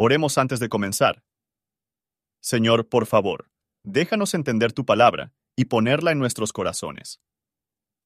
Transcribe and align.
Oremos 0.00 0.38
antes 0.38 0.60
de 0.60 0.68
comenzar. 0.68 1.24
Señor, 2.40 2.88
por 2.88 3.06
favor, 3.06 3.50
déjanos 3.82 4.32
entender 4.34 4.72
tu 4.72 4.84
palabra 4.84 5.32
y 5.56 5.64
ponerla 5.64 6.12
en 6.12 6.20
nuestros 6.20 6.52
corazones. 6.52 7.20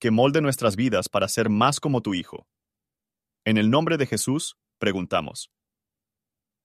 Que 0.00 0.10
molde 0.10 0.40
nuestras 0.40 0.74
vidas 0.74 1.10
para 1.10 1.28
ser 1.28 1.50
más 1.50 1.80
como 1.80 2.00
tu 2.00 2.14
Hijo. 2.14 2.46
En 3.44 3.58
el 3.58 3.68
nombre 3.68 3.98
de 3.98 4.06
Jesús, 4.06 4.56
preguntamos. 4.78 5.50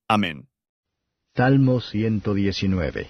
Amén. 0.07 0.47
Salmo 1.35 1.81
119 1.81 3.09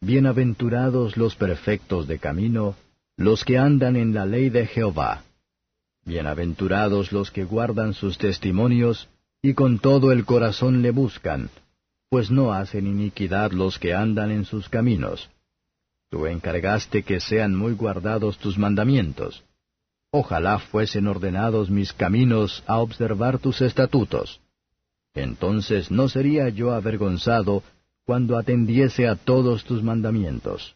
Bienaventurados 0.00 1.18
los 1.18 1.36
perfectos 1.36 2.08
de 2.08 2.18
camino, 2.18 2.76
los 3.18 3.44
que 3.44 3.58
andan 3.58 3.94
en 3.96 4.14
la 4.14 4.24
ley 4.24 4.48
de 4.48 4.66
Jehová. 4.66 5.22
Bienaventurados 6.06 7.12
los 7.12 7.30
que 7.30 7.44
guardan 7.44 7.92
sus 7.92 8.16
testimonios, 8.16 9.10
y 9.46 9.54
con 9.54 9.78
todo 9.78 10.10
el 10.10 10.24
corazón 10.24 10.82
le 10.82 10.90
buscan, 10.90 11.50
pues 12.10 12.32
no 12.32 12.52
hacen 12.52 12.84
iniquidad 12.88 13.52
los 13.52 13.78
que 13.78 13.94
andan 13.94 14.32
en 14.32 14.44
sus 14.44 14.68
caminos. 14.68 15.30
Tú 16.10 16.26
encargaste 16.26 17.04
que 17.04 17.20
sean 17.20 17.54
muy 17.54 17.74
guardados 17.74 18.38
tus 18.38 18.58
mandamientos. 18.58 19.44
Ojalá 20.10 20.58
fuesen 20.58 21.06
ordenados 21.06 21.70
mis 21.70 21.92
caminos 21.92 22.64
a 22.66 22.78
observar 22.78 23.38
tus 23.38 23.60
estatutos. 23.60 24.40
Entonces 25.14 25.92
no 25.92 26.08
sería 26.08 26.48
yo 26.48 26.72
avergonzado 26.72 27.62
cuando 28.04 28.38
atendiese 28.38 29.06
a 29.06 29.14
todos 29.14 29.62
tus 29.62 29.80
mandamientos. 29.80 30.74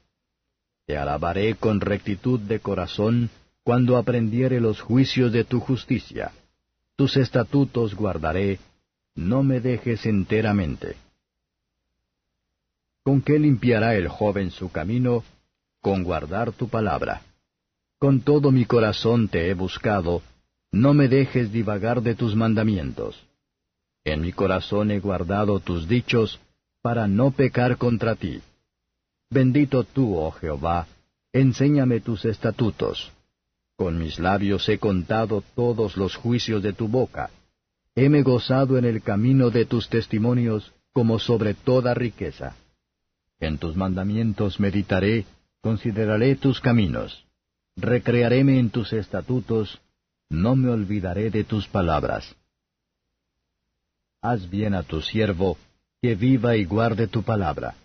Te 0.87 0.97
alabaré 0.97 1.57
con 1.57 1.81
rectitud 1.81 2.39
de 2.39 2.61
corazón 2.61 3.31
cuando 3.65 3.97
aprendiere 3.97 4.61
los 4.61 4.81
juicios 4.81 5.33
de 5.33 5.43
tu 5.43 5.59
justicia 5.59 6.31
tus 7.01 7.17
estatutos 7.17 7.95
guardaré, 7.95 8.59
no 9.15 9.43
me 9.43 9.59
dejes 9.61 10.05
enteramente. 10.05 10.99
¿Con 13.03 13.23
qué 13.23 13.39
limpiará 13.39 13.95
el 13.95 14.07
joven 14.07 14.51
su 14.51 14.71
camino? 14.71 15.25
Con 15.81 16.05
guardar 16.05 16.53
tu 16.53 16.69
palabra. 16.69 17.23
Con 17.99 18.21
todo 18.21 18.53
mi 18.53 18.67
corazón 18.67 19.29
te 19.29 19.49
he 19.49 19.55
buscado, 19.55 20.21
no 20.73 20.93
me 20.93 21.09
dejes 21.09 21.51
divagar 21.51 22.03
de 22.03 22.15
tus 22.15 22.37
mandamientos. 22.37 23.19
En 24.05 24.21
mi 24.21 24.33
corazón 24.33 24.91
he 24.91 25.01
guardado 25.01 25.59
tus 25.59 25.89
dichos, 25.89 26.39
para 26.83 27.09
no 27.09 27.31
pecar 27.31 27.79
contra 27.79 28.15
ti. 28.15 28.43
Bendito 29.31 29.85
tú, 29.85 30.19
oh 30.19 30.33
Jehová, 30.33 30.87
enséñame 31.33 32.01
tus 32.01 32.27
estatutos. 32.27 33.11
Con 33.81 33.97
mis 33.97 34.19
labios 34.19 34.69
he 34.69 34.77
contado 34.77 35.43
todos 35.55 35.97
los 35.97 36.15
juicios 36.15 36.63
de 36.63 36.75
tu 36.75 36.87
boca. 36.87 37.31
Heme 37.95 38.21
gozado 38.21 38.77
en 38.77 38.85
el 38.85 39.01
camino 39.01 39.49
de 39.49 39.65
tus 39.65 39.89
testimonios 39.89 40.71
como 40.93 41.19
sobre 41.19 41.55
toda 41.55 41.95
riqueza. 41.95 42.57
En 43.39 43.57
tus 43.57 43.77
mandamientos 43.77 44.61
meditaré, 44.61 45.25
consideraré 45.63 46.37
tus 46.37 46.61
caminos. 46.61 47.25
Recrearéme 47.75 48.59
en 48.59 48.69
tus 48.69 48.93
estatutos, 48.93 49.81
no 50.29 50.57
me 50.57 50.69
olvidaré 50.69 51.31
de 51.31 51.45
tus 51.45 51.67
palabras. 51.67 52.37
Haz 54.21 54.51
bien 54.51 54.75
a 54.75 54.83
tu 54.83 55.01
siervo, 55.01 55.57
que 56.03 56.17
viva 56.17 56.55
y 56.55 56.67
guarde 56.67 57.07
tu 57.07 57.23
palabra. 57.23 57.77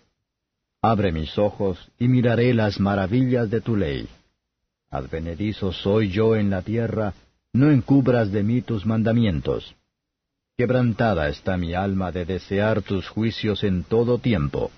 Abre 0.82 1.10
mis 1.10 1.38
ojos 1.38 1.90
y 1.98 2.06
miraré 2.06 2.52
las 2.52 2.78
maravillas 2.80 3.48
de 3.48 3.62
tu 3.62 3.76
ley. 3.76 4.06
Advenedizo 4.96 5.72
soy 5.72 6.08
yo 6.08 6.36
en 6.36 6.48
la 6.48 6.62
tierra, 6.62 7.12
no 7.52 7.70
encubras 7.70 8.32
de 8.32 8.42
mí 8.42 8.62
tus 8.62 8.86
mandamientos. 8.86 9.74
Quebrantada 10.56 11.28
está 11.28 11.58
mi 11.58 11.74
alma 11.74 12.12
de 12.12 12.24
desear 12.24 12.80
tus 12.80 13.06
juicios 13.06 13.62
en 13.62 13.84
todo 13.84 14.16
tiempo. 14.18 14.70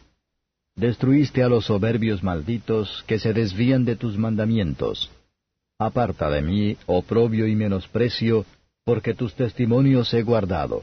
Destruiste 0.74 1.44
a 1.44 1.48
los 1.48 1.66
soberbios 1.66 2.24
malditos 2.24 3.04
que 3.06 3.20
se 3.20 3.32
desvían 3.32 3.84
de 3.84 3.94
tus 3.94 4.18
mandamientos. 4.18 5.08
Aparta 5.78 6.28
de 6.30 6.42
mí 6.42 6.76
oprobio 6.86 7.46
y 7.46 7.54
menosprecio, 7.54 8.44
porque 8.84 9.14
tus 9.14 9.34
testimonios 9.34 10.12
he 10.14 10.22
guardado. 10.22 10.82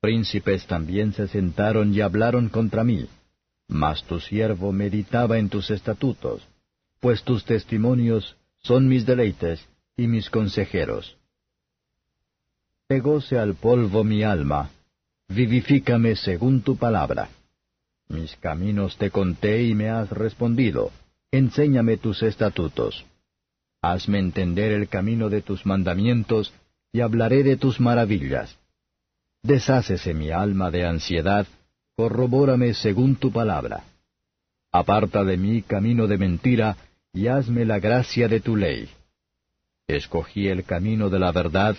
Príncipes 0.00 0.66
también 0.66 1.12
se 1.12 1.28
sentaron 1.28 1.92
y 1.92 2.00
hablaron 2.00 2.48
contra 2.48 2.84
mí, 2.84 3.06
mas 3.68 4.02
tu 4.04 4.18
siervo 4.18 4.72
meditaba 4.72 5.36
en 5.36 5.50
tus 5.50 5.70
estatutos 5.70 6.42
pues 7.00 7.22
tus 7.22 7.44
testimonios 7.44 8.36
son 8.66 8.88
mis 8.88 9.06
deleites 9.06 9.66
y 9.96 10.08
mis 10.08 10.28
consejeros. 10.28 11.16
Pegóse 12.88 13.38
al 13.38 13.54
polvo 13.54 14.04
mi 14.04 14.22
alma, 14.22 14.70
vivifícame 15.28 16.16
según 16.16 16.62
tu 16.62 16.76
palabra. 16.76 17.28
Mis 18.08 18.36
caminos 18.36 18.96
te 18.96 19.10
conté 19.10 19.62
y 19.64 19.74
me 19.74 19.88
has 19.90 20.10
respondido, 20.10 20.90
enséñame 21.30 21.96
tus 21.96 22.22
estatutos. 22.22 23.04
Hazme 23.82 24.18
entender 24.18 24.72
el 24.72 24.88
camino 24.88 25.28
de 25.28 25.42
tus 25.42 25.64
mandamientos, 25.64 26.52
y 26.92 27.00
hablaré 27.00 27.42
de 27.42 27.56
tus 27.56 27.78
maravillas. 27.78 28.56
Deshácese 29.42 30.14
mi 30.14 30.30
alma 30.30 30.70
de 30.70 30.86
ansiedad, 30.86 31.46
corrobórame 31.94 32.74
según 32.74 33.16
tu 33.16 33.30
palabra. 33.32 33.84
Aparta 34.72 35.22
de 35.24 35.36
mí 35.36 35.62
camino 35.62 36.06
de 36.06 36.18
mentira, 36.18 36.76
y 37.16 37.28
hazme 37.28 37.64
la 37.64 37.78
gracia 37.78 38.28
de 38.28 38.40
tu 38.40 38.56
ley. 38.56 38.90
Escogí 39.88 40.48
el 40.48 40.64
camino 40.64 41.08
de 41.08 41.18
la 41.18 41.32
verdad, 41.32 41.74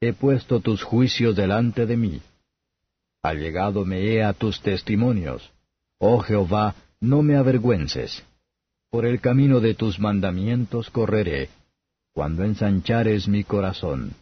he 0.00 0.12
puesto 0.12 0.58
tus 0.58 0.82
juicios 0.82 1.36
delante 1.36 1.86
de 1.86 1.96
mí. 1.96 2.20
Allegado 3.22 3.84
me 3.84 4.00
he 4.02 4.24
a 4.24 4.32
tus 4.32 4.60
testimonios. 4.60 5.52
Oh 5.98 6.18
Jehová, 6.18 6.74
no 7.00 7.22
me 7.22 7.36
avergüences. 7.36 8.24
Por 8.90 9.06
el 9.06 9.20
camino 9.20 9.60
de 9.60 9.74
tus 9.74 10.00
mandamientos 10.00 10.90
correré, 10.90 11.50
cuando 12.12 12.42
ensanchares 12.42 13.28
mi 13.28 13.44
corazón. 13.44 14.14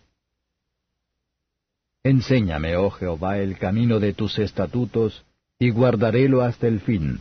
Enséñame, 2.02 2.76
oh 2.76 2.90
Jehová, 2.90 3.38
el 3.38 3.56
camino 3.56 3.98
de 4.00 4.12
tus 4.12 4.38
estatutos, 4.38 5.24
y 5.58 5.70
guardarélo 5.70 6.42
hasta 6.42 6.66
el 6.68 6.80
fin. 6.80 7.20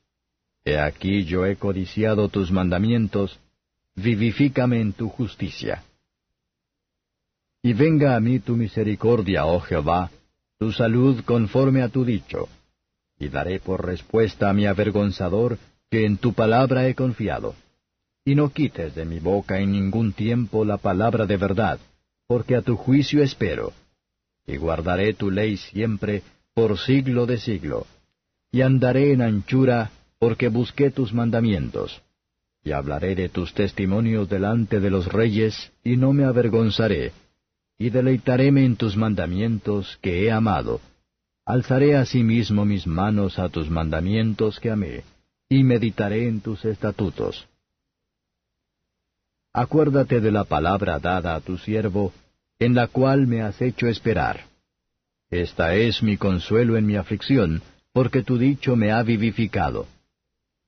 He 0.63 0.77
aquí 0.77 1.25
yo 1.25 1.45
he 1.45 1.55
codiciado 1.55 2.29
tus 2.29 2.51
mandamientos, 2.51 3.39
vivifícame 3.95 4.79
en 4.79 4.93
tu 4.93 5.09
justicia. 5.09 5.83
Y 7.63 7.73
venga 7.73 8.15
a 8.15 8.19
mí 8.19 8.39
tu 8.39 8.55
misericordia, 8.55 9.45
oh 9.45 9.59
Jehová, 9.59 10.11
tu 10.59 10.71
salud 10.71 11.23
conforme 11.25 11.81
a 11.81 11.89
tu 11.89 12.05
dicho, 12.05 12.47
y 13.19 13.29
daré 13.29 13.59
por 13.59 13.85
respuesta 13.85 14.49
a 14.49 14.53
mi 14.53 14.65
avergonzador, 14.65 15.57
que 15.89 16.05
en 16.05 16.17
tu 16.17 16.33
palabra 16.33 16.87
he 16.87 16.95
confiado. 16.95 17.55
Y 18.23 18.35
no 18.35 18.49
quites 18.49 18.93
de 18.95 19.05
mi 19.05 19.19
boca 19.19 19.59
en 19.59 19.71
ningún 19.71 20.13
tiempo 20.13 20.63
la 20.63 20.77
palabra 20.77 21.25
de 21.25 21.37
verdad, 21.37 21.79
porque 22.27 22.55
a 22.55 22.61
tu 22.61 22.75
juicio 22.77 23.23
espero. 23.23 23.73
Y 24.45 24.57
guardaré 24.57 25.13
tu 25.13 25.31
ley 25.31 25.57
siempre, 25.57 26.21
por 26.53 26.77
siglo 26.77 27.25
de 27.25 27.37
siglo. 27.37 27.87
Y 28.51 28.61
andaré 28.61 29.13
en 29.13 29.21
anchura 29.21 29.91
porque 30.21 30.49
busqué 30.49 30.91
tus 30.91 31.13
mandamientos. 31.13 31.99
Y 32.63 32.73
hablaré 32.73 33.15
de 33.15 33.27
tus 33.27 33.55
testimonios 33.55 34.29
delante 34.29 34.79
de 34.79 34.91
los 34.91 35.07
reyes, 35.07 35.71
y 35.83 35.97
no 35.97 36.13
me 36.13 36.25
avergonzaré, 36.25 37.11
y 37.79 37.89
deleitaréme 37.89 38.63
en 38.63 38.75
tus 38.75 38.95
mandamientos 38.95 39.97
que 39.99 40.23
he 40.23 40.31
amado. 40.31 40.79
Alzaré 41.43 41.95
asimismo 41.95 42.65
mis 42.65 42.85
manos 42.85 43.39
a 43.39 43.49
tus 43.49 43.67
mandamientos 43.71 44.59
que 44.59 44.69
amé, 44.69 45.03
y 45.49 45.63
meditaré 45.63 46.27
en 46.27 46.39
tus 46.39 46.65
estatutos. 46.65 47.47
Acuérdate 49.51 50.21
de 50.21 50.31
la 50.31 50.43
palabra 50.43 50.99
dada 50.99 51.33
a 51.33 51.41
tu 51.41 51.57
siervo, 51.57 52.13
en 52.59 52.75
la 52.75 52.85
cual 52.85 53.25
me 53.25 53.41
has 53.41 53.59
hecho 53.59 53.87
esperar. 53.87 54.41
Esta 55.31 55.73
es 55.73 56.03
mi 56.03 56.15
consuelo 56.17 56.77
en 56.77 56.85
mi 56.85 56.95
aflicción, 56.95 57.63
porque 57.91 58.21
tu 58.21 58.37
dicho 58.37 58.75
me 58.75 58.91
ha 58.91 59.01
vivificado. 59.01 59.87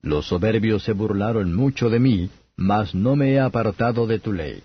Los 0.04 0.26
soberbios 0.26 0.82
se 0.82 0.92
burlaron 0.92 1.54
mucho 1.54 1.88
de 1.88 1.98
mí, 1.98 2.28
mas 2.56 2.94
no 2.94 3.16
me 3.16 3.32
he 3.32 3.40
apartado 3.40 4.06
de 4.06 4.18
tu 4.18 4.34
ley. 4.34 4.62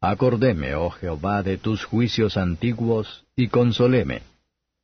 Acordéme, 0.00 0.74
oh 0.74 0.90
Jehová, 0.90 1.44
de 1.44 1.58
tus 1.58 1.84
juicios 1.84 2.36
antiguos, 2.36 3.24
y 3.36 3.46
consoléme. 3.46 4.22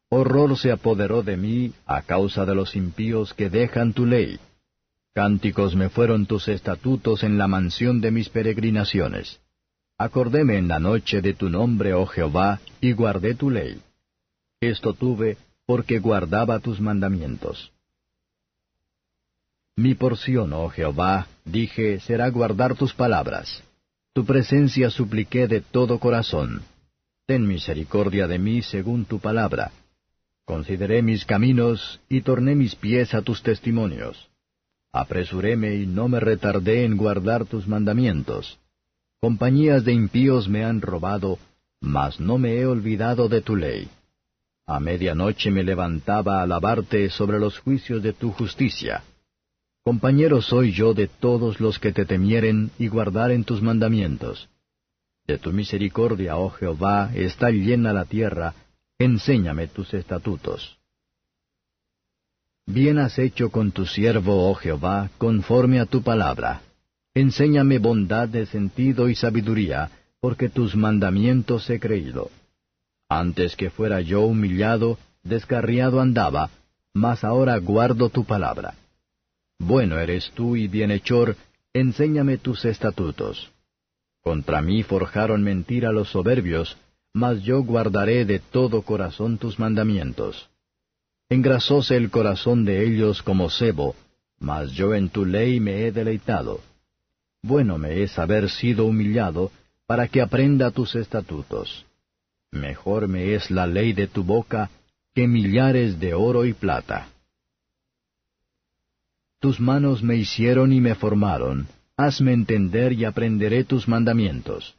Horror 0.08 0.56
se 0.56 0.70
apoderó 0.70 1.24
de 1.24 1.36
mí 1.36 1.72
a 1.86 2.02
causa 2.02 2.46
de 2.46 2.54
los 2.54 2.76
impíos 2.76 3.34
que 3.34 3.50
dejan 3.50 3.92
tu 3.92 4.06
ley. 4.06 4.38
Cánticos 5.12 5.74
me 5.74 5.88
fueron 5.88 6.26
tus 6.26 6.46
estatutos 6.46 7.24
en 7.24 7.36
la 7.36 7.48
mansión 7.48 8.00
de 8.00 8.12
mis 8.12 8.28
peregrinaciones. 8.28 9.40
Acordéme 9.98 10.56
en 10.56 10.68
la 10.68 10.78
noche 10.78 11.20
de 11.20 11.34
tu 11.34 11.50
nombre, 11.50 11.94
oh 11.94 12.06
Jehová, 12.06 12.60
y 12.80 12.92
guardé 12.92 13.34
tu 13.34 13.50
ley. 13.50 13.82
Esto 14.60 14.94
tuve 14.94 15.36
porque 15.66 15.98
guardaba 15.98 16.60
tus 16.60 16.80
mandamientos. 16.80 17.72
Mi 19.80 19.94
porción, 19.94 20.52
oh 20.52 20.68
Jehová, 20.68 21.26
dije, 21.42 22.00
será 22.00 22.28
guardar 22.28 22.74
tus 22.74 22.92
palabras. 22.92 23.62
Tu 24.12 24.26
presencia 24.26 24.90
supliqué 24.90 25.48
de 25.48 25.62
todo 25.62 25.98
corazón. 25.98 26.60
Ten 27.26 27.46
misericordia 27.46 28.26
de 28.26 28.38
mí 28.38 28.60
según 28.60 29.06
tu 29.06 29.20
palabra. 29.20 29.72
Consideré 30.44 31.00
mis 31.00 31.24
caminos 31.24 31.98
y 32.10 32.20
torné 32.20 32.54
mis 32.54 32.74
pies 32.74 33.14
a 33.14 33.22
tus 33.22 33.42
testimonios. 33.42 34.28
Apresuréme 34.92 35.76
y 35.76 35.86
no 35.86 36.08
me 36.08 36.20
retardé 36.20 36.84
en 36.84 36.98
guardar 36.98 37.46
tus 37.46 37.66
mandamientos. 37.66 38.58
Compañías 39.18 39.82
de 39.86 39.94
impíos 39.94 40.46
me 40.46 40.62
han 40.62 40.82
robado, 40.82 41.38
mas 41.80 42.20
no 42.20 42.36
me 42.36 42.58
he 42.58 42.66
olvidado 42.66 43.30
de 43.30 43.40
tu 43.40 43.56
ley. 43.56 43.88
A 44.66 44.78
medianoche 44.78 45.50
me 45.50 45.62
levantaba 45.62 46.40
a 46.40 46.42
alabarte 46.42 47.08
sobre 47.08 47.38
los 47.40 47.58
juicios 47.58 48.02
de 48.02 48.12
tu 48.12 48.30
justicia. 48.32 49.04
Compañero 49.82 50.42
soy 50.42 50.72
yo 50.72 50.92
de 50.92 51.08
todos 51.08 51.58
los 51.58 51.78
que 51.78 51.92
te 51.92 52.04
temieren 52.04 52.70
y 52.78 52.88
guardaren 52.88 53.44
tus 53.44 53.62
mandamientos. 53.62 54.48
De 55.26 55.38
tu 55.38 55.52
misericordia, 55.52 56.36
oh 56.36 56.50
Jehová, 56.50 57.10
está 57.14 57.50
llena 57.50 57.92
la 57.92 58.04
tierra, 58.04 58.54
enséñame 58.98 59.68
tus 59.68 59.94
estatutos. 59.94 60.78
Bien 62.66 62.98
has 62.98 63.18
hecho 63.18 63.50
con 63.50 63.72
tu 63.72 63.86
siervo, 63.86 64.50
oh 64.50 64.54
Jehová, 64.54 65.10
conforme 65.16 65.80
a 65.80 65.86
tu 65.86 66.02
palabra. 66.02 66.62
Enséñame 67.14 67.78
bondad 67.78 68.28
de 68.28 68.46
sentido 68.46 69.08
y 69.08 69.14
sabiduría, 69.14 69.90
porque 70.20 70.48
tus 70.50 70.76
mandamientos 70.76 71.68
he 71.70 71.80
creído. 71.80 72.30
Antes 73.08 73.56
que 73.56 73.70
fuera 73.70 74.00
yo 74.02 74.20
humillado, 74.20 74.98
descarriado 75.24 76.00
andaba, 76.00 76.50
mas 76.92 77.24
ahora 77.24 77.56
guardo 77.58 78.10
tu 78.10 78.24
palabra. 78.24 78.74
Bueno 79.60 79.98
eres 79.98 80.32
tú 80.34 80.56
y 80.56 80.68
bienhechor, 80.68 81.36
enséñame 81.74 82.38
tus 82.38 82.64
estatutos. 82.64 83.52
Contra 84.22 84.62
mí 84.62 84.82
forjaron 84.82 85.42
mentira 85.42 85.92
los 85.92 86.08
soberbios, 86.08 86.78
mas 87.12 87.42
yo 87.42 87.62
guardaré 87.62 88.24
de 88.24 88.38
todo 88.38 88.80
corazón 88.80 89.36
tus 89.36 89.58
mandamientos. 89.58 90.48
Engrasóse 91.28 91.94
el 91.96 92.10
corazón 92.10 92.64
de 92.64 92.86
ellos 92.86 93.22
como 93.22 93.50
cebo, 93.50 93.94
mas 94.38 94.72
yo 94.72 94.94
en 94.94 95.10
tu 95.10 95.26
ley 95.26 95.60
me 95.60 95.84
he 95.84 95.92
deleitado. 95.92 96.62
Bueno 97.42 97.76
me 97.76 98.02
es 98.02 98.18
haber 98.18 98.48
sido 98.48 98.86
humillado, 98.86 99.52
para 99.86 100.08
que 100.08 100.22
aprenda 100.22 100.70
tus 100.70 100.94
estatutos. 100.94 101.84
Mejor 102.50 103.08
me 103.08 103.34
es 103.34 103.50
la 103.50 103.66
ley 103.66 103.92
de 103.92 104.06
tu 104.06 104.24
boca 104.24 104.70
que 105.14 105.28
millares 105.28 106.00
de 106.00 106.14
oro 106.14 106.46
y 106.46 106.54
plata. 106.54 107.08
Tus 109.40 109.58
manos 109.58 110.02
me 110.02 110.16
hicieron 110.16 110.70
y 110.70 110.82
me 110.82 110.94
formaron, 110.94 111.66
hazme 111.96 112.34
entender 112.34 112.92
y 112.92 113.06
aprenderé 113.06 113.64
tus 113.64 113.88
mandamientos. 113.88 114.74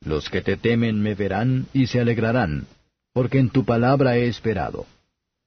Los 0.00 0.28
que 0.28 0.42
te 0.42 0.56
temen 0.56 1.00
me 1.00 1.14
verán 1.14 1.66
y 1.72 1.86
se 1.86 2.00
alegrarán, 2.00 2.66
porque 3.12 3.38
en 3.38 3.50
tu 3.50 3.64
palabra 3.64 4.18
he 4.18 4.26
esperado. 4.26 4.86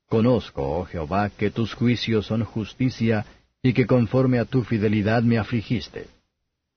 Conozco, 0.08 0.80
oh 0.80 0.86
Jehová, 0.86 1.30
que 1.30 1.52
tus 1.52 1.74
juicios 1.74 2.28
son 2.28 2.46
justicia, 2.46 3.26
y 3.62 3.74
que 3.74 3.86
conforme 3.86 4.40
a 4.40 4.46
tu 4.46 4.64
fidelidad 4.64 5.24
me 5.24 5.38
afligiste. 5.38 6.08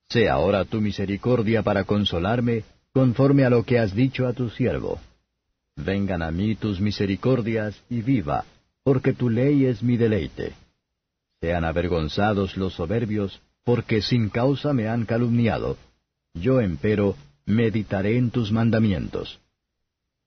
Sea 0.08 0.32
ahora 0.32 0.64
tu 0.64 0.81
misericordia 0.81 1.62
para 1.62 1.84
consolarme, 1.84 2.64
conforme 2.93 3.44
a 3.44 3.50
lo 3.50 3.62
que 3.62 3.78
has 3.78 3.94
dicho 3.94 4.26
a 4.26 4.32
tu 4.32 4.50
siervo. 4.50 4.99
Vengan 5.76 6.22
a 6.22 6.32
mí 6.32 6.56
tus 6.56 6.81
misericordias, 6.81 7.81
y 7.88 8.02
viva, 8.02 8.44
porque 8.82 9.12
tu 9.12 9.31
ley 9.31 9.67
es 9.67 9.84
mi 9.84 9.96
deleite. 9.96 10.55
Sean 11.40 11.64
avergonzados 11.64 12.56
los 12.56 12.75
soberbios, 12.75 13.40
porque 13.64 14.02
sin 14.02 14.28
causa 14.28 14.72
me 14.72 14.88
han 14.88 15.06
calumniado. 15.06 15.78
Yo 16.34 16.60
empero 16.60 17.16
meditaré 17.46 18.16
en 18.16 18.31
tus 18.31 18.52
mandamientos. 18.52 19.40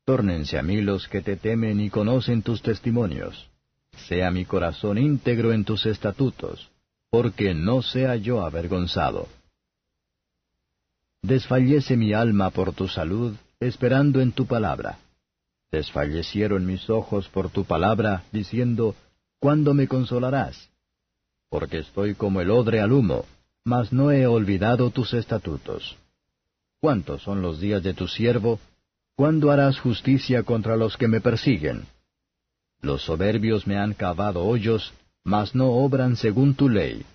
Tórnense 0.05 0.57
a 0.57 0.63
mí 0.63 0.81
los 0.81 1.07
que 1.07 1.21
te 1.21 1.37
temen 1.37 1.79
y 1.79 1.89
conocen 1.89 2.41
tus 2.41 2.61
testimonios. 2.61 3.49
Sea 4.07 4.31
mi 4.31 4.43
corazón 4.45 4.97
íntegro 4.97 5.53
en 5.53 5.63
tus 5.63 5.85
estatutos, 5.85 6.69
porque 7.09 7.53
no 7.53 7.81
sea 7.81 8.15
yo 8.15 8.43
avergonzado. 8.43 9.27
Desfallece 11.21 11.95
mi 11.95 12.11
alma 12.13 12.49
por 12.49 12.73
tu 12.73 12.87
salud, 12.87 13.35
esperando 13.59 14.19
en 14.19 14.31
tu 14.33 14.45
palabra. 14.45 14.97
Desfallecieron 15.71 16.65
mis 16.65 16.89
ojos 16.89 17.29
por 17.29 17.49
tu 17.49 17.63
palabra, 17.65 18.23
diciendo, 18.31 18.95
¿Cuándo 19.39 19.73
me 19.73 19.87
consolarás? 19.87 20.69
Porque 21.53 21.77
estoy 21.77 22.15
como 22.15 22.41
el 22.41 22.49
odre 22.49 22.81
al 22.81 22.91
humo, 22.91 23.25
mas 23.63 23.93
no 23.93 24.09
he 24.09 24.25
olvidado 24.25 24.89
tus 24.89 25.13
estatutos. 25.13 25.95
¿Cuántos 26.81 27.21
son 27.21 27.43
los 27.43 27.59
días 27.59 27.83
de 27.83 27.93
tu 27.93 28.07
siervo? 28.07 28.59
¿Cuándo 29.15 29.51
harás 29.51 29.77
justicia 29.77 30.41
contra 30.41 30.75
los 30.77 30.97
que 30.97 31.07
me 31.07 31.21
persiguen? 31.21 31.85
Los 32.81 33.03
soberbios 33.03 33.67
me 33.67 33.77
han 33.77 33.93
cavado 33.93 34.43
hoyos, 34.43 34.95
mas 35.23 35.53
no 35.53 35.69
obran 35.69 36.15
según 36.15 36.55
tu 36.55 36.69
ley. 36.69 37.05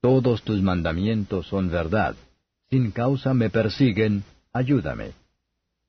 Todos 0.00 0.42
tus 0.42 0.60
mandamientos 0.60 1.46
son 1.46 1.70
verdad. 1.70 2.16
Sin 2.70 2.90
causa 2.90 3.34
me 3.34 3.50
persiguen, 3.50 4.24
ayúdame. 4.52 5.12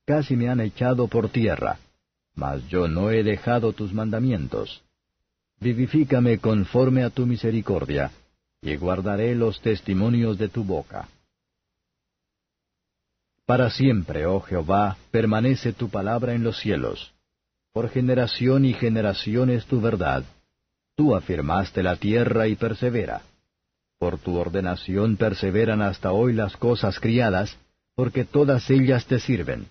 Casi 0.04 0.36
me 0.36 0.48
han 0.48 0.60
echado 0.60 1.08
por 1.08 1.30
tierra, 1.30 1.80
mas 2.36 2.64
yo 2.68 2.86
no 2.86 3.10
he 3.10 3.24
dejado 3.24 3.72
tus 3.72 3.92
mandamientos. 3.92 4.85
Vivifícame 5.60 6.38
conforme 6.38 7.02
a 7.02 7.10
tu 7.10 7.26
misericordia, 7.26 8.10
y 8.60 8.76
guardaré 8.76 9.34
los 9.34 9.60
testimonios 9.60 10.38
de 10.38 10.48
tu 10.48 10.64
boca. 10.64 11.08
Para 13.46 13.70
siempre, 13.70 14.26
oh 14.26 14.40
Jehová, 14.40 14.96
permanece 15.10 15.72
tu 15.72 15.88
palabra 15.88 16.34
en 16.34 16.42
los 16.42 16.58
cielos. 16.58 17.12
Por 17.72 17.88
generación 17.90 18.64
y 18.64 18.72
generación 18.72 19.50
es 19.50 19.66
tu 19.66 19.80
verdad. 19.80 20.24
Tú 20.96 21.14
afirmaste 21.14 21.82
la 21.82 21.96
tierra 21.96 22.48
y 22.48 22.56
persevera. 22.56 23.22
Por 23.98 24.18
tu 24.18 24.36
ordenación 24.36 25.16
perseveran 25.16 25.80
hasta 25.80 26.12
hoy 26.12 26.32
las 26.32 26.56
cosas 26.56 26.98
criadas, 26.98 27.56
porque 27.94 28.24
todas 28.24 28.68
ellas 28.68 29.06
te 29.06 29.20
sirven. 29.20 29.66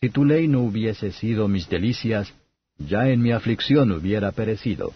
Si 0.00 0.10
tu 0.10 0.24
ley 0.24 0.46
no 0.46 0.60
hubiese 0.60 1.10
sido 1.12 1.48
mis 1.48 1.68
delicias, 1.68 2.32
ya 2.78 3.08
en 3.08 3.22
mi 3.22 3.32
aflicción 3.32 3.92
hubiera 3.92 4.32
perecido. 4.32 4.92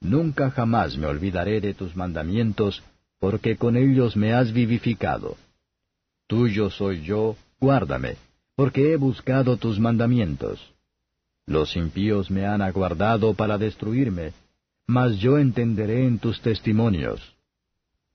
Nunca 0.00 0.50
jamás 0.50 0.96
me 0.96 1.06
olvidaré 1.06 1.60
de 1.60 1.74
tus 1.74 1.94
mandamientos, 1.94 2.82
porque 3.18 3.56
con 3.56 3.76
ellos 3.76 4.16
me 4.16 4.32
has 4.32 4.52
vivificado. 4.52 5.36
Tuyo 6.26 6.70
soy 6.70 7.02
yo, 7.02 7.36
guárdame, 7.60 8.16
porque 8.56 8.92
he 8.92 8.96
buscado 8.96 9.56
tus 9.56 9.78
mandamientos. 9.78 10.60
Los 11.46 11.76
impíos 11.76 12.30
me 12.30 12.46
han 12.46 12.62
aguardado 12.62 13.34
para 13.34 13.58
destruirme, 13.58 14.32
mas 14.86 15.18
yo 15.18 15.38
entenderé 15.38 16.06
en 16.06 16.18
tus 16.18 16.40
testimonios. 16.40 17.20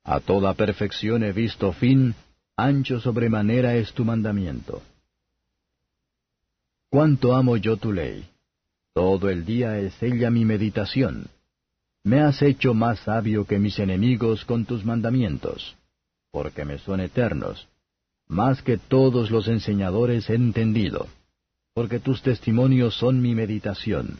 A 0.03 0.19
toda 0.19 0.53
perfección 0.53 1.23
he 1.23 1.31
visto 1.31 1.73
fin, 1.73 2.15
ancho 2.55 2.99
sobremanera 2.99 3.75
es 3.75 3.93
tu 3.93 4.05
mandamiento. 4.05 4.81
Cuánto 6.89 7.35
amo 7.35 7.57
yo 7.57 7.77
tu 7.77 7.91
ley. 7.91 8.25
Todo 8.97 9.29
el 9.29 9.45
día 9.45 9.77
es 9.77 10.01
ella 10.01 10.31
mi 10.31 10.43
meditación. 10.43 11.27
Me 12.03 12.21
has 12.21 12.41
hecho 12.41 12.73
más 12.73 12.97
sabio 13.01 13.45
que 13.45 13.59
mis 13.59 13.77
enemigos 13.77 14.43
con 14.43 14.65
tus 14.65 14.83
mandamientos, 14.83 15.75
porque 16.31 16.65
me 16.65 16.79
son 16.79 17.01
eternos 17.01 17.67
más 18.27 18.63
que 18.63 18.79
todos 18.79 19.29
los 19.29 19.47
enseñadores 19.49 20.31
he 20.31 20.33
entendido, 20.33 21.05
porque 21.75 21.99
tus 21.99 22.23
testimonios 22.23 22.95
son 22.97 23.21
mi 23.21 23.35
meditación. 23.35 24.17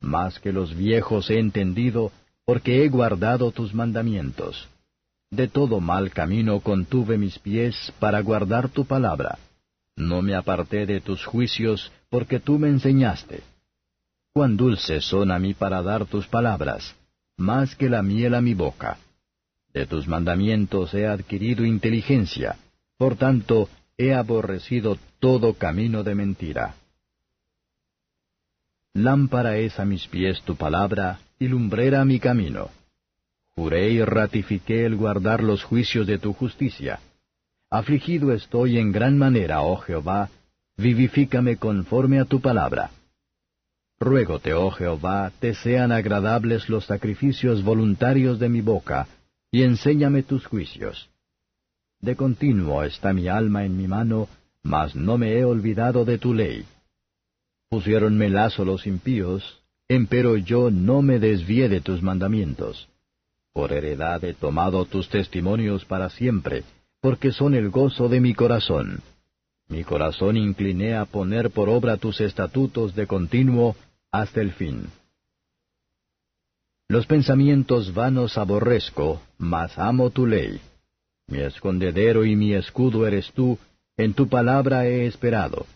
Más 0.00 0.38
que 0.38 0.52
los 0.52 0.76
viejos 0.76 1.28
he 1.28 1.40
entendido, 1.40 2.12
porque 2.44 2.84
he 2.84 2.88
guardado 2.90 3.50
tus 3.50 3.74
mandamientos. 3.74 4.68
De 5.32 5.48
todo 5.48 5.80
mal 5.80 6.12
camino 6.12 6.60
contuve 6.60 7.18
mis 7.18 7.40
pies 7.40 7.92
para 7.98 8.20
guardar 8.20 8.68
tu 8.68 8.84
palabra. 8.84 9.40
No 9.96 10.22
me 10.22 10.36
aparté 10.36 10.86
de 10.86 11.00
tus 11.00 11.24
juicios, 11.24 11.90
porque 12.10 12.38
tú 12.38 12.60
me 12.60 12.68
enseñaste. 12.68 13.42
Cuán 14.34 14.56
dulces 14.56 15.04
son 15.06 15.30
a 15.30 15.38
mí 15.38 15.54
para 15.54 15.80
dar 15.80 16.04
tus 16.04 16.26
palabras, 16.26 16.94
más 17.38 17.74
que 17.76 17.88
la 17.88 18.02
miel 18.02 18.34
a 18.34 18.42
mi 18.42 18.52
boca. 18.52 18.98
De 19.72 19.86
tus 19.86 20.06
mandamientos 20.06 20.92
he 20.92 21.06
adquirido 21.06 21.64
inteligencia 21.64 22.58
por 22.96 23.16
tanto, 23.16 23.68
he 23.98 24.14
aborrecido 24.14 24.98
todo 25.18 25.54
camino 25.54 26.02
de 26.04 26.14
mentira. 26.14 26.76
Lámpara 28.94 29.56
es 29.58 29.80
a 29.80 29.84
mis 29.84 30.06
pies 30.06 30.40
tu 30.42 30.56
palabra, 30.56 31.18
y 31.38 31.48
lumbrera 31.48 32.04
mi 32.04 32.20
camino. 32.20 32.70
Juré 33.56 33.90
y 33.90 34.04
ratifiqué 34.04 34.86
el 34.86 34.96
guardar 34.96 35.42
los 35.42 35.64
juicios 35.64 36.06
de 36.06 36.18
tu 36.18 36.32
justicia. 36.32 37.00
Afligido 37.70 38.32
estoy 38.32 38.78
en 38.78 38.92
gran 38.92 39.18
manera, 39.18 39.62
oh 39.62 39.76
Jehová, 39.76 40.30
vivifícame 40.76 41.56
conforme 41.56 42.20
a 42.20 42.24
tu 42.24 42.40
palabra. 42.40 42.90
Ruégote, 44.04 44.52
oh 44.52 44.70
Jehová, 44.70 45.32
te 45.40 45.54
sean 45.54 45.90
agradables 45.90 46.68
los 46.68 46.84
sacrificios 46.84 47.64
voluntarios 47.64 48.38
de 48.38 48.50
mi 48.50 48.60
boca, 48.60 49.08
y 49.50 49.62
enséñame 49.62 50.22
tus 50.22 50.44
juicios. 50.44 51.08
De 52.00 52.14
continuo 52.14 52.84
está 52.84 53.14
mi 53.14 53.28
alma 53.28 53.64
en 53.64 53.78
mi 53.78 53.88
mano, 53.88 54.28
mas 54.62 54.94
no 54.94 55.16
me 55.16 55.38
he 55.38 55.44
olvidado 55.44 56.04
de 56.04 56.18
tu 56.18 56.34
ley. 56.34 56.66
Pusiéronme 57.70 58.28
lazo 58.28 58.66
los 58.66 58.86
impíos, 58.86 59.62
empero 59.88 60.36
yo 60.36 60.70
no 60.70 61.00
me 61.00 61.18
desvié 61.18 61.70
de 61.70 61.80
tus 61.80 62.02
mandamientos. 62.02 62.88
Por 63.54 63.72
heredad 63.72 64.22
he 64.22 64.34
tomado 64.34 64.84
tus 64.84 65.08
testimonios 65.08 65.86
para 65.86 66.10
siempre, 66.10 66.64
porque 67.00 67.32
son 67.32 67.54
el 67.54 67.70
gozo 67.70 68.10
de 68.10 68.20
mi 68.20 68.34
corazón. 68.34 69.00
Mi 69.68 69.82
corazón 69.82 70.36
incliné 70.36 70.94
a 70.94 71.06
poner 71.06 71.50
por 71.50 71.70
obra 71.70 71.96
tus 71.96 72.20
estatutos 72.20 72.94
de 72.94 73.06
continuo 73.06 73.76
hasta 74.14 74.40
el 74.40 74.52
fin. 74.52 74.86
Los 76.88 77.04
pensamientos 77.06 77.92
vanos 77.92 78.38
aborrezco, 78.38 79.20
mas 79.38 79.76
amo 79.76 80.10
tu 80.10 80.24
ley. 80.24 80.60
Mi 81.26 81.40
escondedero 81.40 82.24
y 82.24 82.36
mi 82.36 82.54
escudo 82.54 83.08
eres 83.08 83.32
tú, 83.32 83.58
en 83.96 84.14
tu 84.14 84.28
palabra 84.28 84.86
he 84.86 85.06
esperado. 85.06 85.66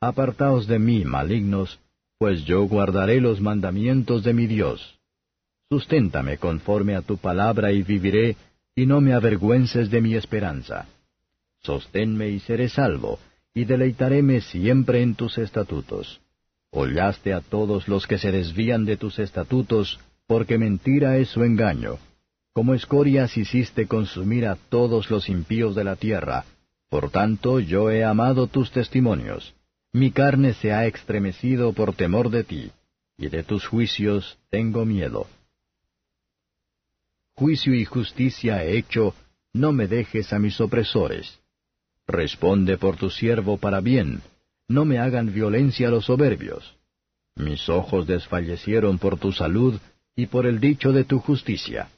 Apartaos 0.00 0.66
de 0.66 0.78
mí, 0.78 1.04
malignos, 1.04 1.78
pues 2.18 2.42
yo 2.46 2.62
guardaré 2.62 3.20
los 3.20 3.38
mandamientos 3.38 4.24
de 4.24 4.32
mi 4.32 4.46
Dios. 4.46 4.98
Susténtame 5.68 6.38
conforme 6.38 6.96
a 6.96 7.02
tu 7.02 7.18
palabra 7.18 7.72
y 7.72 7.82
viviré, 7.82 8.36
y 8.74 8.86
no 8.86 9.02
me 9.02 9.12
avergüences 9.12 9.90
de 9.90 10.00
mi 10.00 10.14
esperanza. 10.14 10.86
Sosténme 11.60 12.30
y 12.30 12.40
seré 12.40 12.70
salvo, 12.70 13.18
y 13.52 13.66
deleitaréme 13.66 14.40
siempre 14.40 15.02
en 15.02 15.16
tus 15.16 15.36
estatutos. 15.36 16.22
Hollaste 16.70 17.32
a 17.32 17.40
todos 17.40 17.88
los 17.88 18.06
que 18.06 18.18
se 18.18 18.30
desvían 18.30 18.84
de 18.84 18.96
tus 18.96 19.18
estatutos, 19.18 19.98
porque 20.26 20.58
mentira 20.58 21.16
es 21.16 21.28
su 21.28 21.44
engaño. 21.44 21.98
Como 22.52 22.74
escorias 22.74 23.36
hiciste 23.36 23.86
consumir 23.86 24.46
a 24.46 24.56
todos 24.56 25.10
los 25.10 25.28
impíos 25.28 25.74
de 25.74 25.84
la 25.84 25.96
tierra. 25.96 26.44
Por 26.88 27.10
tanto 27.10 27.60
yo 27.60 27.90
he 27.90 28.04
amado 28.04 28.46
tus 28.46 28.70
testimonios. 28.70 29.54
Mi 29.92 30.10
carne 30.10 30.54
se 30.54 30.72
ha 30.72 30.86
estremecido 30.86 31.72
por 31.72 31.94
temor 31.94 32.30
de 32.30 32.44
ti, 32.44 32.70
y 33.16 33.28
de 33.28 33.42
tus 33.42 33.66
juicios 33.66 34.38
tengo 34.50 34.84
miedo 34.84 35.26
juicio 37.38 37.72
y 37.72 37.84
justicia 37.84 38.64
he 38.64 38.76
hecho, 38.76 39.14
no 39.52 39.72
me 39.72 39.86
dejes 39.86 40.32
a 40.32 40.40
mis 40.40 40.60
opresores. 40.60 41.38
Responde 42.06 42.78
por 42.78 42.96
tu 42.96 43.10
siervo 43.10 43.58
para 43.58 43.80
bien, 43.80 44.22
no 44.68 44.84
me 44.84 44.98
hagan 44.98 45.32
violencia 45.32 45.88
los 45.88 46.04
soberbios. 46.04 46.76
Mis 47.34 47.68
ojos 47.68 48.06
desfallecieron 48.06 48.98
por 48.98 49.18
tu 49.18 49.32
salud 49.32 49.80
y 50.14 50.26
por 50.26 50.46
el 50.46 50.60
dicho 50.60 50.92
de 50.92 51.04
tu 51.04 51.18
justicia. 51.20 51.88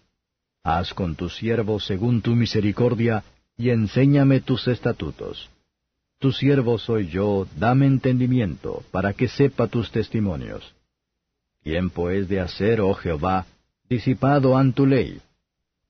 Haz 0.63 0.95
con 0.95 1.17
tu 1.17 1.29
siervo 1.29 1.81
según 1.81 2.23
tu 2.23 2.37
misericordia, 2.37 3.25
y 3.57 3.71
enséñame 3.71 4.41
tus 4.41 4.69
estatutos. 4.69 5.51
Tu 6.19 6.33
siervo 6.33 6.79
soy 6.79 7.09
yo, 7.09 7.47
dame 7.57 7.87
entendimiento, 7.87 8.83
para 8.91 9.15
que 9.15 9.27
sepa 9.27 9.69
tus 9.69 9.91
testimonios. 9.91 10.75
Tiempo 11.63 12.11
es 12.11 12.29
de 12.29 12.41
hacer, 12.41 12.81
oh 12.81 12.95
Jehová, 12.95 13.47
disipado 13.89 14.57
han 14.57 14.73
tu 14.75 14.87
ley. 14.87 15.21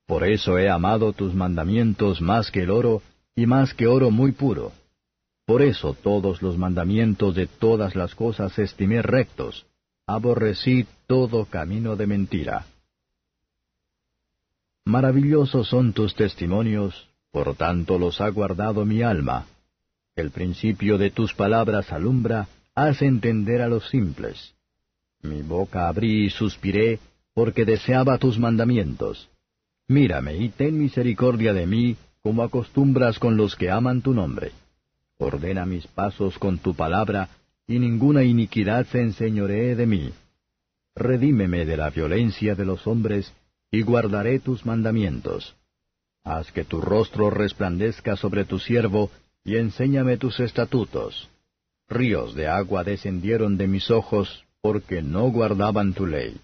Por 0.06 0.24
eso 0.24 0.56
he 0.58 0.68
amado 0.68 1.12
tus 1.12 1.34
mandamientos 1.34 2.20
más 2.20 2.50
que 2.50 2.62
el 2.62 2.70
oro, 2.70 3.02
y 3.34 3.46
más 3.46 3.74
que 3.74 3.86
oro 3.86 4.10
muy 4.10 4.32
puro. 4.32 4.72
Por 5.50 5.62
eso 5.62 5.94
todos 5.94 6.42
los 6.42 6.56
mandamientos 6.56 7.34
de 7.34 7.48
todas 7.48 7.96
las 7.96 8.14
cosas 8.14 8.56
estimé 8.60 9.02
rectos, 9.02 9.66
aborrecí 10.06 10.86
todo 11.08 11.44
camino 11.44 11.96
de 11.96 12.06
mentira. 12.06 12.66
Maravillosos 14.84 15.66
son 15.66 15.92
tus 15.92 16.14
testimonios, 16.14 17.08
por 17.32 17.56
tanto 17.56 17.98
los 17.98 18.20
ha 18.20 18.28
guardado 18.28 18.86
mi 18.86 19.02
alma. 19.02 19.46
El 20.14 20.30
principio 20.30 20.98
de 20.98 21.10
tus 21.10 21.34
palabras 21.34 21.90
alumbra, 21.92 22.46
hace 22.76 23.06
entender 23.06 23.60
a 23.60 23.66
los 23.66 23.88
simples. 23.88 24.54
Mi 25.20 25.42
boca 25.42 25.88
abrí 25.88 26.26
y 26.26 26.30
suspiré, 26.30 27.00
porque 27.34 27.64
deseaba 27.64 28.18
tus 28.18 28.38
mandamientos. 28.38 29.28
Mírame 29.88 30.36
y 30.36 30.50
ten 30.50 30.78
misericordia 30.78 31.52
de 31.52 31.66
mí, 31.66 31.96
como 32.22 32.44
acostumbras 32.44 33.18
con 33.18 33.36
los 33.36 33.56
que 33.56 33.68
aman 33.68 34.00
tu 34.00 34.14
nombre. 34.14 34.52
Ordena 35.20 35.66
mis 35.66 35.86
pasos 35.86 36.38
con 36.38 36.58
tu 36.58 36.74
palabra, 36.74 37.28
y 37.66 37.78
ninguna 37.78 38.24
iniquidad 38.24 38.86
se 38.86 39.02
enseñoree 39.02 39.76
de 39.76 39.86
mí. 39.86 40.12
Redímeme 40.96 41.66
de 41.66 41.76
la 41.76 41.90
violencia 41.90 42.54
de 42.54 42.64
los 42.64 42.86
hombres, 42.86 43.32
y 43.70 43.82
guardaré 43.82 44.40
tus 44.40 44.64
mandamientos. 44.64 45.54
Haz 46.24 46.50
que 46.52 46.64
tu 46.64 46.80
rostro 46.80 47.28
resplandezca 47.28 48.16
sobre 48.16 48.46
tu 48.46 48.58
siervo, 48.58 49.10
y 49.44 49.56
enséñame 49.56 50.16
tus 50.16 50.40
estatutos. 50.40 51.28
Ríos 51.86 52.34
de 52.34 52.48
agua 52.48 52.82
descendieron 52.82 53.58
de 53.58 53.68
mis 53.68 53.90
ojos, 53.90 54.44
porque 54.62 55.02
no 55.02 55.30
guardaban 55.30 55.92
tu 55.92 56.06
ley. 56.06 56.40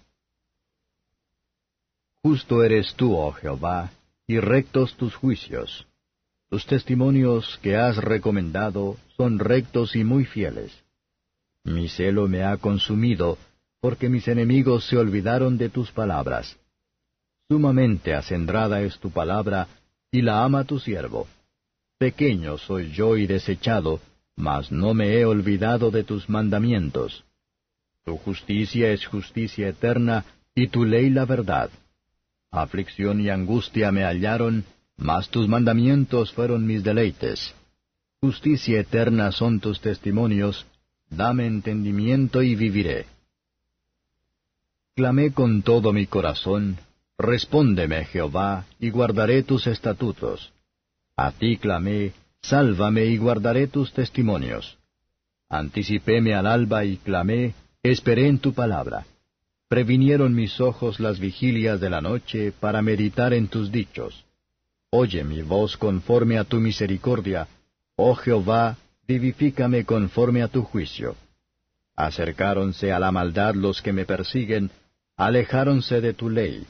Justo 2.23 2.63
eres 2.63 2.95
tú, 2.95 3.17
oh 3.17 3.33
Jehová, 3.33 3.91
y 4.27 4.39
rectos 4.39 4.97
tus 4.97 5.15
juicios. 5.15 5.87
Tus 6.49 6.65
testimonios 6.67 7.59
que 7.63 7.77
has 7.77 7.97
recomendado 7.97 8.97
son 9.17 9.39
rectos 9.39 9.97
y 9.97 10.05
muy 10.05 10.25
fieles. 10.25 10.73
Mi 11.65 11.89
celo 11.89 12.29
me 12.29 12.45
ha 12.45 12.57
consumido, 12.59 13.39
porque 13.81 14.09
mis 14.09 14.29
enemigos 14.29 14.87
se 14.87 14.97
olvidaron 14.97 15.59
de 15.59 15.69
tus 15.69 15.91
palabras. 15.91 16.57
Sumamente 17.49 18.15
acendrada 18.15 18.83
es 18.83 18.99
tu 18.99 19.11
palabra, 19.11 19.67
y 20.13 20.23
la 20.23 20.45
ama 20.45 20.65
tu 20.65 20.79
siervo. 20.79 21.27
Pequeño 21.99 22.59
soy 22.59 22.93
yo 22.93 23.17
y 23.17 23.27
desechado, 23.27 24.01
mas 24.37 24.71
no 24.71 24.95
me 24.95 25.15
he 25.15 25.25
olvidado 25.25 25.91
de 25.91 26.05
tus 26.05 26.29
mandamientos. 26.29 27.25
Tu 28.05 28.17
justicia 28.19 28.93
es 28.93 29.05
justicia 29.07 29.69
eterna, 29.69 30.25
y 30.55 30.69
tu 30.69 30.85
ley 30.85 31.11
la 31.11 31.25
verdad. 31.25 31.71
Aflicción 32.53 33.21
y 33.21 33.31
angustia 33.31 33.91
me 33.91 34.05
hallaron, 34.05 34.65
mas 34.97 35.29
tus 35.29 35.49
mandamientos 35.49 36.33
fueron 36.33 36.67
mis 36.67 36.83
deleites. 36.83 37.55
Justicia 38.21 38.81
eterna 38.81 39.31
son 39.33 39.61
tus 39.61 39.81
testimonios, 39.81 40.67
dame 41.11 41.47
entendimiento 41.47 42.43
y 42.43 42.55
viviré. 42.55 43.07
Clamé 44.95 45.33
con 45.33 45.63
todo 45.63 45.93
mi 45.93 46.07
corazón, 46.07 46.79
respóndeme 47.19 48.05
Jehová, 48.07 48.67
y 48.81 48.91
guardaré 48.91 49.43
tus 49.43 49.67
estatutos. 49.67 50.53
A 51.17 51.33
ti 51.33 51.59
clamé, 51.59 52.13
sálvame 52.43 53.05
y 53.07 53.19
guardaré 53.19 53.67
tus 53.69 53.93
testimonios. 53.93 54.79
Anticipéme 55.49 56.35
al 56.35 56.47
alba 56.47 56.85
y 56.85 56.97
clamé, 56.97 57.55
esperé 57.83 58.29
en 58.29 58.39
tu 58.39 58.53
palabra. 58.53 59.07
Previnieron 59.69 60.35
mis 60.35 60.61
ojos 60.61 61.01
las 61.01 61.21
vigilias 61.21 61.81
de 61.81 61.91
la 61.91 62.01
noche 62.01 62.53
para 62.53 62.83
meditar 62.83 63.33
en 63.33 63.49
tus 63.49 63.71
dichos. 63.71 64.26
Oye 64.99 65.25
mi 65.25 65.43
voz 65.43 65.77
conforme 65.77 66.39
a 66.39 66.45
tu 66.45 66.59
misericordia, 66.59 67.47
oh 67.97 68.15
Jehová, 68.15 68.79
vivifícame 69.07 69.85
conforme 69.85 70.43
a 70.43 70.49
tu 70.49 70.63
juicio. 70.63 71.17
Acercáronse 71.95 72.93
a 72.93 72.99
la 72.99 73.13
maldad 73.13 73.55
los 73.55 73.83
que 73.83 73.93
me 73.93 74.07
persiguen, 74.07 74.71
alejáronse 75.15 76.01
de 76.01 76.15
tu 76.15 76.31
ley. 76.31 76.67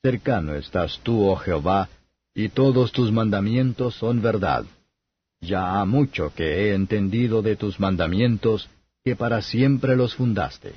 Cercano 0.00 0.54
estás 0.54 1.00
tú, 1.02 1.28
oh 1.28 1.34
Jehová, 1.34 1.88
y 2.34 2.50
todos 2.50 2.92
tus 2.92 3.10
mandamientos 3.10 3.96
son 3.96 4.22
verdad. 4.22 4.64
Ya 5.40 5.80
ha 5.80 5.84
mucho 5.84 6.32
que 6.32 6.46
he 6.54 6.74
entendido 6.74 7.42
de 7.42 7.56
tus 7.56 7.80
mandamientos, 7.80 8.70
que 9.02 9.16
para 9.16 9.42
siempre 9.42 9.96
los 9.96 10.14
fundaste. 10.14 10.74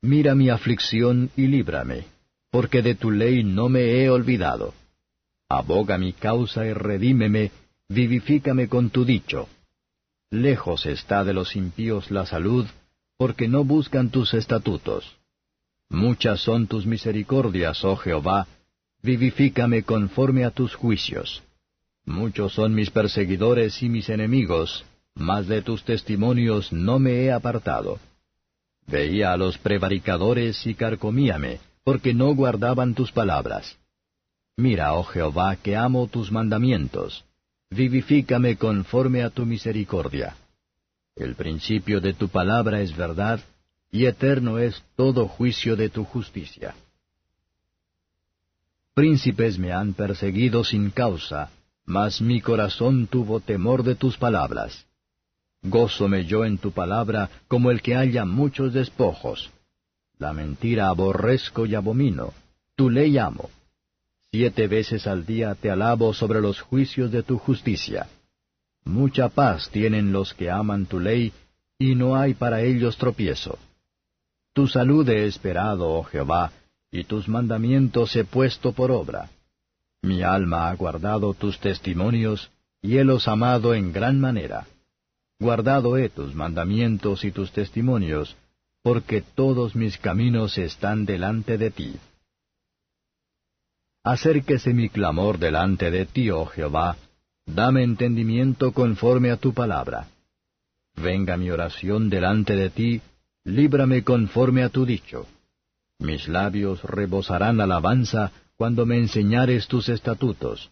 Mira 0.00 0.34
mi 0.34 0.50
aflicción 0.50 1.30
y 1.36 1.46
líbrame, 1.46 2.06
porque 2.52 2.82
de 2.82 2.94
tu 2.94 3.10
ley 3.10 3.42
no 3.42 3.70
me 3.70 3.80
he 3.80 4.10
olvidado. 4.10 4.74
Aboga 5.48 5.96
mi 5.96 6.12
causa 6.12 6.66
y 6.66 6.74
redímeme, 6.74 7.50
vivifícame 7.88 8.68
con 8.68 8.90
tu 8.90 9.06
dicho. 9.06 9.48
Lejos 10.30 10.84
está 10.84 11.24
de 11.24 11.32
los 11.32 11.56
impíos 11.56 12.10
la 12.10 12.26
salud, 12.26 12.66
porque 13.16 13.48
no 13.48 13.64
buscan 13.64 14.10
tus 14.10 14.34
estatutos. 14.34 15.16
Muchas 15.88 16.40
son 16.40 16.66
tus 16.66 16.84
misericordias, 16.84 17.84
oh 17.84 17.96
Jehová, 17.96 18.46
vivifícame 19.02 19.82
conforme 19.84 20.44
a 20.44 20.50
tus 20.50 20.74
juicios. 20.74 21.42
Muchos 22.04 22.52
son 22.52 22.74
mis 22.74 22.90
perseguidores 22.90 23.82
y 23.82 23.88
mis 23.88 24.10
enemigos, 24.10 24.84
mas 25.14 25.48
de 25.48 25.62
tus 25.62 25.84
testimonios 25.84 26.70
no 26.70 26.98
me 26.98 27.12
he 27.22 27.32
apartado. 27.32 27.98
Veía 28.86 29.32
a 29.32 29.38
los 29.38 29.56
prevaricadores 29.56 30.66
y 30.66 30.74
carcomíame, 30.74 31.60
porque 31.84 32.14
no 32.14 32.34
guardaban 32.34 32.94
tus 32.94 33.12
palabras. 33.12 33.78
Mira, 34.56 34.94
oh 34.94 35.04
Jehová, 35.04 35.56
que 35.56 35.76
amo 35.76 36.06
tus 36.06 36.30
mandamientos. 36.30 37.24
Vivifícame 37.70 38.56
conforme 38.56 39.22
a 39.22 39.30
tu 39.30 39.46
misericordia. 39.46 40.36
El 41.16 41.34
principio 41.34 42.00
de 42.00 42.14
tu 42.14 42.28
palabra 42.28 42.80
es 42.80 42.96
verdad, 42.96 43.40
y 43.90 44.06
eterno 44.06 44.58
es 44.58 44.82
todo 44.96 45.28
juicio 45.28 45.76
de 45.76 45.88
tu 45.88 46.04
justicia. 46.04 46.74
Príncipes 48.94 49.58
me 49.58 49.72
han 49.72 49.94
perseguido 49.94 50.64
sin 50.64 50.90
causa, 50.90 51.50
mas 51.84 52.20
mi 52.20 52.40
corazón 52.40 53.06
tuvo 53.06 53.40
temor 53.40 53.82
de 53.82 53.94
tus 53.94 54.16
palabras. 54.16 54.86
Gózome 55.62 56.24
yo 56.26 56.44
en 56.44 56.58
tu 56.58 56.72
palabra 56.72 57.30
como 57.48 57.70
el 57.70 57.80
que 57.80 57.96
haya 57.96 58.24
muchos 58.24 58.72
despojos. 58.74 59.50
La 60.22 60.32
mentira 60.32 60.86
aborrezco 60.86 61.66
y 61.66 61.74
abomino, 61.74 62.32
tu 62.76 62.88
ley 62.88 63.18
amo. 63.18 63.50
Siete 64.30 64.68
veces 64.68 65.08
al 65.08 65.26
día 65.26 65.56
te 65.56 65.68
alabo 65.68 66.14
sobre 66.14 66.40
los 66.40 66.60
juicios 66.60 67.10
de 67.10 67.24
tu 67.24 67.38
justicia. 67.38 68.06
Mucha 68.84 69.30
paz 69.30 69.68
tienen 69.70 70.12
los 70.12 70.32
que 70.32 70.48
aman 70.48 70.86
tu 70.86 71.00
ley, 71.00 71.32
y 71.76 71.96
no 71.96 72.14
hay 72.14 72.34
para 72.34 72.62
ellos 72.62 72.96
tropiezo. 72.98 73.58
Tu 74.52 74.68
salud 74.68 75.08
he 75.08 75.26
esperado, 75.26 75.90
oh 75.90 76.04
Jehová, 76.04 76.52
y 76.92 77.02
tus 77.02 77.26
mandamientos 77.28 78.14
he 78.14 78.22
puesto 78.24 78.70
por 78.70 78.92
obra. 78.92 79.28
Mi 80.02 80.22
alma 80.22 80.70
ha 80.70 80.76
guardado 80.76 81.34
tus 81.34 81.58
testimonios, 81.58 82.52
y 82.80 82.98
helos 82.98 83.26
amado 83.26 83.74
en 83.74 83.92
gran 83.92 84.20
manera. 84.20 84.68
Guardado 85.40 85.96
he 85.96 86.08
tus 86.10 86.32
mandamientos 86.32 87.24
y 87.24 87.32
tus 87.32 87.50
testimonios, 87.50 88.36
porque 88.82 89.22
todos 89.22 89.76
mis 89.76 89.96
caminos 89.98 90.58
están 90.58 91.04
delante 91.04 91.56
de 91.56 91.70
ti. 91.70 91.94
Acérquese 94.04 94.74
mi 94.74 94.88
clamor 94.88 95.38
delante 95.38 95.90
de 95.90 96.06
ti, 96.06 96.30
oh 96.30 96.46
Jehová, 96.46 96.96
dame 97.46 97.84
entendimiento 97.84 98.72
conforme 98.72 99.30
a 99.30 99.36
tu 99.36 99.54
palabra. 99.54 100.08
Venga 100.96 101.36
mi 101.36 101.50
oración 101.50 102.10
delante 102.10 102.56
de 102.56 102.70
ti, 102.70 103.00
líbrame 103.44 104.02
conforme 104.02 104.64
a 104.64 104.68
tu 104.68 104.84
dicho. 104.84 105.26
Mis 106.00 106.26
labios 106.26 106.82
rebosarán 106.82 107.60
alabanza 107.60 108.32
cuando 108.56 108.84
me 108.86 108.98
enseñares 108.98 109.68
tus 109.68 109.88
estatutos. 109.88 110.70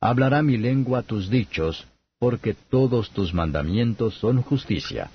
Hablará 0.00 0.42
mi 0.42 0.56
lengua 0.56 1.02
tus 1.02 1.28
dichos, 1.28 1.86
porque 2.20 2.54
todos 2.54 3.10
tus 3.10 3.34
mandamientos 3.34 4.14
son 4.14 4.42
justicia. 4.42 5.10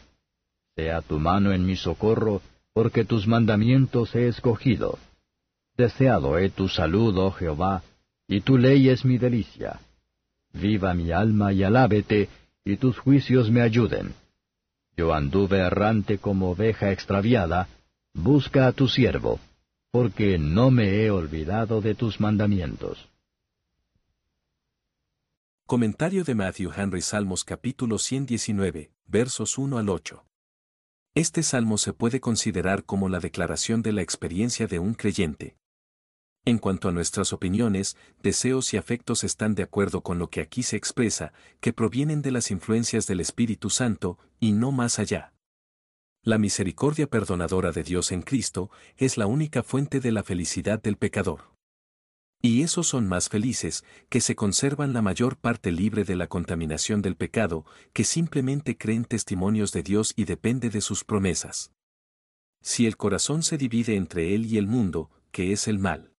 Sea 0.75 1.01
tu 1.01 1.19
mano 1.19 1.53
en 1.53 1.65
mi 1.65 1.77
socorro, 1.77 2.41
porque 2.73 3.05
tus 3.05 3.27
mandamientos 3.27 4.13
he 4.13 4.27
escogido. 4.27 4.99
Deseado 5.77 6.37
he 6.37 6.49
tu 6.49 6.67
salud, 6.67 7.17
oh 7.17 7.31
Jehová, 7.31 7.83
y 8.27 8.41
tu 8.41 8.57
ley 8.57 8.89
es 8.89 9.05
mi 9.05 9.17
delicia. 9.17 9.79
Viva 10.51 10.93
mi 10.93 11.11
alma 11.11 11.53
y 11.53 11.63
alábete, 11.63 12.27
y 12.65 12.75
tus 12.75 12.97
juicios 12.97 13.49
me 13.49 13.61
ayuden. 13.61 14.13
Yo 14.97 15.13
anduve 15.13 15.59
errante 15.59 16.17
como 16.17 16.51
oveja 16.51 16.91
extraviada, 16.91 17.69
busca 18.13 18.67
a 18.67 18.73
tu 18.73 18.89
siervo, 18.89 19.39
porque 19.91 20.37
no 20.37 20.71
me 20.71 21.03
he 21.03 21.11
olvidado 21.11 21.79
de 21.79 21.95
tus 21.95 22.19
mandamientos. 22.19 23.07
Comentario 25.65 26.23
de 26.25 26.35
Matthew 26.35 26.71
Henry 26.75 27.01
Salmos 27.01 27.43
capítulo 27.43 27.97
119, 27.97 28.91
versos 29.07 29.57
1 29.57 29.77
al 29.77 29.89
8. 29.89 30.23
Este 31.15 31.43
salmo 31.43 31.77
se 31.77 31.93
puede 31.93 32.19
considerar 32.19 32.83
como 32.83 33.07
la 33.07 33.21
declaración 33.21 33.81
de 33.81 33.93
la 33.93 34.01
experiencia 34.01 34.67
de 34.67 34.79
un 34.79 34.93
creyente. 34.93 35.55
En 36.43 36.57
cuanto 36.57 36.89
a 36.89 36.91
nuestras 36.91 37.31
opiniones, 37.31 37.95
deseos 38.21 38.73
y 38.73 38.77
afectos 38.77 39.23
están 39.23 39.55
de 39.55 39.63
acuerdo 39.63 40.01
con 40.01 40.19
lo 40.19 40.29
que 40.29 40.41
aquí 40.41 40.61
se 40.61 40.75
expresa, 40.75 41.31
que 41.61 41.71
provienen 41.71 42.21
de 42.21 42.31
las 42.31 42.51
influencias 42.51 43.07
del 43.07 43.21
Espíritu 43.21 43.69
Santo, 43.69 44.19
y 44.41 44.51
no 44.51 44.73
más 44.73 44.99
allá. 44.99 45.33
La 46.21 46.37
misericordia 46.37 47.07
perdonadora 47.07 47.71
de 47.71 47.83
Dios 47.83 48.11
en 48.11 48.21
Cristo 48.21 48.69
es 48.97 49.17
la 49.17 49.25
única 49.25 49.63
fuente 49.63 50.01
de 50.01 50.11
la 50.11 50.21
felicidad 50.21 50.81
del 50.81 50.97
pecador. 50.97 51.54
Y 52.41 52.61
esos 52.61 52.87
son 52.87 53.07
más 53.07 53.29
felices, 53.29 53.83
que 54.09 54.21
se 54.21 54.35
conservan 54.35 54.93
la 54.93 55.01
mayor 55.01 55.37
parte 55.37 55.71
libre 55.71 56.03
de 56.03 56.15
la 56.15 56.27
contaminación 56.27 57.01
del 57.01 57.15
pecado, 57.15 57.65
que 57.93 58.03
simplemente 58.03 58.77
creen 58.77 59.05
testimonios 59.05 59.71
de 59.71 59.83
Dios 59.83 60.13
y 60.15 60.25
depende 60.25 60.69
de 60.69 60.81
sus 60.81 61.03
promesas. 61.03 61.71
Si 62.61 62.85
el 62.85 62.97
corazón 62.97 63.43
se 63.43 63.57
divide 63.57 63.95
entre 63.95 64.35
él 64.35 64.45
y 64.45 64.57
el 64.57 64.67
mundo, 64.67 65.09
que 65.31 65.51
es 65.51 65.67
el 65.67 65.79
mal 65.79 66.11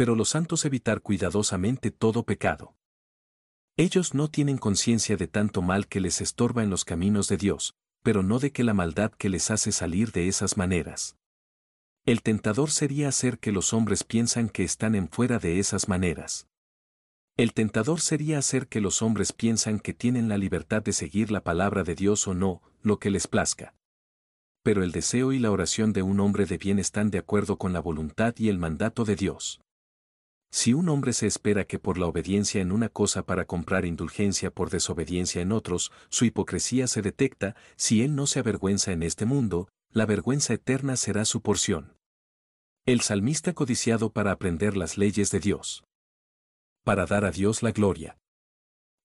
pero 0.00 0.14
los 0.14 0.30
santos 0.30 0.64
evitar 0.64 1.02
cuidadosamente 1.02 1.90
todo 1.90 2.22
pecado. 2.22 2.74
Ellos 3.76 4.14
no 4.14 4.30
tienen 4.30 4.56
conciencia 4.56 5.18
de 5.18 5.26
tanto 5.28 5.60
mal 5.60 5.88
que 5.88 6.00
les 6.00 6.22
estorba 6.22 6.62
en 6.62 6.70
los 6.70 6.86
caminos 6.86 7.28
de 7.28 7.36
Dios, 7.36 7.74
pero 8.02 8.22
no 8.22 8.38
de 8.38 8.50
que 8.50 8.64
la 8.64 8.72
maldad 8.72 9.12
que 9.12 9.28
les 9.28 9.50
hace 9.50 9.72
salir 9.72 10.10
de 10.10 10.26
esas 10.26 10.56
maneras. 10.56 11.18
El 12.06 12.22
tentador 12.22 12.70
sería 12.70 13.08
hacer 13.08 13.38
que 13.38 13.52
los 13.52 13.74
hombres 13.74 14.04
piensan 14.04 14.48
que 14.48 14.64
están 14.64 14.94
en 14.94 15.08
fuera 15.08 15.38
de 15.38 15.58
esas 15.58 15.86
maneras. 15.88 16.46
El 17.36 17.52
tentador 17.52 18.00
sería 18.00 18.38
hacer 18.38 18.68
que 18.68 18.80
los 18.80 19.02
hombres 19.02 19.32
piensan 19.32 19.78
que 19.78 19.92
tienen 19.92 20.28
la 20.28 20.38
libertad 20.38 20.82
de 20.82 20.92
seguir 20.92 21.30
la 21.30 21.42
palabra 21.42 21.84
de 21.84 21.94
Dios 21.94 22.26
o 22.26 22.34
no, 22.34 22.62
lo 22.82 22.98
que 22.98 23.10
les 23.10 23.26
plazca. 23.26 23.74
Pero 24.62 24.82
el 24.82 24.92
deseo 24.92 25.32
y 25.32 25.38
la 25.38 25.50
oración 25.50 25.92
de 25.92 26.02
un 26.02 26.20
hombre 26.20 26.46
de 26.46 26.58
bien 26.58 26.78
están 26.78 27.10
de 27.10 27.18
acuerdo 27.18 27.56
con 27.56 27.72
la 27.72 27.80
voluntad 27.80 28.34
y 28.38 28.48
el 28.48 28.58
mandato 28.58 29.04
de 29.04 29.16
Dios. 29.16 29.60
Si 30.50 30.74
un 30.74 30.88
hombre 30.88 31.12
se 31.12 31.26
espera 31.26 31.64
que 31.64 31.78
por 31.78 31.96
la 31.96 32.06
obediencia 32.06 32.60
en 32.60 32.72
una 32.72 32.88
cosa 32.88 33.24
para 33.24 33.44
comprar 33.44 33.84
indulgencia 33.84 34.50
por 34.50 34.68
desobediencia 34.68 35.40
en 35.42 35.52
otros, 35.52 35.92
su 36.08 36.24
hipocresía 36.24 36.88
se 36.88 37.02
detecta, 37.02 37.54
si 37.76 38.02
él 38.02 38.16
no 38.16 38.26
se 38.26 38.40
avergüenza 38.40 38.90
en 38.90 39.02
este 39.02 39.26
mundo, 39.26 39.68
la 39.92 40.06
vergüenza 40.06 40.54
eterna 40.54 40.96
será 40.96 41.24
su 41.24 41.42
porción. 41.42 41.96
El 42.86 43.00
salmista 43.00 43.54
codiciado 43.54 44.12
para 44.12 44.30
aprender 44.30 44.76
las 44.76 44.96
leyes 44.96 45.30
de 45.30 45.40
Dios. 45.40 45.84
Para 46.84 47.06
dar 47.06 47.24
a 47.24 47.32
Dios 47.32 47.62
la 47.62 47.72
gloria. 47.72 48.16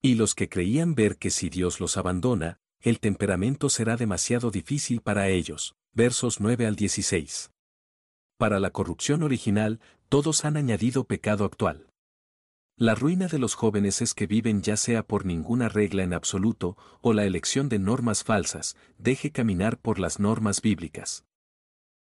Y 0.02 0.14
los 0.16 0.36
que 0.36 0.48
creían 0.48 0.94
ver 0.94 1.18
que 1.18 1.32
si 1.32 1.50
Dios 1.50 1.80
los 1.80 1.98
abandona, 1.98 2.60
el 2.82 3.00
temperamento 3.00 3.70
será 3.70 3.98
demasiado 3.98 4.52
difícil 4.52 5.02
para 5.02 5.28
ellos. 5.28 5.76
Versos 5.92 6.40
9 6.40 6.68
al 6.68 6.76
16. 6.76 7.52
Para 8.38 8.60
la 8.60 8.70
corrupción 8.70 9.24
original, 9.24 9.80
todos 10.08 10.46
han 10.46 10.56
añadido 10.56 11.06
pecado 11.06 11.46
actual. 11.46 11.90
La 12.78 12.94
ruina 12.94 13.28
de 13.28 13.40
los 13.40 13.56
jóvenes 13.56 14.02
es 14.02 14.14
que 14.14 14.28
viven 14.28 14.62
ya 14.62 14.76
sea 14.76 15.02
por 15.08 15.26
ninguna 15.26 15.70
regla 15.70 16.04
en 16.04 16.14
absoluto 16.14 16.76
o 17.00 17.14
la 17.14 17.24
elección 17.24 17.70
de 17.70 17.80
normas 17.80 18.26
falsas, 18.26 18.76
deje 18.98 19.32
caminar 19.32 19.78
por 19.78 19.98
las 19.98 20.20
normas 20.20 20.62
bíblicas. 20.62 21.24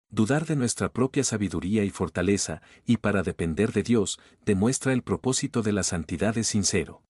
Dudar 0.09 0.47
de 0.47 0.55
nuestra 0.55 0.91
propia 0.91 1.23
sabiduría 1.23 1.83
y 1.83 1.91
fortaleza, 1.91 2.63
y 2.87 2.97
para 2.97 3.21
depender 3.21 3.71
de 3.71 3.83
Dios, 3.83 4.19
demuestra 4.45 4.93
el 4.93 5.03
propósito 5.03 5.61
de 5.61 5.73
la 5.73 5.83
santidad 5.83 6.35
es 6.39 6.47
sincero. 6.47 7.03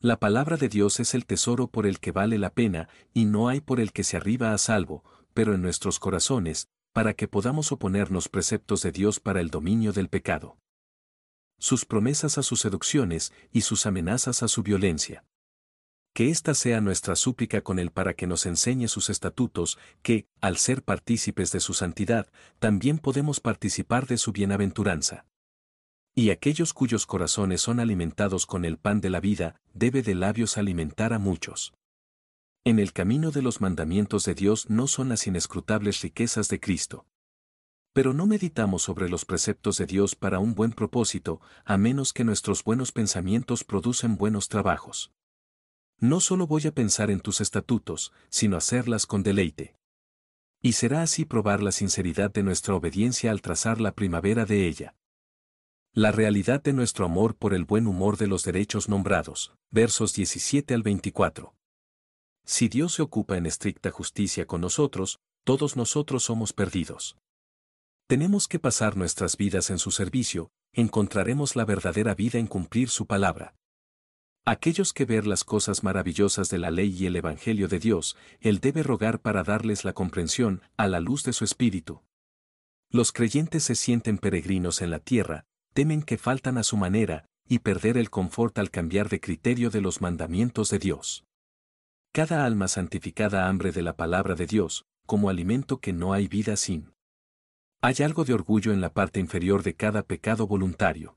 La 0.00 0.18
palabra 0.18 0.56
de 0.56 0.68
Dios 0.68 0.98
es 0.98 1.14
el 1.14 1.24
tesoro 1.24 1.68
por 1.68 1.86
el 1.86 2.00
que 2.00 2.10
vale 2.10 2.36
la 2.36 2.50
pena, 2.50 2.88
y 3.14 3.26
no 3.26 3.48
hay 3.48 3.60
por 3.60 3.78
el 3.78 3.92
que 3.92 4.02
se 4.02 4.16
arriba 4.16 4.52
a 4.52 4.58
salvo, 4.58 5.04
pero 5.34 5.54
en 5.54 5.62
nuestros 5.62 6.00
corazones, 6.00 6.66
para 6.92 7.14
que 7.14 7.28
podamos 7.28 7.70
oponernos 7.70 8.28
preceptos 8.28 8.82
de 8.82 8.90
Dios 8.90 9.20
para 9.20 9.40
el 9.40 9.50
dominio 9.50 9.92
del 9.92 10.08
pecado. 10.08 10.56
Sus 11.62 11.84
promesas 11.84 12.38
a 12.38 12.42
sus 12.42 12.58
seducciones 12.58 13.32
y 13.52 13.60
sus 13.60 13.86
amenazas 13.86 14.42
a 14.42 14.48
su 14.48 14.64
violencia. 14.64 15.24
Que 16.12 16.28
esta 16.28 16.54
sea 16.54 16.80
nuestra 16.80 17.14
súplica 17.14 17.60
con 17.60 17.78
Él 17.78 17.92
para 17.92 18.14
que 18.14 18.26
nos 18.26 18.46
enseñe 18.46 18.88
sus 18.88 19.08
estatutos, 19.10 19.78
que, 20.02 20.26
al 20.40 20.56
ser 20.56 20.82
partícipes 20.82 21.52
de 21.52 21.60
su 21.60 21.72
santidad, 21.72 22.28
también 22.58 22.98
podemos 22.98 23.38
participar 23.38 24.08
de 24.08 24.18
su 24.18 24.32
bienaventuranza. 24.32 25.24
Y 26.16 26.30
aquellos 26.30 26.74
cuyos 26.74 27.06
corazones 27.06 27.60
son 27.60 27.78
alimentados 27.78 28.44
con 28.44 28.64
el 28.64 28.76
pan 28.76 29.00
de 29.00 29.10
la 29.10 29.20
vida, 29.20 29.60
debe 29.72 30.02
de 30.02 30.16
labios 30.16 30.58
alimentar 30.58 31.12
a 31.12 31.20
muchos. 31.20 31.74
En 32.64 32.80
el 32.80 32.92
camino 32.92 33.30
de 33.30 33.42
los 33.42 33.60
mandamientos 33.60 34.24
de 34.24 34.34
Dios 34.34 34.68
no 34.68 34.88
son 34.88 35.10
las 35.10 35.28
inescrutables 35.28 36.00
riquezas 36.00 36.48
de 36.48 36.58
Cristo. 36.58 37.06
Pero 37.92 38.14
no 38.14 38.26
meditamos 38.26 38.82
sobre 38.82 39.08
los 39.08 39.24
preceptos 39.24 39.76
de 39.76 39.86
Dios 39.86 40.14
para 40.14 40.38
un 40.38 40.54
buen 40.54 40.72
propósito, 40.72 41.40
a 41.64 41.76
menos 41.76 42.12
que 42.12 42.24
nuestros 42.24 42.64
buenos 42.64 42.90
pensamientos 42.90 43.64
producen 43.64 44.16
buenos 44.16 44.48
trabajos. 44.48 45.12
No 45.98 46.20
solo 46.20 46.46
voy 46.46 46.66
a 46.66 46.72
pensar 46.72 47.10
en 47.10 47.20
tus 47.20 47.40
estatutos, 47.40 48.12
sino 48.30 48.56
hacerlas 48.56 49.06
con 49.06 49.22
deleite. 49.22 49.76
Y 50.62 50.72
será 50.72 51.02
así 51.02 51.24
probar 51.24 51.62
la 51.62 51.72
sinceridad 51.72 52.32
de 52.32 52.42
nuestra 52.42 52.74
obediencia 52.74 53.30
al 53.30 53.42
trazar 53.42 53.80
la 53.80 53.92
primavera 53.92 54.46
de 54.46 54.66
ella. 54.66 54.94
La 55.92 56.10
realidad 56.10 56.62
de 56.62 56.72
nuestro 56.72 57.04
amor 57.04 57.36
por 57.36 57.52
el 57.52 57.66
buen 57.66 57.86
humor 57.86 58.16
de 58.16 58.26
los 58.26 58.44
derechos 58.44 58.88
nombrados, 58.88 59.52
versos 59.70 60.14
17 60.14 60.72
al 60.72 60.82
24. 60.82 61.54
Si 62.44 62.68
Dios 62.68 62.94
se 62.94 63.02
ocupa 63.02 63.36
en 63.36 63.44
estricta 63.44 63.90
justicia 63.90 64.46
con 64.46 64.62
nosotros, 64.62 65.20
todos 65.44 65.76
nosotros 65.76 66.22
somos 66.22 66.52
perdidos. 66.52 67.16
Tenemos 68.12 68.46
que 68.46 68.58
pasar 68.58 68.94
nuestras 68.94 69.38
vidas 69.38 69.70
en 69.70 69.78
su 69.78 69.90
servicio, 69.90 70.50
encontraremos 70.74 71.56
la 71.56 71.64
verdadera 71.64 72.14
vida 72.14 72.38
en 72.38 72.46
cumplir 72.46 72.90
su 72.90 73.06
palabra. 73.06 73.54
Aquellos 74.44 74.92
que 74.92 75.06
ver 75.06 75.26
las 75.26 75.44
cosas 75.44 75.82
maravillosas 75.82 76.50
de 76.50 76.58
la 76.58 76.70
ley 76.70 76.94
y 76.94 77.06
el 77.06 77.16
Evangelio 77.16 77.68
de 77.68 77.78
Dios, 77.78 78.18
Él 78.40 78.60
debe 78.60 78.82
rogar 78.82 79.20
para 79.20 79.44
darles 79.44 79.86
la 79.86 79.94
comprensión, 79.94 80.60
a 80.76 80.88
la 80.88 81.00
luz 81.00 81.22
de 81.22 81.32
su 81.32 81.44
espíritu. 81.44 82.02
Los 82.90 83.12
creyentes 83.12 83.64
se 83.64 83.74
sienten 83.74 84.18
peregrinos 84.18 84.82
en 84.82 84.90
la 84.90 84.98
tierra, 84.98 85.46
temen 85.72 86.02
que 86.02 86.18
faltan 86.18 86.58
a 86.58 86.64
su 86.64 86.76
manera, 86.76 87.24
y 87.48 87.60
perder 87.60 87.96
el 87.96 88.10
confort 88.10 88.58
al 88.58 88.70
cambiar 88.70 89.08
de 89.08 89.20
criterio 89.20 89.70
de 89.70 89.80
los 89.80 90.02
mandamientos 90.02 90.68
de 90.68 90.78
Dios. 90.78 91.24
Cada 92.12 92.44
alma 92.44 92.68
santificada 92.68 93.48
hambre 93.48 93.72
de 93.72 93.80
la 93.80 93.96
palabra 93.96 94.34
de 94.34 94.46
Dios, 94.46 94.84
como 95.06 95.30
alimento 95.30 95.80
que 95.80 95.94
no 95.94 96.12
hay 96.12 96.28
vida 96.28 96.58
sin. 96.58 96.92
Hay 97.84 97.96
algo 98.04 98.24
de 98.24 98.32
orgullo 98.32 98.72
en 98.72 98.80
la 98.80 98.94
parte 98.94 99.18
inferior 99.18 99.64
de 99.64 99.74
cada 99.74 100.04
pecado 100.04 100.46
voluntario. 100.46 101.16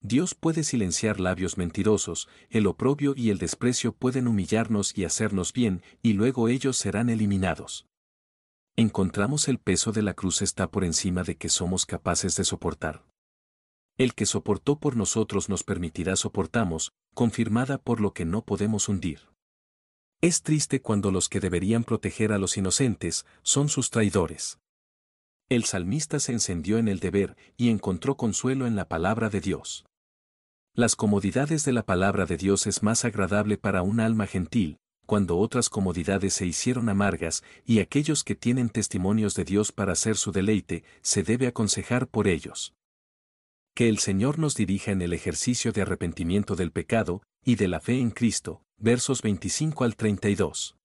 Dios 0.00 0.34
puede 0.34 0.64
silenciar 0.64 1.20
labios 1.20 1.58
mentirosos, 1.58 2.28
el 2.48 2.66
oprobio 2.66 3.14
y 3.16 3.30
el 3.30 3.38
desprecio 3.38 3.92
pueden 3.92 4.26
humillarnos 4.26 4.98
y 4.98 5.04
hacernos 5.04 5.52
bien, 5.52 5.82
y 6.02 6.14
luego 6.14 6.48
ellos 6.48 6.76
serán 6.76 7.08
eliminados. 7.08 7.86
Encontramos 8.74 9.46
el 9.46 9.58
peso 9.58 9.92
de 9.92 10.02
la 10.02 10.14
cruz 10.14 10.42
está 10.42 10.68
por 10.72 10.82
encima 10.82 11.22
de 11.22 11.36
que 11.36 11.48
somos 11.48 11.86
capaces 11.86 12.34
de 12.34 12.42
soportar. 12.42 13.04
El 13.96 14.14
que 14.14 14.26
soportó 14.26 14.80
por 14.80 14.96
nosotros 14.96 15.48
nos 15.48 15.62
permitirá 15.62 16.16
soportamos, 16.16 16.90
confirmada 17.14 17.78
por 17.78 18.00
lo 18.00 18.12
que 18.12 18.24
no 18.24 18.44
podemos 18.44 18.88
hundir. 18.88 19.20
Es 20.20 20.42
triste 20.42 20.82
cuando 20.82 21.12
los 21.12 21.28
que 21.28 21.38
deberían 21.38 21.84
proteger 21.84 22.32
a 22.32 22.38
los 22.38 22.56
inocentes 22.56 23.24
son 23.42 23.68
sus 23.68 23.90
traidores. 23.90 24.58
El 25.50 25.64
salmista 25.64 26.20
se 26.20 26.30
encendió 26.30 26.78
en 26.78 26.86
el 26.86 27.00
deber 27.00 27.36
y 27.56 27.70
encontró 27.70 28.16
consuelo 28.16 28.68
en 28.68 28.76
la 28.76 28.86
palabra 28.86 29.30
de 29.30 29.40
Dios. 29.40 29.84
Las 30.76 30.94
comodidades 30.94 31.64
de 31.64 31.72
la 31.72 31.84
palabra 31.84 32.24
de 32.24 32.36
Dios 32.36 32.68
es 32.68 32.84
más 32.84 33.04
agradable 33.04 33.58
para 33.58 33.82
un 33.82 33.98
alma 33.98 34.28
gentil, 34.28 34.78
cuando 35.06 35.38
otras 35.38 35.68
comodidades 35.68 36.34
se 36.34 36.46
hicieron 36.46 36.88
amargas, 36.88 37.42
y 37.64 37.80
aquellos 37.80 38.22
que 38.22 38.36
tienen 38.36 38.68
testimonios 38.68 39.34
de 39.34 39.42
Dios 39.42 39.72
para 39.72 39.94
hacer 39.94 40.16
su 40.16 40.30
deleite, 40.30 40.84
se 41.02 41.24
debe 41.24 41.48
aconsejar 41.48 42.06
por 42.06 42.28
ellos. 42.28 42.72
Que 43.74 43.88
el 43.88 43.98
Señor 43.98 44.38
nos 44.38 44.54
dirija 44.54 44.92
en 44.92 45.02
el 45.02 45.12
ejercicio 45.12 45.72
de 45.72 45.82
arrepentimiento 45.82 46.54
del 46.54 46.70
pecado, 46.70 47.24
y 47.44 47.56
de 47.56 47.66
la 47.66 47.80
fe 47.80 47.98
en 47.98 48.12
Cristo, 48.12 48.62
versos 48.78 49.20
25 49.20 49.82
al 49.82 49.96
32 49.96 50.76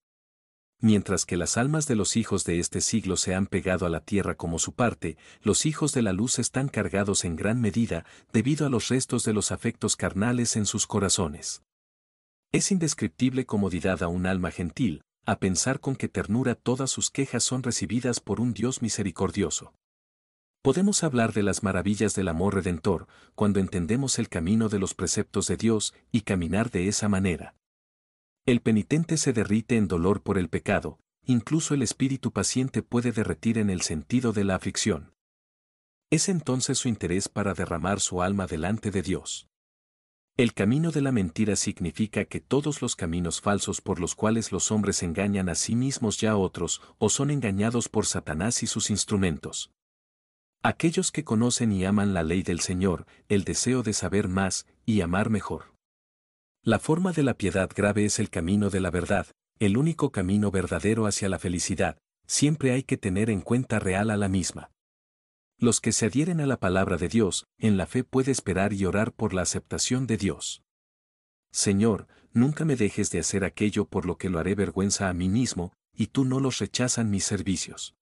mientras 0.80 1.26
que 1.26 1.38
las 1.38 1.58
almas 1.58 1.88
de 1.88 1.96
los 1.96 2.16
hijos 2.18 2.44
de 2.44 2.60
este 2.60 2.82
siglo 2.82 3.18
se 3.18 3.34
han 3.34 3.48
pegado 3.48 3.86
a 3.86 3.90
la 3.90 4.02
tierra 4.02 4.36
como 4.36 4.60
su 4.60 4.74
parte, 4.74 5.18
los 5.42 5.66
hijos 5.66 5.94
de 5.94 6.02
la 6.02 6.14
luz 6.14 6.40
están 6.40 6.68
cargados 6.70 7.26
en 7.26 7.36
gran 7.36 7.62
medida 7.62 8.06
debido 8.34 8.66
a 8.66 8.70
los 8.70 8.90
restos 8.90 9.24
de 9.24 9.34
los 9.34 9.52
afectos 9.52 9.96
carnales 9.96 10.56
en 10.56 10.66
sus 10.66 10.88
corazones. 10.88 11.64
Es 12.52 12.72
indescriptible 12.72 13.46
comodidad 13.46 14.04
a 14.04 14.08
un 14.08 14.26
alma 14.26 14.52
gentil, 14.52 15.02
a 15.26 15.40
pensar 15.40 15.80
con 15.80 15.96
qué 15.96 16.08
ternura 16.08 16.56
todas 16.56 16.92
sus 16.92 17.10
quejas 17.10 17.44
son 17.44 17.64
recibidas 17.64 18.20
por 18.20 18.40
un 18.40 18.54
Dios 18.54 18.82
misericordioso. 18.82 19.74
Podemos 20.62 21.04
hablar 21.04 21.34
de 21.34 21.44
las 21.44 21.64
maravillas 21.64 22.16
del 22.16 22.28
amor 22.28 22.56
redentor 22.56 23.08
cuando 23.36 23.60
entendemos 23.60 24.18
el 24.20 24.30
camino 24.30 24.70
de 24.70 24.80
los 24.80 24.94
preceptos 24.94 25.48
de 25.48 25.58
Dios 25.58 25.94
y 26.12 26.22
caminar 26.22 26.72
de 26.72 26.88
esa 26.88 27.08
manera. 27.08 27.56
El 28.48 28.62
penitente 28.62 29.18
se 29.18 29.34
derrite 29.34 29.76
en 29.76 29.88
dolor 29.88 30.22
por 30.22 30.38
el 30.38 30.50
pecado, 30.50 31.00
incluso 31.26 31.74
el 31.74 31.82
espíritu 31.82 32.32
paciente 32.32 32.84
puede 32.84 33.12
derretir 33.12 33.58
en 33.58 33.72
el 33.72 33.82
sentido 33.82 34.34
de 34.34 34.44
la 34.44 34.54
aflicción. 34.54 35.16
Es 36.12 36.30
entonces 36.30 36.78
su 36.78 36.88
interés 36.88 37.28
para 37.28 37.56
derramar 37.56 38.00
su 38.00 38.22
alma 38.22 38.46
delante 38.46 38.92
de 38.92 39.02
Dios. 39.02 39.50
El 40.38 40.54
camino 40.54 40.92
de 40.92 41.02
la 41.02 41.12
mentira 41.12 41.56
significa 41.56 42.26
que 42.26 42.40
todos 42.40 42.84
los 42.84 42.96
caminos 42.96 43.42
falsos 43.42 43.82
por 43.82 44.00
los 44.00 44.14
cuales 44.14 44.52
los 44.52 44.70
hombres 44.70 45.02
engañan 45.02 45.50
a 45.50 45.56
sí 45.56 45.76
mismos 45.76 46.20
ya 46.20 46.32
a 46.32 46.38
otros, 46.38 46.84
o 47.00 47.10
son 47.10 47.32
engañados 47.32 47.90
por 47.90 48.06
Satanás 48.06 48.62
y 48.62 48.68
sus 48.68 48.92
instrumentos. 48.92 49.72
Aquellos 50.62 51.12
que 51.12 51.24
conocen 51.24 51.72
y 51.72 51.84
aman 51.84 52.14
la 52.14 52.22
ley 52.22 52.44
del 52.44 52.60
Señor, 52.60 53.08
el 53.28 53.44
deseo 53.44 53.82
de 53.82 53.94
saber 53.94 54.28
más 54.28 54.68
y 54.86 55.02
amar 55.02 55.32
mejor. 55.32 55.75
La 56.66 56.80
forma 56.80 57.12
de 57.12 57.22
la 57.22 57.36
piedad 57.36 57.70
grave 57.76 58.06
es 58.06 58.18
el 58.18 58.32
camino 58.32 58.72
de 58.72 58.80
la 58.80 58.90
verdad, 58.90 59.28
el 59.60 59.78
único 59.78 60.12
camino 60.12 60.50
verdadero 60.50 61.06
hacia 61.06 61.30
la 61.30 61.38
felicidad, 61.38 62.00
siempre 62.26 62.72
hay 62.72 62.82
que 62.82 62.98
tener 62.98 63.30
en 63.30 63.42
cuenta 63.42 63.78
real 63.78 64.10
a 64.10 64.18
la 64.18 64.30
misma. 64.30 64.72
Los 65.60 65.80
que 65.80 65.92
se 65.92 66.08
adhieren 66.08 66.42
a 66.42 66.48
la 66.48 66.60
palabra 66.60 66.98
de 66.98 67.08
Dios, 67.08 67.46
en 67.60 67.78
la 67.78 67.86
fe 67.86 68.04
puede 68.04 68.32
esperar 68.32 68.74
y 68.74 68.84
orar 68.84 69.14
por 69.14 69.36
la 69.36 69.44
aceptación 69.44 70.08
de 70.08 70.18
Dios. 70.18 70.64
Señor, 71.52 72.08
nunca 72.34 72.66
me 72.66 72.76
dejes 72.76 73.12
de 73.12 73.20
hacer 73.20 73.44
aquello 73.44 73.86
por 73.86 74.08
lo 74.08 74.18
que 74.18 74.32
lo 74.32 74.40
haré 74.40 74.56
vergüenza 74.56 75.08
a 75.08 75.14
mí 75.14 75.30
mismo, 75.30 75.72
y 75.94 76.08
tú 76.08 76.26
no 76.26 76.40
los 76.40 76.58
rechazan 76.58 77.12
mis 77.12 77.26
servicios. 77.26 77.94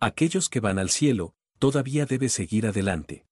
Aquellos 0.00 0.48
que 0.48 0.58
van 0.58 0.80
al 0.80 0.90
cielo, 0.90 1.34
todavía 1.60 2.04
debe 2.04 2.30
seguir 2.30 2.66
adelante. 2.66 3.26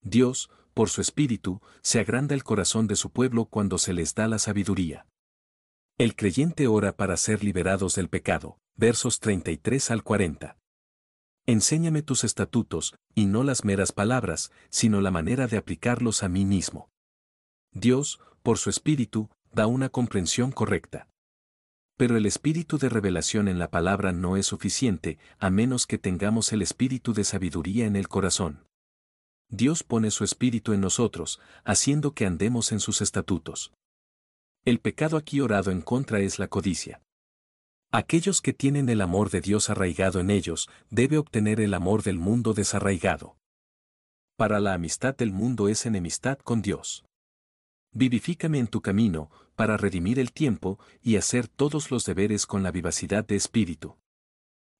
Dios, 0.00 0.50
por 0.72 0.88
su 0.88 1.00
espíritu, 1.00 1.60
se 1.82 2.00
agranda 2.00 2.34
el 2.34 2.44
corazón 2.44 2.86
de 2.86 2.96
su 2.96 3.10
pueblo 3.10 3.46
cuando 3.46 3.78
se 3.78 3.92
les 3.92 4.14
da 4.14 4.28
la 4.28 4.38
sabiduría. 4.38 5.06
El 5.98 6.16
creyente 6.16 6.66
ora 6.66 6.96
para 6.96 7.16
ser 7.16 7.44
liberados 7.44 7.94
del 7.94 8.08
pecado, 8.08 8.58
versos 8.76 9.20
33 9.20 9.90
al 9.90 10.02
40. 10.02 10.56
Enséñame 11.46 12.02
tus 12.02 12.24
estatutos, 12.24 12.94
y 13.14 13.26
no 13.26 13.42
las 13.42 13.64
meras 13.64 13.92
palabras, 13.92 14.52
sino 14.70 15.00
la 15.00 15.10
manera 15.10 15.46
de 15.48 15.56
aplicarlos 15.56 16.22
a 16.22 16.28
mí 16.28 16.44
mismo. 16.44 16.90
Dios, 17.72 18.20
por 18.42 18.58
su 18.58 18.70
espíritu, 18.70 19.28
da 19.52 19.66
una 19.66 19.88
comprensión 19.88 20.52
correcta. 20.52 21.08
Pero 21.96 22.16
el 22.16 22.26
espíritu 22.26 22.78
de 22.78 22.88
revelación 22.88 23.48
en 23.48 23.58
la 23.58 23.70
palabra 23.70 24.12
no 24.12 24.36
es 24.36 24.46
suficiente, 24.46 25.18
a 25.38 25.50
menos 25.50 25.86
que 25.86 25.98
tengamos 25.98 26.52
el 26.52 26.62
espíritu 26.62 27.12
de 27.12 27.24
sabiduría 27.24 27.86
en 27.86 27.96
el 27.96 28.08
corazón. 28.08 28.66
Dios 29.52 29.82
pone 29.82 30.10
su 30.10 30.24
espíritu 30.24 30.72
en 30.72 30.80
nosotros, 30.80 31.38
haciendo 31.62 32.14
que 32.14 32.24
andemos 32.24 32.72
en 32.72 32.80
sus 32.80 33.02
estatutos. 33.02 33.70
El 34.64 34.80
pecado 34.80 35.18
aquí 35.18 35.42
orado 35.42 35.70
en 35.70 35.82
contra 35.82 36.20
es 36.20 36.38
la 36.38 36.48
codicia. 36.48 37.02
Aquellos 37.90 38.40
que 38.40 38.54
tienen 38.54 38.88
el 38.88 39.02
amor 39.02 39.28
de 39.28 39.42
Dios 39.42 39.68
arraigado 39.68 40.20
en 40.20 40.30
ellos, 40.30 40.70
debe 40.88 41.18
obtener 41.18 41.60
el 41.60 41.74
amor 41.74 42.02
del 42.02 42.18
mundo 42.18 42.54
desarraigado. 42.54 43.36
Para 44.36 44.58
la 44.58 44.72
amistad 44.72 45.14
del 45.14 45.32
mundo 45.32 45.68
es 45.68 45.84
enemistad 45.84 46.38
con 46.38 46.62
Dios. 46.62 47.04
Vivifícame 47.92 48.58
en 48.58 48.68
tu 48.68 48.80
camino, 48.80 49.30
para 49.54 49.76
redimir 49.76 50.18
el 50.18 50.32
tiempo 50.32 50.78
y 51.02 51.16
hacer 51.16 51.46
todos 51.46 51.90
los 51.90 52.06
deberes 52.06 52.46
con 52.46 52.62
la 52.62 52.70
vivacidad 52.70 53.26
de 53.26 53.36
espíritu. 53.36 53.98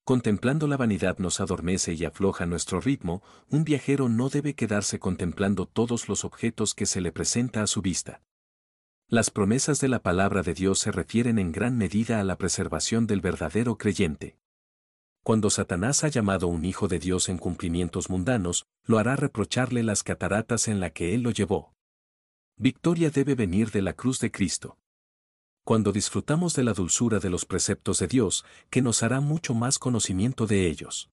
Contemplando 0.04 0.66
la 0.66 0.76
vanidad 0.76 1.18
nos 1.18 1.40
adormece 1.40 1.92
y 1.94 2.04
afloja 2.04 2.44
nuestro 2.44 2.80
ritmo, 2.80 3.22
un 3.50 3.62
viajero 3.62 4.08
no 4.08 4.30
debe 4.30 4.54
quedarse 4.54 4.98
contemplando 4.98 5.66
todos 5.66 6.08
los 6.08 6.24
objetos 6.24 6.74
que 6.74 6.86
se 6.86 7.00
le 7.00 7.12
presenta 7.12 7.62
a 7.62 7.68
su 7.68 7.82
vista. 7.82 8.20
Las 9.06 9.30
promesas 9.30 9.78
de 9.78 9.86
la 9.86 10.02
palabra 10.02 10.42
de 10.42 10.54
Dios 10.54 10.80
se 10.80 10.90
refieren 10.90 11.38
en 11.38 11.52
gran 11.52 11.78
medida 11.78 12.18
a 12.18 12.24
la 12.24 12.36
preservación 12.36 13.06
del 13.06 13.20
verdadero 13.20 13.78
creyente. 13.78 14.38
Cuando 15.22 15.50
Satanás 15.50 16.02
ha 16.02 16.08
llamado 16.08 16.48
un 16.48 16.64
hijo 16.64 16.88
de 16.88 16.98
Dios 16.98 17.28
en 17.28 17.38
cumplimientos 17.38 18.10
mundanos, 18.10 18.66
lo 18.84 18.98
hará 18.98 19.14
reprocharle 19.14 19.84
las 19.84 20.02
cataratas 20.02 20.66
en 20.66 20.80
la 20.80 20.90
que 20.90 21.14
él 21.14 21.22
lo 21.22 21.30
llevó. 21.30 21.74
Victoria 22.56 23.10
debe 23.10 23.36
venir 23.36 23.70
de 23.70 23.82
la 23.82 23.92
cruz 23.92 24.18
de 24.18 24.32
Cristo 24.32 24.78
cuando 25.64 25.92
disfrutamos 25.92 26.55
de 26.55 26.64
la 26.64 26.72
dulzura 26.72 27.20
de 27.20 27.31
los 27.31 27.44
preceptos 27.44 27.98
de 27.98 28.09
Dios, 28.09 28.44
que 28.70 28.83
nos 28.83 29.03
hará 29.03 29.20
mucho 29.20 29.55
más 29.55 29.79
conocimiento 29.79 30.46
de 30.46 30.66
ellos. 30.66 31.11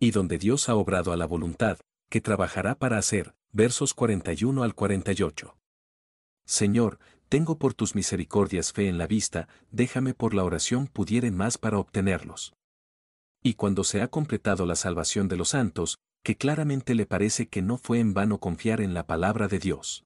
Y 0.00 0.10
donde 0.10 0.38
Dios 0.38 0.68
ha 0.68 0.74
obrado 0.74 1.12
a 1.12 1.16
la 1.16 1.26
voluntad, 1.26 1.78
que 2.08 2.20
trabajará 2.20 2.74
para 2.74 2.98
hacer, 2.98 3.34
versos 3.52 3.94
41 3.94 4.62
al 4.62 4.74
48. 4.74 5.56
Señor, 6.44 6.98
tengo 7.28 7.58
por 7.58 7.74
tus 7.74 7.94
misericordias 7.94 8.72
fe 8.72 8.88
en 8.88 8.98
la 8.98 9.06
vista, 9.06 9.48
déjame 9.70 10.12
por 10.12 10.34
la 10.34 10.44
oración 10.44 10.86
pudiere 10.86 11.30
más 11.30 11.56
para 11.58 11.78
obtenerlos. 11.78 12.54
Y 13.42 13.54
cuando 13.54 13.84
se 13.84 14.02
ha 14.02 14.08
completado 14.08 14.66
la 14.66 14.76
salvación 14.76 15.28
de 15.28 15.36
los 15.36 15.50
santos, 15.50 15.98
que 16.22 16.36
claramente 16.36 16.94
le 16.94 17.06
parece 17.06 17.48
que 17.48 17.62
no 17.62 17.78
fue 17.78 17.98
en 17.98 18.14
vano 18.14 18.38
confiar 18.38 18.80
en 18.80 18.94
la 18.94 19.06
palabra 19.06 19.48
de 19.48 19.58
Dios. 19.58 20.04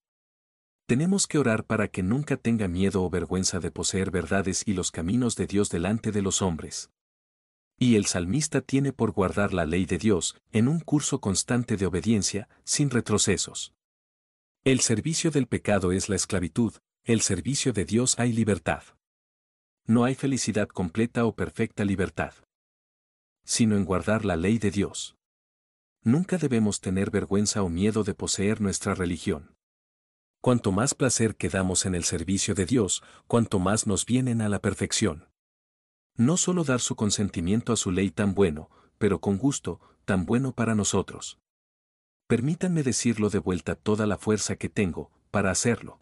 Tenemos 0.86 1.26
que 1.26 1.38
orar 1.38 1.64
para 1.64 1.88
que 1.88 2.04
nunca 2.04 2.36
tenga 2.36 2.68
miedo 2.68 3.02
o 3.02 3.10
vergüenza 3.10 3.58
de 3.58 3.72
poseer 3.72 4.12
verdades 4.12 4.62
y 4.66 4.72
los 4.72 4.92
caminos 4.92 5.34
de 5.34 5.48
Dios 5.48 5.68
delante 5.68 6.12
de 6.12 6.22
los 6.22 6.42
hombres. 6.42 6.92
Y 7.76 7.96
el 7.96 8.06
salmista 8.06 8.60
tiene 8.60 8.92
por 8.92 9.10
guardar 9.10 9.52
la 9.52 9.66
ley 9.66 9.84
de 9.84 9.98
Dios, 9.98 10.40
en 10.52 10.68
un 10.68 10.78
curso 10.78 11.20
constante 11.20 11.76
de 11.76 11.86
obediencia, 11.86 12.48
sin 12.62 12.90
retrocesos. 12.90 13.74
El 14.62 14.78
servicio 14.78 15.32
del 15.32 15.48
pecado 15.48 15.90
es 15.90 16.08
la 16.08 16.14
esclavitud, 16.14 16.74
el 17.02 17.20
servicio 17.20 17.72
de 17.72 17.84
Dios 17.84 18.18
hay 18.20 18.32
libertad. 18.32 18.84
No 19.86 20.04
hay 20.04 20.14
felicidad 20.14 20.68
completa 20.68 21.24
o 21.24 21.34
perfecta 21.34 21.84
libertad, 21.84 22.32
sino 23.44 23.76
en 23.76 23.84
guardar 23.84 24.24
la 24.24 24.36
ley 24.36 24.58
de 24.58 24.70
Dios. 24.70 25.16
Nunca 26.04 26.38
debemos 26.38 26.80
tener 26.80 27.10
vergüenza 27.10 27.64
o 27.64 27.68
miedo 27.68 28.04
de 28.04 28.14
poseer 28.14 28.60
nuestra 28.60 28.94
religión. 28.94 29.55
Cuanto 30.46 30.70
más 30.70 30.94
placer 30.94 31.34
quedamos 31.34 31.86
en 31.86 31.96
el 31.96 32.04
servicio 32.04 32.54
de 32.54 32.66
Dios, 32.66 33.02
cuanto 33.26 33.58
más 33.58 33.88
nos 33.88 34.06
vienen 34.06 34.40
a 34.40 34.48
la 34.48 34.60
perfección. 34.60 35.28
No 36.16 36.36
solo 36.36 36.62
dar 36.62 36.78
su 36.78 36.94
consentimiento 36.94 37.72
a 37.72 37.76
su 37.76 37.90
ley 37.90 38.12
tan 38.12 38.32
bueno, 38.32 38.70
pero 38.96 39.20
con 39.20 39.38
gusto, 39.38 39.80
tan 40.04 40.24
bueno 40.24 40.52
para 40.52 40.76
nosotros. 40.76 41.40
Permítanme 42.28 42.84
decirlo 42.84 43.28
de 43.28 43.40
vuelta 43.40 43.74
toda 43.74 44.06
la 44.06 44.18
fuerza 44.18 44.54
que 44.54 44.68
tengo, 44.68 45.10
para 45.32 45.50
hacerlo. 45.50 46.00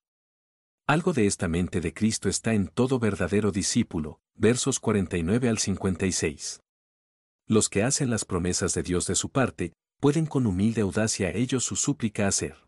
Algo 0.87 1.15
de 1.15 1.27
esta 1.27 1.49
mente 1.49 1.81
de 1.81 1.95
Cristo 1.95 2.29
está 2.29 2.53
en 2.53 2.69
todo 2.69 2.99
verdadero 2.99 3.51
discípulo, 3.51 4.21
versos 4.35 4.79
49 4.79 5.49
al 5.49 5.57
56. 5.57 6.61
Los 7.47 7.71
que 7.71 7.83
hacen 7.83 8.11
las 8.11 8.27
promesas 8.27 8.75
de 8.75 8.83
Dios 8.83 9.07
de 9.07 9.15
su 9.15 9.31
parte, 9.31 9.73
pueden 10.01 10.27
con 10.27 10.47
humilde 10.47 10.83
audacia 10.83 11.31
ellos 11.31 11.65
su 11.65 11.77
súplica 11.77 12.27
hacer. 12.27 12.59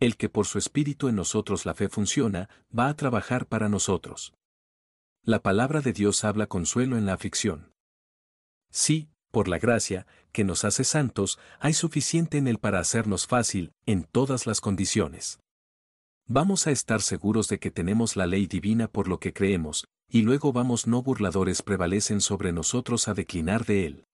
El 0.00 0.16
que 0.16 0.28
por 0.28 0.46
su 0.46 0.58
espíritu 0.58 1.08
en 1.08 1.16
nosotros 1.16 1.66
la 1.66 1.74
fe 1.74 1.88
funciona, 1.88 2.48
va 2.76 2.88
a 2.88 2.94
trabajar 2.94 3.46
para 3.46 3.68
nosotros. 3.68 4.32
La 5.22 5.42
palabra 5.42 5.80
de 5.80 5.92
Dios 5.92 6.24
habla 6.24 6.46
consuelo 6.46 6.96
en 6.96 7.04
la 7.04 7.14
aflicción. 7.14 7.72
Sí, 8.70 9.08
por 9.30 9.48
la 9.48 9.58
gracia, 9.58 10.06
que 10.32 10.44
nos 10.44 10.64
hace 10.64 10.84
santos, 10.84 11.38
hay 11.58 11.72
suficiente 11.72 12.38
en 12.38 12.46
él 12.46 12.58
para 12.58 12.78
hacernos 12.78 13.26
fácil, 13.26 13.72
en 13.86 14.04
todas 14.04 14.46
las 14.46 14.60
condiciones. 14.60 15.40
Vamos 16.26 16.66
a 16.66 16.70
estar 16.70 17.02
seguros 17.02 17.48
de 17.48 17.58
que 17.58 17.70
tenemos 17.70 18.14
la 18.14 18.26
ley 18.26 18.46
divina 18.46 18.88
por 18.88 19.08
lo 19.08 19.18
que 19.18 19.32
creemos, 19.32 19.88
y 20.08 20.22
luego 20.22 20.52
vamos 20.52 20.86
no 20.86 21.02
burladores 21.02 21.62
prevalecen 21.62 22.20
sobre 22.20 22.52
nosotros 22.52 23.08
a 23.08 23.14
declinar 23.14 23.64
de 23.66 23.86
él. 23.86 24.04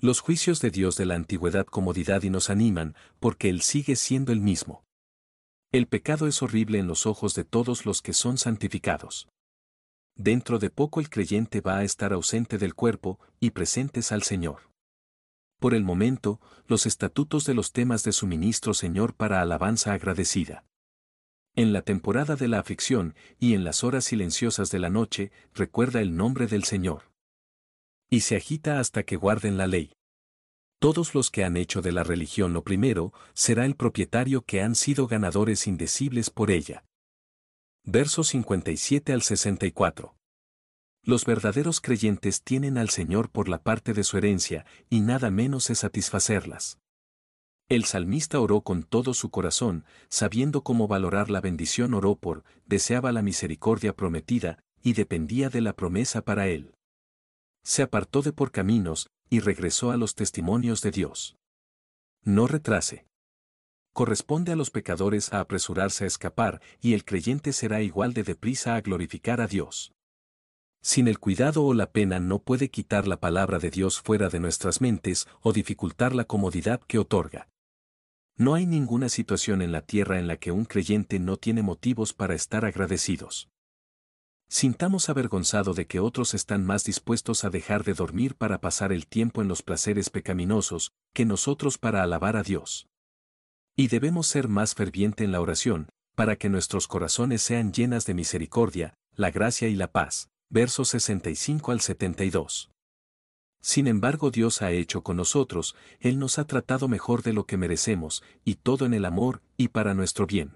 Los 0.00 0.20
juicios 0.20 0.60
de 0.60 0.70
Dios 0.70 0.96
de 0.96 1.06
la 1.06 1.14
antigüedad 1.14 1.66
comodidad 1.66 2.22
y 2.22 2.30
nos 2.30 2.50
animan, 2.50 2.94
porque 3.18 3.48
Él 3.48 3.62
sigue 3.62 3.96
siendo 3.96 4.32
el 4.32 4.40
mismo. 4.40 4.84
El 5.70 5.86
pecado 5.86 6.26
es 6.26 6.42
horrible 6.42 6.78
en 6.78 6.86
los 6.86 7.04
ojos 7.04 7.34
de 7.34 7.44
todos 7.44 7.84
los 7.84 8.00
que 8.00 8.14
son 8.14 8.38
santificados. 8.38 9.28
Dentro 10.16 10.58
de 10.58 10.70
poco 10.70 10.98
el 10.98 11.10
creyente 11.10 11.60
va 11.60 11.76
a 11.76 11.84
estar 11.84 12.14
ausente 12.14 12.56
del 12.56 12.74
cuerpo 12.74 13.20
y 13.38 13.50
presentes 13.50 14.10
al 14.10 14.22
Señor. 14.22 14.70
Por 15.60 15.74
el 15.74 15.84
momento, 15.84 16.40
los 16.66 16.86
estatutos 16.86 17.44
de 17.44 17.52
los 17.52 17.72
temas 17.72 18.02
de 18.02 18.12
suministro 18.12 18.72
Señor 18.72 19.14
para 19.14 19.42
alabanza 19.42 19.92
agradecida. 19.92 20.64
En 21.54 21.74
la 21.74 21.82
temporada 21.82 22.36
de 22.36 22.48
la 22.48 22.60
aflicción 22.60 23.14
y 23.38 23.52
en 23.52 23.64
las 23.64 23.84
horas 23.84 24.06
silenciosas 24.06 24.70
de 24.70 24.78
la 24.78 24.88
noche, 24.88 25.32
recuerda 25.52 26.00
el 26.00 26.16
nombre 26.16 26.46
del 26.46 26.64
Señor 26.64 27.10
y 28.10 28.20
se 28.20 28.36
agita 28.36 28.80
hasta 28.80 29.02
que 29.02 29.16
guarden 29.16 29.58
la 29.58 29.66
ley. 29.66 29.92
Todos 30.80 31.14
los 31.14 31.30
que 31.30 31.42
han 31.42 31.56
hecho 31.56 31.82
de 31.82 31.90
la 31.90 32.04
religión 32.04 32.52
lo 32.52 32.62
primero, 32.62 33.12
será 33.34 33.64
el 33.64 33.74
propietario 33.74 34.42
que 34.42 34.62
han 34.62 34.76
sido 34.76 35.08
ganadores 35.08 35.66
indecibles 35.66 36.30
por 36.30 36.52
ella. 36.52 36.84
Versos 37.84 38.28
57 38.28 39.12
al 39.12 39.22
64. 39.22 40.14
Los 41.02 41.24
verdaderos 41.24 41.80
creyentes 41.80 42.42
tienen 42.42 42.78
al 42.78 42.90
Señor 42.90 43.30
por 43.30 43.48
la 43.48 43.62
parte 43.62 43.92
de 43.92 44.04
su 44.04 44.18
herencia, 44.18 44.66
y 44.88 45.00
nada 45.00 45.30
menos 45.30 45.68
es 45.70 45.80
satisfacerlas. 45.80 46.78
El 47.68 47.84
salmista 47.84 48.38
oró 48.40 48.60
con 48.60 48.84
todo 48.84 49.14
su 49.14 49.30
corazón, 49.30 49.84
sabiendo 50.08 50.62
cómo 50.62 50.86
valorar 50.86 51.28
la 51.28 51.40
bendición 51.40 51.92
oró 51.92 52.14
por, 52.14 52.44
deseaba 52.66 53.10
la 53.10 53.22
misericordia 53.22 53.94
prometida, 53.94 54.60
y 54.82 54.92
dependía 54.92 55.50
de 55.50 55.60
la 55.60 55.72
promesa 55.72 56.22
para 56.22 56.46
él 56.46 56.72
se 57.68 57.82
apartó 57.82 58.22
de 58.22 58.32
por 58.32 58.50
caminos, 58.50 59.10
y 59.30 59.40
regresó 59.40 59.90
a 59.90 59.96
los 59.96 60.14
testimonios 60.14 60.80
de 60.80 60.90
Dios. 60.90 61.36
No 62.22 62.46
retrase. 62.46 63.06
Corresponde 63.92 64.52
a 64.52 64.56
los 64.56 64.70
pecadores 64.70 65.32
a 65.32 65.40
apresurarse 65.40 66.04
a 66.04 66.06
escapar, 66.06 66.60
y 66.80 66.94
el 66.94 67.04
creyente 67.04 67.52
será 67.52 67.82
igual 67.82 68.14
de 68.14 68.22
deprisa 68.22 68.76
a 68.76 68.80
glorificar 68.80 69.40
a 69.40 69.46
Dios. 69.46 69.92
Sin 70.80 71.08
el 71.08 71.18
cuidado 71.18 71.64
o 71.64 71.74
la 71.74 71.90
pena 71.90 72.20
no 72.20 72.38
puede 72.38 72.70
quitar 72.70 73.08
la 73.08 73.18
palabra 73.18 73.58
de 73.58 73.70
Dios 73.70 74.00
fuera 74.00 74.28
de 74.28 74.40
nuestras 74.40 74.80
mentes 74.80 75.26
o 75.40 75.52
dificultar 75.52 76.14
la 76.14 76.24
comodidad 76.24 76.80
que 76.86 76.98
otorga. 76.98 77.48
No 78.36 78.54
hay 78.54 78.66
ninguna 78.66 79.08
situación 79.08 79.62
en 79.62 79.72
la 79.72 79.82
tierra 79.82 80.20
en 80.20 80.28
la 80.28 80.36
que 80.36 80.52
un 80.52 80.64
creyente 80.64 81.18
no 81.18 81.36
tiene 81.36 81.62
motivos 81.62 82.12
para 82.12 82.36
estar 82.36 82.64
agradecidos. 82.64 83.48
Sintamos 84.50 85.10
avergonzado 85.10 85.74
de 85.74 85.86
que 85.86 86.00
otros 86.00 86.32
están 86.32 86.64
más 86.64 86.82
dispuestos 86.82 87.44
a 87.44 87.50
dejar 87.50 87.84
de 87.84 87.92
dormir 87.92 88.34
para 88.34 88.60
pasar 88.60 88.92
el 88.92 89.06
tiempo 89.06 89.42
en 89.42 89.48
los 89.48 89.62
placeres 89.62 90.08
pecaminosos, 90.08 90.92
que 91.12 91.26
nosotros 91.26 91.76
para 91.76 92.02
alabar 92.02 92.34
a 92.36 92.42
Dios. 92.42 92.86
Y 93.76 93.88
debemos 93.88 94.26
ser 94.26 94.48
más 94.48 94.74
ferviente 94.74 95.22
en 95.22 95.32
la 95.32 95.42
oración, 95.42 95.90
para 96.14 96.36
que 96.36 96.48
nuestros 96.48 96.88
corazones 96.88 97.42
sean 97.42 97.72
llenas 97.72 98.06
de 98.06 98.14
misericordia, 98.14 98.94
la 99.14 99.30
gracia 99.30 99.68
y 99.68 99.74
la 99.74 99.92
paz. 99.92 100.30
Versos 100.50 100.88
65 100.88 101.72
al 101.72 101.80
72. 101.80 102.70
Sin 103.60 103.86
embargo 103.86 104.30
Dios 104.30 104.62
ha 104.62 104.70
hecho 104.70 105.02
con 105.02 105.18
nosotros, 105.18 105.76
Él 106.00 106.18
nos 106.18 106.38
ha 106.38 106.46
tratado 106.46 106.88
mejor 106.88 107.22
de 107.22 107.34
lo 107.34 107.44
que 107.44 107.58
merecemos, 107.58 108.22
y 108.44 108.54
todo 108.54 108.86
en 108.86 108.94
el 108.94 109.04
amor, 109.04 109.42
y 109.58 109.68
para 109.68 109.92
nuestro 109.92 110.26
bien. 110.26 110.54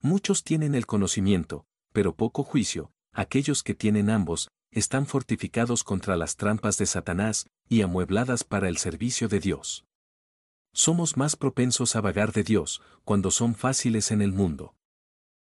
Muchos 0.00 0.44
tienen 0.44 0.76
el 0.76 0.86
conocimiento, 0.86 1.64
pero 1.92 2.14
poco 2.14 2.42
juicio, 2.42 2.90
aquellos 3.12 3.62
que 3.62 3.74
tienen 3.74 4.10
ambos, 4.10 4.50
están 4.70 5.06
fortificados 5.06 5.84
contra 5.84 6.16
las 6.16 6.36
trampas 6.36 6.78
de 6.78 6.86
Satanás 6.86 7.46
y 7.68 7.82
amuebladas 7.82 8.42
para 8.42 8.68
el 8.68 8.78
servicio 8.78 9.28
de 9.28 9.38
Dios. 9.38 9.84
Somos 10.72 11.18
más 11.18 11.36
propensos 11.36 11.94
a 11.94 12.00
vagar 12.00 12.32
de 12.32 12.42
Dios 12.42 12.80
cuando 13.04 13.30
son 13.30 13.54
fáciles 13.54 14.10
en 14.10 14.22
el 14.22 14.32
mundo. 14.32 14.74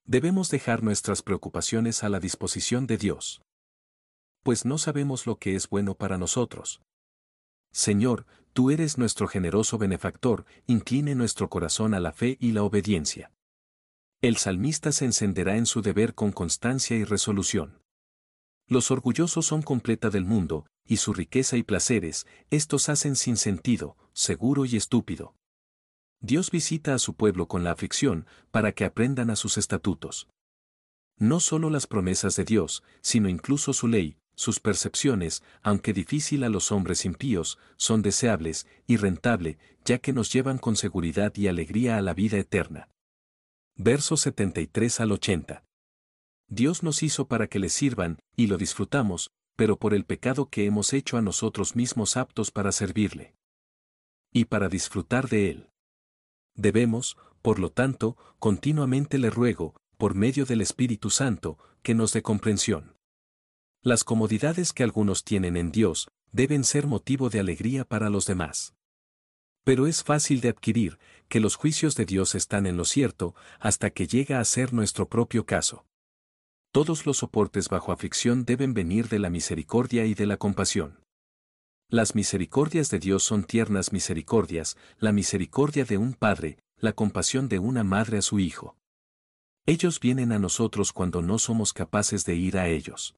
Debemos 0.05 0.51
dejar 0.51 0.83
nuestras 0.83 1.23
preocupaciones 1.23 2.05
a 2.05 2.11
la 2.11 2.21
disposición 2.21 2.87
de 2.87 2.99
Dios. 2.99 3.43
Pues 4.43 4.65
no 4.65 4.77
sabemos 4.79 5.27
lo 5.27 5.37
que 5.37 5.57
es 5.57 5.69
bueno 5.69 5.95
para 5.95 6.19
nosotros. 6.19 6.83
Señor, 7.73 8.27
tú 8.53 8.71
eres 8.71 8.99
nuestro 8.99 9.27
generoso 9.27 9.79
benefactor, 9.79 10.45
incline 10.67 11.15
nuestro 11.15 11.49
corazón 11.49 11.95
a 11.95 12.01
la 12.01 12.13
fe 12.13 12.37
y 12.39 12.53
la 12.53 12.63
obediencia. 12.63 13.33
El 14.23 14.39
salmista 14.39 14.93
se 14.93 15.05
encenderá 15.05 15.57
en 15.57 15.67
su 15.67 15.83
deber 15.83 16.15
con 16.15 16.33
constancia 16.33 16.97
y 16.97 17.05
resolución. 17.05 17.83
Los 18.67 18.91
orgullosos 18.91 19.47
son 19.47 19.63
completa 19.63 20.09
del 20.09 20.25
mundo, 20.25 20.67
y 20.87 20.97
su 20.97 21.13
riqueza 21.13 21.57
y 21.57 21.63
placeres, 21.63 22.27
estos 22.51 22.89
hacen 22.89 23.15
sin 23.15 23.37
sentido, 23.37 23.97
seguro 24.15 24.65
y 24.65 24.77
estúpido. 24.77 25.35
Dios 26.21 26.51
visita 26.51 26.95
a 26.95 26.99
su 26.99 27.15
pueblo 27.15 27.47
con 27.47 27.63
la 27.63 27.73
aflicción, 27.73 28.27
para 28.51 28.73
que 28.73 28.87
aprendan 28.87 29.29
a 29.31 29.37
sus 29.37 29.59
estatutos. 29.59 30.29
No 31.19 31.39
solo 31.39 31.69
las 31.69 31.87
promesas 31.87 32.37
de 32.37 32.45
Dios, 32.45 32.83
sino 33.03 33.29
incluso 33.29 33.75
su 33.75 33.87
ley, 33.87 34.17
sus 34.35 34.61
percepciones, 34.61 35.43
aunque 35.63 35.93
difícil 35.93 36.43
a 36.43 36.49
los 36.49 36.73
hombres 36.73 37.05
impíos, 37.05 37.59
son 37.77 38.01
deseables 38.01 38.67
y 38.87 38.97
rentable, 38.97 39.59
ya 39.85 39.99
que 39.99 40.13
nos 40.13 40.33
llevan 40.33 40.59
con 40.59 40.77
seguridad 40.77 41.33
y 41.37 41.49
alegría 41.49 41.99
a 41.99 42.03
la 42.03 42.15
vida 42.15 42.39
eterna. 42.39 42.89
Versos 43.79 44.23
73 44.23 45.01
al 45.01 45.13
80. 45.13 45.63
Dios 46.49 46.83
nos 46.83 47.03
hizo 47.03 47.29
para 47.29 47.47
que 47.47 47.59
le 47.59 47.69
sirvan, 47.69 48.19
y 48.35 48.47
lo 48.47 48.57
disfrutamos, 48.57 49.33
pero 49.55 49.79
por 49.79 49.93
el 49.93 50.07
pecado 50.07 50.49
que 50.49 50.65
hemos 50.65 50.95
hecho 50.95 51.19
a 51.19 51.23
nosotros 51.23 51.77
mismos 51.77 52.17
aptos 52.17 52.51
para 52.51 52.73
servirle. 52.73 53.35
Y 54.33 54.47
para 54.47 54.71
disfrutar 54.71 55.29
de 55.29 55.51
él. 55.51 55.71
Debemos, 56.55 57.19
por 57.43 57.59
lo 57.59 57.71
tanto, 57.71 58.17
continuamente 58.39 59.19
le 59.19 59.29
ruego, 59.29 59.75
por 59.99 60.15
medio 60.15 60.47
del 60.47 60.63
Espíritu 60.63 61.11
Santo, 61.11 61.59
que 61.83 61.95
nos 61.95 62.15
dé 62.15 62.23
comprensión. 62.23 62.97
Las 63.83 64.05
comodidades 64.05 64.73
que 64.73 64.85
algunos 64.85 65.23
tienen 65.23 65.55
en 65.59 65.71
Dios, 65.71 66.09
deben 66.33 66.65
ser 66.65 66.87
motivo 66.87 67.29
de 67.29 67.41
alegría 67.41 67.85
para 67.85 68.09
los 68.09 68.25
demás. 68.25 68.76
Pero 69.67 69.89
es 69.89 70.05
fácil 70.05 70.41
de 70.43 70.51
adquirir, 70.51 71.01
que 71.29 71.41
los 71.41 71.57
juicios 71.57 71.97
de 71.97 72.07
Dios 72.07 72.37
están 72.37 72.67
en 72.67 72.77
lo 72.77 72.85
cierto, 72.85 73.35
hasta 73.59 73.91
que 73.91 74.07
llega 74.07 74.39
a 74.39 74.45
ser 74.45 74.73
nuestro 74.73 75.09
propio 75.09 75.45
caso. 75.45 75.85
Todos 76.71 77.05
los 77.05 77.17
soportes 77.17 77.69
bajo 77.69 77.91
aflicción 77.91 78.45
deben 78.45 78.75
venir 78.75 79.09
de 79.09 79.19
la 79.19 79.29
misericordia 79.29 80.05
y 80.05 80.15
de 80.15 80.27
la 80.27 80.37
compasión. 80.37 81.01
Las 81.89 82.15
misericordias 82.15 82.91
de 82.91 83.01
Dios 83.01 83.25
son 83.25 83.43
tiernas 83.43 83.93
misericordias, 83.93 84.77
la 85.01 85.11
misericordia 85.11 85.85
de 85.85 85.99
un 85.99 86.15
padre, 86.15 86.59
la 86.79 86.93
compasión 86.93 87.49
de 87.49 87.59
una 87.59 87.83
madre 87.83 88.19
a 88.19 88.23
su 88.23 88.39
hijo. 88.39 88.77
Ellos 89.67 89.99
vienen 89.99 90.31
a 90.31 90.39
nosotros 90.39 90.93
cuando 90.93 91.23
no 91.23 91.41
somos 91.41 91.73
capaces 91.73 92.25
de 92.25 92.37
ir 92.37 92.57
a 92.57 92.69
ellos. 92.69 93.17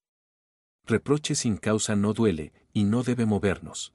Reproche 0.86 1.34
sin 1.34 1.58
causa 1.58 1.94
no 1.94 2.14
duele, 2.14 2.54
y 2.72 2.84
no 2.84 3.02
debe 3.02 3.26
movernos. 3.26 3.92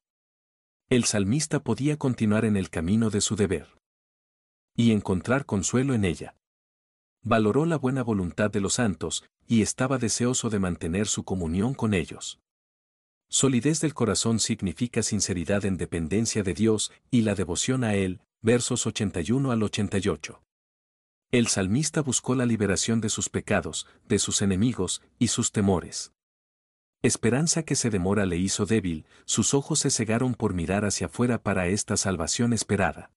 El 0.94 1.06
salmista 1.06 1.64
podía 1.64 1.98
continuar 1.98 2.46
en 2.46 2.56
el 2.56 2.70
camino 2.70 3.10
de 3.10 3.20
su 3.20 3.36
deber. 3.36 3.68
Y 4.76 4.92
encontrar 4.92 5.48
consuelo 5.48 5.96
en 5.96 6.06
ella. 6.06 6.36
Valoró 7.24 7.66
la 7.66 7.78
buena 7.78 8.04
voluntad 8.04 8.52
de 8.52 8.62
los 8.62 8.76
santos, 8.76 9.24
y 9.48 9.64
estaba 9.64 9.98
deseoso 9.98 10.52
de 10.52 10.60
mantener 10.60 11.08
su 11.08 11.24
comunión 11.24 11.74
con 11.74 11.96
ellos. 11.96 12.40
Solidez 13.28 13.82
del 13.82 13.96
corazón 13.96 14.40
significa 14.40 15.02
sinceridad 15.02 15.66
en 15.66 15.78
dependencia 15.78 16.44
de 16.44 16.54
Dios 16.54 16.92
y 17.10 17.22
la 17.22 17.34
devoción 17.34 17.84
a 17.84 17.96
Él, 17.96 18.22
versos 18.44 18.86
81 18.86 19.52
al 19.52 19.64
88. 19.64 20.44
El 21.32 21.48
salmista 21.48 22.04
buscó 22.04 22.36
la 22.36 22.46
liberación 22.46 23.02
de 23.02 23.10
sus 23.10 23.30
pecados, 23.30 23.88
de 24.08 24.20
sus 24.20 24.44
enemigos 24.44 25.02
y 25.18 25.30
sus 25.30 25.52
temores. 25.52 26.14
Esperanza 27.04 27.64
que 27.64 27.76
se 27.76 27.90
demora 27.90 28.26
le 28.26 28.38
hizo 28.38 28.66
débil, 28.66 29.06
sus 29.26 29.54
ojos 29.54 29.80
se 29.80 29.90
cegaron 29.90 30.36
por 30.36 30.54
mirar 30.54 30.86
hacia 30.86 31.08
afuera 31.08 31.44
para 31.44 31.68
esta 31.68 31.98
salvación 31.98 32.54
esperada. 32.54 33.12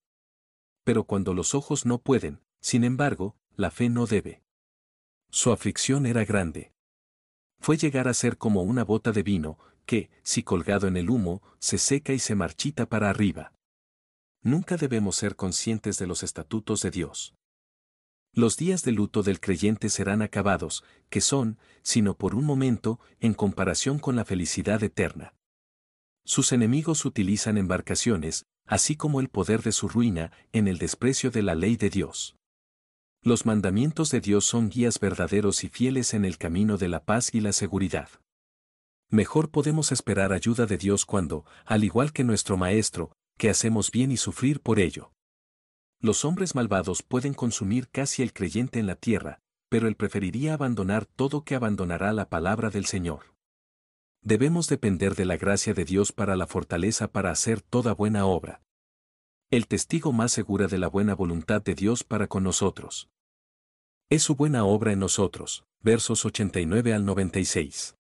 Pero 0.83 1.05
cuando 1.05 1.35
los 1.35 1.55
ojos 1.55 1.87
no 1.87 1.99
pueden, 1.99 2.41
sin 2.61 2.83
embargo, 2.83 3.37
la 3.55 3.71
fe 3.71 3.89
no 3.89 4.07
debe. 4.07 4.43
Su 5.31 5.53
aflicción 5.53 6.05
era 6.05 6.25
grande. 6.25 6.73
Fue 7.61 7.77
llegar 7.77 8.09
a 8.09 8.15
ser 8.15 8.39
como 8.39 8.63
una 8.65 8.83
bota 8.83 9.13
de 9.13 9.23
vino, 9.23 9.57
que, 9.85 10.11
si 10.25 10.43
colgado 10.43 10.89
en 10.89 10.97
el 10.97 11.09
humo, 11.09 11.41
se 11.61 11.79
seca 11.79 12.13
y 12.13 12.19
se 12.19 12.35
marchita 12.35 12.87
para 12.87 13.09
arriba. 13.09 13.53
Nunca 14.43 14.77
debemos 14.77 15.15
ser 15.15 15.37
conscientes 15.37 15.97
de 15.99 16.09
los 16.09 16.25
estatutos 16.25 16.83
de 16.83 16.91
Dios. 16.91 17.36
Los 18.39 18.59
días 18.59 18.83
de 18.83 18.93
luto 18.93 19.23
del 19.23 19.41
creyente 19.41 19.89
serán 19.89 20.21
acabados, 20.21 20.85
que 21.09 21.23
son, 21.23 21.59
sino 21.81 22.19
por 22.19 22.35
un 22.35 22.45
momento, 22.45 23.01
en 23.19 23.33
comparación 23.33 23.99
con 23.99 24.15
la 24.15 24.27
felicidad 24.27 24.83
eterna. 24.83 25.33
Sus 26.23 26.53
enemigos 26.53 27.07
utilizan 27.07 27.57
embarcaciones, 27.57 28.45
así 28.67 28.95
como 28.95 29.21
el 29.21 29.31
poder 29.31 29.63
de 29.63 29.73
su 29.73 29.89
ruina, 29.89 30.33
en 30.53 30.69
el 30.69 30.77
desprecio 30.77 31.31
de 31.31 31.43
la 31.43 31.55
ley 31.55 31.77
de 31.77 31.89
Dios. 31.89 32.37
Los 33.23 33.47
mandamientos 33.47 34.11
de 34.11 34.21
Dios 34.21 34.45
son 34.45 34.69
guías 34.69 35.01
verdaderos 35.01 35.65
y 35.65 35.71
fieles 35.71 36.13
en 36.13 36.27
el 36.27 36.37
camino 36.37 36.77
de 36.77 36.89
la 36.89 37.07
paz 37.07 37.35
y 37.35 37.41
la 37.41 37.53
seguridad. 37.53 38.11
Mejor 39.09 39.51
podemos 39.51 39.93
esperar 39.93 40.35
ayuda 40.35 40.67
de 40.67 40.77
Dios 40.77 41.07
cuando, 41.07 41.47
al 41.65 41.85
igual 41.85 42.13
que 42.13 42.23
nuestro 42.23 42.59
Maestro, 42.59 43.13
que 43.39 43.49
hacemos 43.49 43.91
bien 43.91 44.13
y 44.13 44.19
sufrir 44.19 44.61
por 44.61 44.79
ello. 44.79 45.16
Los 46.01 46.25
hombres 46.25 46.55
malvados 46.55 47.03
pueden 47.03 47.35
consumir 47.35 47.89
casi 47.89 48.23
el 48.23 48.33
creyente 48.33 48.79
en 48.79 48.87
la 48.87 48.97
tierra, 48.97 49.41
pero 49.69 49.89
él 49.89 49.97
preferiría 49.97 50.55
abandonar 50.55 51.07
todo 51.07 51.43
que 51.45 51.55
abandonará 51.55 52.13
la 52.13 52.29
palabra 52.29 52.71
del 52.71 52.87
Señor. 52.87 53.35
Debemos 54.23 54.69
depender 54.69 55.15
de 55.15 55.25
la 55.25 55.37
gracia 55.37 55.73
de 55.73 55.85
Dios 55.85 56.13
para 56.13 56.37
la 56.37 56.47
fortaleza 56.47 57.09
para 57.09 57.31
hacer 57.31 57.63
toda 57.63 57.95
buena 57.95 58.27
obra. 58.27 58.61
El 59.51 59.69
testigo 59.69 60.13
más 60.13 60.33
segura 60.33 60.67
de 60.67 60.79
la 60.79 60.89
buena 60.89 61.15
voluntad 61.15 61.63
de 61.63 61.75
Dios 61.75 62.05
para 62.05 62.27
con 62.27 62.43
nosotros. 62.43 63.09
Es 64.11 64.23
su 64.23 64.35
buena 64.35 64.65
obra 64.65 64.93
en 64.93 64.99
nosotros, 64.99 65.65
versos 65.81 66.25
89 66.25 66.93
al 66.93 67.05
96. 67.05 67.97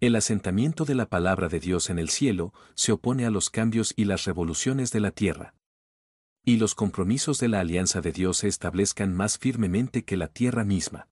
El 0.00 0.16
asentamiento 0.16 0.84
de 0.84 0.94
la 0.94 1.06
palabra 1.08 1.48
de 1.48 1.60
Dios 1.60 1.90
en 1.90 1.98
el 1.98 2.08
cielo 2.08 2.52
se 2.74 2.92
opone 2.92 3.24
a 3.24 3.30
los 3.30 3.50
cambios 3.50 3.94
y 3.96 4.04
las 4.04 4.24
revoluciones 4.24 4.90
de 4.90 5.00
la 5.00 5.10
tierra. 5.10 5.54
Y 6.44 6.58
los 6.58 6.74
compromisos 6.74 7.38
de 7.38 7.48
la 7.48 7.60
alianza 7.60 8.02
de 8.02 8.12
Dios 8.12 8.38
se 8.38 8.48
establezcan 8.48 9.14
más 9.14 9.38
firmemente 9.38 10.04
que 10.04 10.18
la 10.18 10.28
tierra 10.28 10.64
misma. 10.64 11.08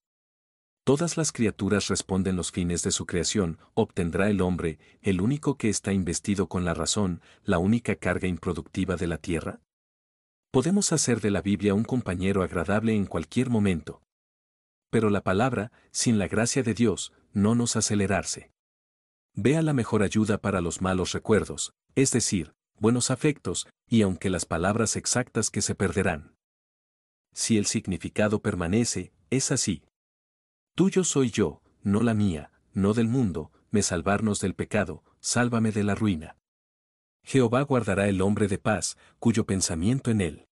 Todas 0.84 1.16
las 1.16 1.32
criaturas 1.32 1.88
responden 1.88 2.36
los 2.36 2.50
fines 2.50 2.82
de 2.82 2.90
su 2.90 3.06
creación, 3.06 3.58
obtendrá 3.72 4.28
el 4.28 4.40
hombre, 4.40 4.78
el 5.00 5.20
único 5.20 5.56
que 5.56 5.68
está 5.68 5.92
investido 5.92 6.48
con 6.48 6.64
la 6.64 6.74
razón, 6.74 7.22
la 7.44 7.58
única 7.58 7.94
carga 7.94 8.28
improductiva 8.28 8.96
de 8.96 9.06
la 9.06 9.16
tierra. 9.16 9.60
Podemos 10.50 10.92
hacer 10.92 11.20
de 11.20 11.30
la 11.30 11.40
Biblia 11.40 11.72
un 11.72 11.84
compañero 11.84 12.42
agradable 12.42 12.94
en 12.94 13.06
cualquier 13.06 13.48
momento. 13.48 14.02
Pero 14.90 15.08
la 15.08 15.22
palabra, 15.22 15.72
sin 15.92 16.18
la 16.18 16.28
gracia 16.28 16.62
de 16.62 16.74
Dios, 16.74 17.12
no 17.32 17.54
nos 17.54 17.76
acelerarse. 17.76 18.50
Vea 19.34 19.62
la 19.62 19.72
mejor 19.72 20.02
ayuda 20.02 20.36
para 20.36 20.60
los 20.60 20.82
malos 20.82 21.12
recuerdos, 21.12 21.72
es 21.94 22.10
decir, 22.10 22.54
buenos 22.82 23.12
afectos, 23.12 23.68
y 23.88 24.02
aunque 24.02 24.28
las 24.28 24.44
palabras 24.44 24.96
exactas 24.96 25.50
que 25.50 25.62
se 25.62 25.76
perderán. 25.76 26.34
Si 27.32 27.56
el 27.56 27.66
significado 27.66 28.42
permanece, 28.42 29.12
es 29.30 29.52
así. 29.52 29.84
Tuyo 30.74 31.04
soy 31.04 31.30
yo, 31.30 31.62
no 31.84 32.02
la 32.02 32.12
mía, 32.12 32.50
no 32.74 32.92
del 32.92 33.06
mundo, 33.06 33.52
me 33.70 33.82
salvarnos 33.82 34.40
del 34.40 34.56
pecado, 34.56 35.04
sálvame 35.20 35.70
de 35.70 35.84
la 35.84 35.94
ruina. 35.94 36.36
Jehová 37.22 37.62
guardará 37.62 38.08
el 38.08 38.20
hombre 38.20 38.48
de 38.48 38.58
paz, 38.58 38.98
cuyo 39.20 39.46
pensamiento 39.46 40.10
en 40.10 40.20
él. 40.20 40.48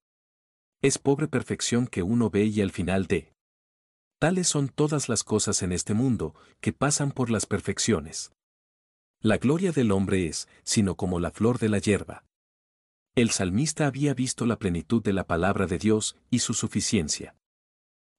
Es 0.83 0.99
pobre 0.99 1.27
perfección 1.27 1.89
que 1.89 2.05
uno 2.05 2.31
ve 2.31 2.45
y 2.45 2.61
al 2.61 2.71
final 2.71 3.07
de. 3.09 3.35
Tales 4.21 4.47
son 4.47 4.69
todas 4.69 5.09
las 5.09 5.25
cosas 5.25 5.63
en 5.63 5.73
este 5.73 5.95
mundo, 5.95 6.37
que 6.61 6.73
pasan 6.73 7.11
por 7.11 7.29
las 7.29 7.47
perfecciones. 7.47 8.31
La 9.23 9.37
gloria 9.37 9.71
del 9.71 9.93
hombre 9.93 10.27
es, 10.27 10.49
sino 10.65 10.95
como 10.95 11.21
la 11.21 11.31
flor 11.31 11.59
de 11.59 11.69
la 11.69 11.79
hierba. 11.79 12.25
El 13.15 13.29
salmista 13.29 13.87
había 13.87 14.15
visto 14.15 14.47
la 14.47 14.59
plenitud 14.59 15.03
de 15.03 15.13
la 15.13 15.27
palabra 15.27 15.67
de 15.67 15.77
Dios 15.77 16.17
y 16.31 16.39
su 16.39 16.55
suficiencia. 16.55 17.37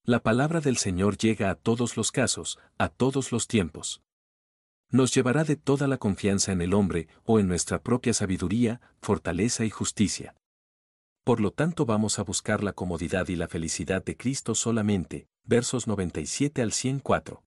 La 0.03 0.21
palabra 0.21 0.61
del 0.61 0.77
Señor 0.77 1.17
llega 1.17 1.49
a 1.49 1.55
todos 1.55 1.97
los 1.97 2.11
casos, 2.11 2.59
a 2.77 2.89
todos 2.89 3.31
los 3.31 3.47
tiempos. 3.47 4.03
Nos 4.91 5.11
llevará 5.11 5.43
de 5.43 5.55
toda 5.55 5.87
la 5.87 5.97
confianza 5.97 6.51
en 6.51 6.61
el 6.61 6.75
hombre 6.75 7.07
o 7.23 7.39
en 7.39 7.47
nuestra 7.47 7.81
propia 7.81 8.13
sabiduría, 8.13 8.79
fortaleza 9.01 9.65
y 9.65 9.71
justicia. 9.71 10.35
Por 11.23 11.39
lo 11.39 11.49
tanto 11.49 11.87
vamos 11.87 12.19
a 12.19 12.23
buscar 12.23 12.63
la 12.63 12.73
comodidad 12.73 13.27
y 13.29 13.35
la 13.35 13.47
felicidad 13.47 14.03
de 14.03 14.17
Cristo 14.17 14.53
solamente, 14.53 15.27
versos 15.45 15.87
97 15.87 16.61
al 16.61 16.73
104. 16.73 17.43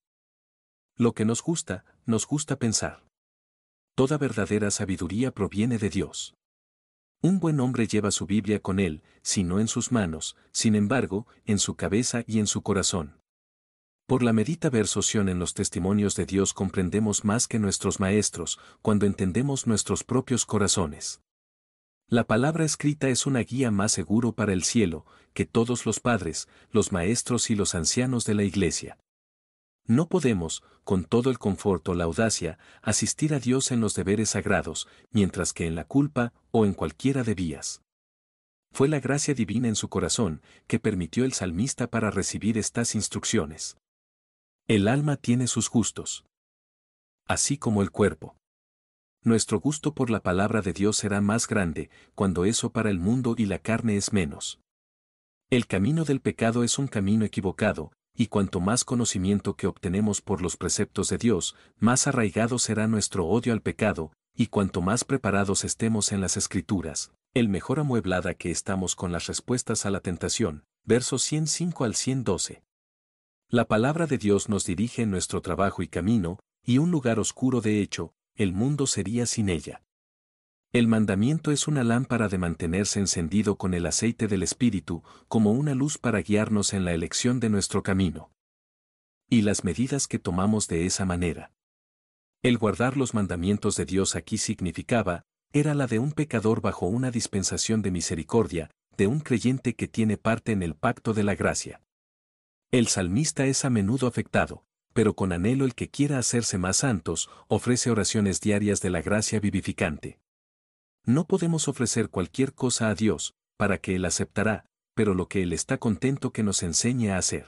Lo 0.96 1.12
que 1.12 1.24
nos 1.24 1.40
gusta, 1.40 1.84
nos 2.04 2.26
gusta 2.26 2.56
pensar. 2.56 3.04
Toda 3.94 4.18
verdadera 4.18 4.72
sabiduría 4.72 5.30
proviene 5.30 5.78
de 5.78 5.88
Dios. 5.88 6.34
Un 7.22 7.38
buen 7.38 7.60
hombre 7.60 7.86
lleva 7.86 8.10
su 8.10 8.26
Biblia 8.26 8.60
con 8.60 8.80
él, 8.80 9.02
si 9.22 9.44
no 9.44 9.60
en 9.60 9.68
sus 9.68 9.92
manos, 9.92 10.36
sin 10.50 10.74
embargo, 10.74 11.28
en 11.44 11.60
su 11.60 11.76
cabeza 11.76 12.24
y 12.26 12.40
en 12.40 12.48
su 12.48 12.62
corazón. 12.62 13.20
Por 14.06 14.24
la 14.24 14.32
medita 14.32 14.68
en 14.72 15.38
los 15.38 15.54
testimonios 15.54 16.16
de 16.16 16.26
Dios 16.26 16.52
comprendemos 16.52 17.24
más 17.24 17.46
que 17.46 17.60
nuestros 17.60 18.00
maestros, 18.00 18.58
cuando 18.82 19.06
entendemos 19.06 19.66
nuestros 19.68 20.02
propios 20.02 20.44
corazones. 20.44 21.20
La 22.08 22.24
palabra 22.24 22.64
escrita 22.64 23.08
es 23.08 23.26
una 23.26 23.40
guía 23.40 23.70
más 23.70 23.92
seguro 23.92 24.32
para 24.32 24.52
el 24.52 24.64
cielo, 24.64 25.06
que 25.32 25.46
todos 25.46 25.86
los 25.86 26.00
padres, 26.00 26.48
los 26.70 26.90
maestros 26.90 27.48
y 27.48 27.54
los 27.54 27.74
ancianos 27.74 28.24
de 28.26 28.34
la 28.34 28.42
Iglesia. 28.42 28.98
No 29.86 30.08
podemos, 30.08 30.62
con 30.82 31.04
todo 31.04 31.30
el 31.30 31.38
confort 31.38 31.88
o 31.88 31.94
la 31.94 32.04
audacia, 32.04 32.58
asistir 32.82 33.34
a 33.34 33.40
Dios 33.40 33.70
en 33.70 33.80
los 33.80 33.94
deberes 33.94 34.30
sagrados, 34.30 34.88
mientras 35.10 35.52
que 35.52 35.66
en 35.66 35.74
la 35.74 35.84
culpa 35.84 36.32
o 36.50 36.64
en 36.64 36.72
cualquiera 36.72 37.22
de 37.22 37.34
vías. 37.34 37.82
Fue 38.72 38.88
la 38.88 38.98
gracia 38.98 39.34
divina 39.34 39.68
en 39.68 39.76
su 39.76 39.88
corazón 39.88 40.42
que 40.66 40.80
permitió 40.80 41.24
el 41.24 41.32
salmista 41.32 41.86
para 41.88 42.10
recibir 42.10 42.58
estas 42.58 42.94
instrucciones. 42.94 43.76
El 44.66 44.88
alma 44.88 45.16
tiene 45.16 45.46
sus 45.46 45.68
gustos. 45.70 46.24
Así 47.26 47.58
como 47.58 47.82
el 47.82 47.90
cuerpo 47.90 48.36
nuestro 49.24 49.58
gusto 49.58 49.94
por 49.94 50.10
la 50.10 50.20
palabra 50.20 50.60
de 50.60 50.74
Dios 50.74 50.98
será 50.98 51.22
más 51.22 51.48
grande, 51.48 51.88
cuando 52.14 52.44
eso 52.44 52.72
para 52.72 52.90
el 52.90 52.98
mundo 52.98 53.34
y 53.38 53.46
la 53.46 53.58
carne 53.58 53.96
es 53.96 54.12
menos. 54.12 54.60
El 55.50 55.66
camino 55.66 56.04
del 56.04 56.20
pecado 56.20 56.62
es 56.62 56.78
un 56.78 56.88
camino 56.88 57.24
equivocado, 57.24 57.90
y 58.16 58.28
cuanto 58.28 58.60
más 58.60 58.84
conocimiento 58.84 59.54
que 59.54 59.66
obtenemos 59.66 60.20
por 60.20 60.40
los 60.40 60.56
preceptos 60.56 61.08
de 61.08 61.18
Dios, 61.18 61.56
más 61.78 62.06
arraigado 62.06 62.58
será 62.58 62.86
nuestro 62.86 63.26
odio 63.26 63.52
al 63.52 63.60
pecado, 63.60 64.12
y 64.34 64.46
cuanto 64.46 64.82
más 64.82 65.04
preparados 65.04 65.64
estemos 65.64 66.12
en 66.12 66.20
las 66.20 66.36
escrituras, 66.36 67.12
el 67.34 67.48
mejor 67.48 67.80
amueblada 67.80 68.34
que 68.34 68.50
estamos 68.50 68.96
con 68.96 69.12
las 69.12 69.26
respuestas 69.26 69.86
a 69.86 69.90
la 69.90 70.00
tentación. 70.00 70.64
Versos 70.84 71.22
105 71.22 71.84
al 71.84 71.94
112. 71.94 72.62
La 73.48 73.66
palabra 73.66 74.06
de 74.06 74.18
Dios 74.18 74.48
nos 74.48 74.66
dirige 74.66 75.02
en 75.02 75.10
nuestro 75.10 75.40
trabajo 75.40 75.82
y 75.82 75.88
camino, 75.88 76.38
y 76.64 76.78
un 76.78 76.90
lugar 76.90 77.18
oscuro 77.18 77.60
de 77.60 77.80
hecho, 77.80 78.12
el 78.34 78.52
mundo 78.52 78.86
sería 78.86 79.26
sin 79.26 79.48
ella. 79.48 79.83
El 80.74 80.88
mandamiento 80.88 81.52
es 81.52 81.68
una 81.68 81.84
lámpara 81.84 82.26
de 82.26 82.36
mantenerse 82.36 82.98
encendido 82.98 83.56
con 83.56 83.74
el 83.74 83.86
aceite 83.86 84.26
del 84.26 84.42
Espíritu, 84.42 85.04
como 85.28 85.52
una 85.52 85.72
luz 85.72 85.98
para 85.98 86.20
guiarnos 86.20 86.72
en 86.72 86.84
la 86.84 86.92
elección 86.92 87.38
de 87.38 87.48
nuestro 87.48 87.84
camino. 87.84 88.32
Y 89.30 89.42
las 89.42 89.62
medidas 89.62 90.08
que 90.08 90.18
tomamos 90.18 90.66
de 90.66 90.84
esa 90.84 91.04
manera. 91.04 91.52
El 92.42 92.58
guardar 92.58 92.96
los 92.96 93.14
mandamientos 93.14 93.76
de 93.76 93.84
Dios 93.84 94.16
aquí 94.16 94.36
significaba, 94.36 95.22
era 95.52 95.74
la 95.74 95.86
de 95.86 96.00
un 96.00 96.10
pecador 96.10 96.60
bajo 96.60 96.86
una 96.86 97.12
dispensación 97.12 97.80
de 97.80 97.92
misericordia, 97.92 98.68
de 98.96 99.06
un 99.06 99.20
creyente 99.20 99.76
que 99.76 99.86
tiene 99.86 100.16
parte 100.16 100.50
en 100.50 100.64
el 100.64 100.74
pacto 100.74 101.14
de 101.14 101.22
la 101.22 101.36
gracia. 101.36 101.82
El 102.72 102.88
salmista 102.88 103.46
es 103.46 103.64
a 103.64 103.70
menudo 103.70 104.08
afectado, 104.08 104.64
pero 104.92 105.14
con 105.14 105.30
anhelo 105.30 105.66
el 105.66 105.76
que 105.76 105.88
quiera 105.88 106.18
hacerse 106.18 106.58
más 106.58 106.78
santos, 106.78 107.30
ofrece 107.46 107.92
oraciones 107.92 108.40
diarias 108.40 108.80
de 108.80 108.90
la 108.90 109.02
gracia 109.02 109.38
vivificante. 109.38 110.18
No 111.06 111.26
podemos 111.26 111.68
ofrecer 111.68 112.08
cualquier 112.08 112.54
cosa 112.54 112.88
a 112.88 112.94
Dios, 112.94 113.34
para 113.58 113.78
que 113.78 113.94
Él 113.96 114.04
aceptará, 114.06 114.64
pero 114.94 115.14
lo 115.14 115.28
que 115.28 115.42
Él 115.42 115.52
está 115.52 115.76
contento 115.78 116.32
que 116.32 116.42
nos 116.42 116.62
enseñe 116.62 117.10
a 117.10 117.18
hacer. 117.18 117.46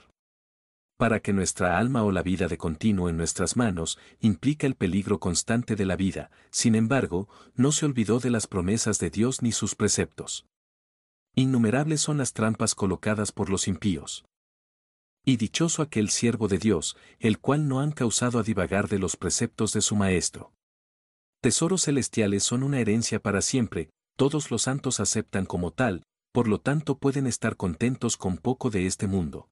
para 0.99 1.21
que 1.21 1.33
nuestra 1.33 1.79
alma 1.79 2.05
o 2.05 2.11
la 2.11 2.23
vida 2.23 2.49
de 2.49 2.57
continuo 2.57 3.09
en 3.09 3.17
nuestras 3.17 3.57
manos 3.57 3.99
implica 4.21 4.67
el 4.67 4.77
peligro 4.77 5.21
constante 5.21 5.77
de 5.77 5.85
la 5.85 5.95
vida, 5.95 6.31
sin 6.51 6.75
embargo, 6.75 7.29
no 7.55 7.71
se 7.73 7.85
olvidó 7.85 8.19
de 8.19 8.31
las 8.31 8.47
promesas 8.47 8.99
de 8.99 9.11
Dios 9.11 9.43
ni 9.43 9.53
sus 9.53 9.75
preceptos. 9.75 10.47
Innumerables 11.35 12.01
son 12.01 12.17
las 12.17 12.33
trampas 12.33 12.75
colocadas 12.75 13.31
por 13.31 13.51
los 13.51 13.69
impíos. 13.69 14.25
Y 15.23 15.37
dichoso 15.37 15.83
aquel 15.83 16.09
siervo 16.09 16.49
de 16.49 16.57
Dios, 16.59 16.97
el 17.19 17.41
cual 17.41 17.69
no 17.69 17.81
han 17.81 17.93
causado 17.93 18.39
a 18.39 18.43
divagar 18.43 18.89
de 18.89 18.99
los 18.99 19.17
preceptos 19.17 19.73
de 19.75 19.83
su 19.83 19.97
Maestro. 19.97 20.55
Tesoros 21.47 21.85
celestiales 21.85 22.43
son 22.43 22.65
una 22.65 22.81
herencia 22.81 23.21
para 23.21 23.41
siempre, 23.41 23.91
todos 24.17 24.51
los 24.51 24.63
santos 24.63 24.99
aceptan 24.99 25.47
como 25.47 25.71
tal, 25.71 26.03
por 26.33 26.49
lo 26.49 26.61
tanto 26.61 26.99
pueden 26.99 27.29
estar 27.29 27.57
contentos 27.57 28.17
con 28.17 28.37
poco 28.37 28.69
de 28.69 28.87
este 28.87 29.07
mundo. 29.07 29.49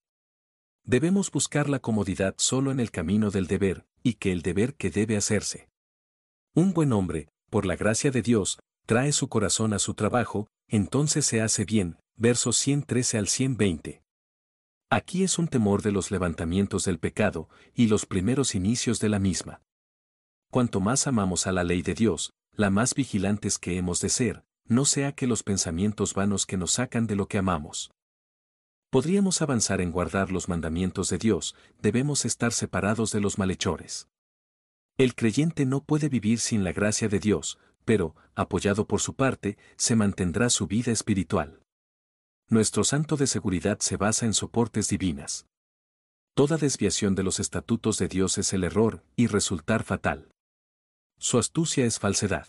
Debemos 0.83 1.31
buscar 1.31 1.69
la 1.69 1.79
comodidad 1.79 2.35
solo 2.37 2.73
en 2.73 2.81
el 2.81 2.91
camino 2.91 3.31
del 3.31 3.47
deber, 3.47 3.87
y 4.03 4.15
que 4.15 4.33
el 4.33 4.43
deber 4.43 4.75
que 4.75 4.91
debe 4.91 5.17
hacerse. 5.17 5.69
Un 6.53 6.73
buen 6.73 6.93
hombre, 6.93 7.29
por 7.49 7.65
la 7.65 7.77
gracia 7.77 8.11
de 8.11 8.23
Dios, 8.23 8.59
trae 8.87 9.13
su 9.13 9.29
corazón 9.29 9.73
a 9.73 9.79
su 9.79 9.95
trabajo, 9.95 10.49
entonces 10.67 11.25
se 11.25 11.43
hace 11.43 11.65
bien, 11.65 12.01
versos 12.17 12.57
113 12.57 13.19
al 13.19 13.29
120. 13.29 14.03
Aquí 14.91 15.23
es 15.23 15.39
un 15.39 15.47
temor 15.47 15.83
de 15.83 15.93
los 15.93 16.11
levantamientos 16.11 16.87
del 16.87 16.99
pecado, 16.99 17.49
y 17.73 17.87
los 17.87 18.05
primeros 18.05 18.57
inicios 18.57 18.99
de 18.99 19.11
la 19.11 19.21
misma. 19.21 19.63
Cuanto 20.55 20.79
más 20.79 21.09
amamos 21.09 21.49
a 21.49 21.53
la 21.53 21.65
ley 21.65 21.83
de 21.83 21.95
Dios, 21.95 22.33
la 22.53 22.71
más 22.71 22.95
vigilantes 22.95 23.59
que 23.59 23.77
hemos 23.77 24.01
de 24.01 24.09
ser, 24.09 24.45
no 24.69 24.85
sea 24.85 25.11
que 25.11 25.27
los 25.27 25.43
pensamientos 25.43 26.15
vanos 26.15 26.47
que 26.47 26.57
nos 26.57 26.71
sacan 26.71 27.09
de 27.09 27.17
lo 27.17 27.27
que 27.27 27.39
amamos. 27.39 27.91
Podríamos 28.89 29.43
avanzar 29.43 29.81
en 29.81 29.91
guardar 29.91 30.31
los 30.31 30.49
mandamientos 30.49 31.09
de 31.09 31.19
Dios, 31.19 31.57
debemos 31.83 32.25
estar 32.25 32.53
separados 32.53 33.11
de 33.11 33.19
los 33.19 33.37
malhechores. 33.37 34.07
El 34.97 35.17
creyente 35.17 35.67
no 35.67 35.83
puede 35.83 36.09
vivir 36.09 36.39
sin 36.39 36.63
la 36.63 36.73
gracia 36.73 37.09
de 37.09 37.19
Dios, 37.19 37.59
pero, 37.85 38.15
apoyado 38.37 38.87
por 38.87 39.01
su 39.01 39.17
parte, 39.17 39.59
se 39.75 39.97
mantendrá 39.97 40.51
su 40.51 40.69
vida 40.69 40.93
espiritual. 40.93 41.65
Nuestro 42.49 42.85
santo 42.85 43.17
de 43.17 43.27
seguridad 43.27 43.81
se 43.81 43.97
basa 43.97 44.25
en 44.25 44.35
soportes 44.35 44.87
divinas. 44.87 45.49
Toda 46.37 46.59
desviación 46.59 47.17
de 47.17 47.25
los 47.25 47.41
estatutos 47.41 47.99
de 47.99 48.07
Dios 48.07 48.39
es 48.39 48.53
el 48.53 48.63
error 48.63 49.03
y 49.17 49.27
resultar 49.27 49.83
fatal. 49.83 50.29
Su 51.19 51.39
astucia 51.39 51.85
es 51.85 51.99
falsedad. 51.99 52.47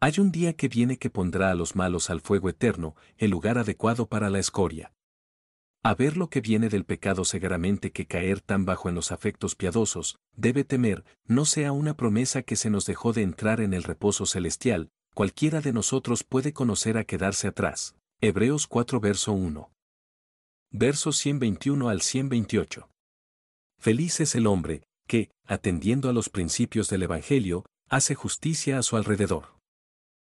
Hay 0.00 0.14
un 0.18 0.30
día 0.30 0.52
que 0.52 0.68
viene 0.68 0.98
que 0.98 1.10
pondrá 1.10 1.50
a 1.50 1.54
los 1.54 1.76
malos 1.76 2.10
al 2.10 2.20
fuego 2.20 2.48
eterno, 2.48 2.94
el 3.16 3.30
lugar 3.30 3.58
adecuado 3.58 4.06
para 4.06 4.28
la 4.30 4.38
escoria. 4.38 4.92
A 5.82 5.94
ver 5.94 6.16
lo 6.16 6.30
que 6.30 6.40
viene 6.40 6.68
del 6.68 6.84
pecado 6.84 7.24
segaramente 7.24 7.92
que 7.92 8.06
caer 8.06 8.40
tan 8.40 8.64
bajo 8.64 8.88
en 8.88 8.94
los 8.94 9.12
afectos 9.12 9.54
piadosos, 9.54 10.16
debe 10.34 10.64
temer, 10.64 11.04
no 11.26 11.44
sea 11.44 11.72
una 11.72 11.94
promesa 11.94 12.42
que 12.42 12.56
se 12.56 12.70
nos 12.70 12.86
dejó 12.86 13.12
de 13.12 13.22
entrar 13.22 13.60
en 13.60 13.74
el 13.74 13.82
reposo 13.82 14.24
celestial, 14.24 14.90
cualquiera 15.14 15.60
de 15.60 15.72
nosotros 15.72 16.24
puede 16.24 16.52
conocer 16.52 16.96
a 16.96 17.04
quedarse 17.04 17.48
atrás. 17.48 17.96
Hebreos 18.20 18.66
4 18.66 19.00
verso 19.00 19.32
1. 19.32 19.70
Versos 20.70 21.18
121 21.18 21.88
al 21.88 22.00
128. 22.00 22.88
Feliz 23.78 24.20
es 24.20 24.34
el 24.34 24.46
hombre, 24.46 24.82
que, 25.06 25.30
atendiendo 25.46 26.08
a 26.08 26.12
los 26.12 26.28
principios 26.28 26.88
del 26.88 27.04
Evangelio, 27.04 27.64
hace 27.88 28.14
justicia 28.14 28.78
a 28.78 28.82
su 28.82 28.96
alrededor. 28.96 29.54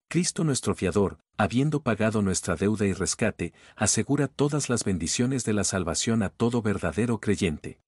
Cristo 0.08 0.44
nuestro 0.44 0.74
fiador, 0.74 1.18
habiendo 1.36 1.82
pagado 1.82 2.22
nuestra 2.22 2.54
deuda 2.54 2.86
y 2.86 2.92
rescate, 2.92 3.52
asegura 3.74 4.28
todas 4.28 4.68
las 4.68 4.84
bendiciones 4.84 5.44
de 5.44 5.52
la 5.52 5.64
salvación 5.64 6.22
a 6.22 6.28
todo 6.28 6.62
verdadero 6.62 7.18
creyente. 7.18 7.80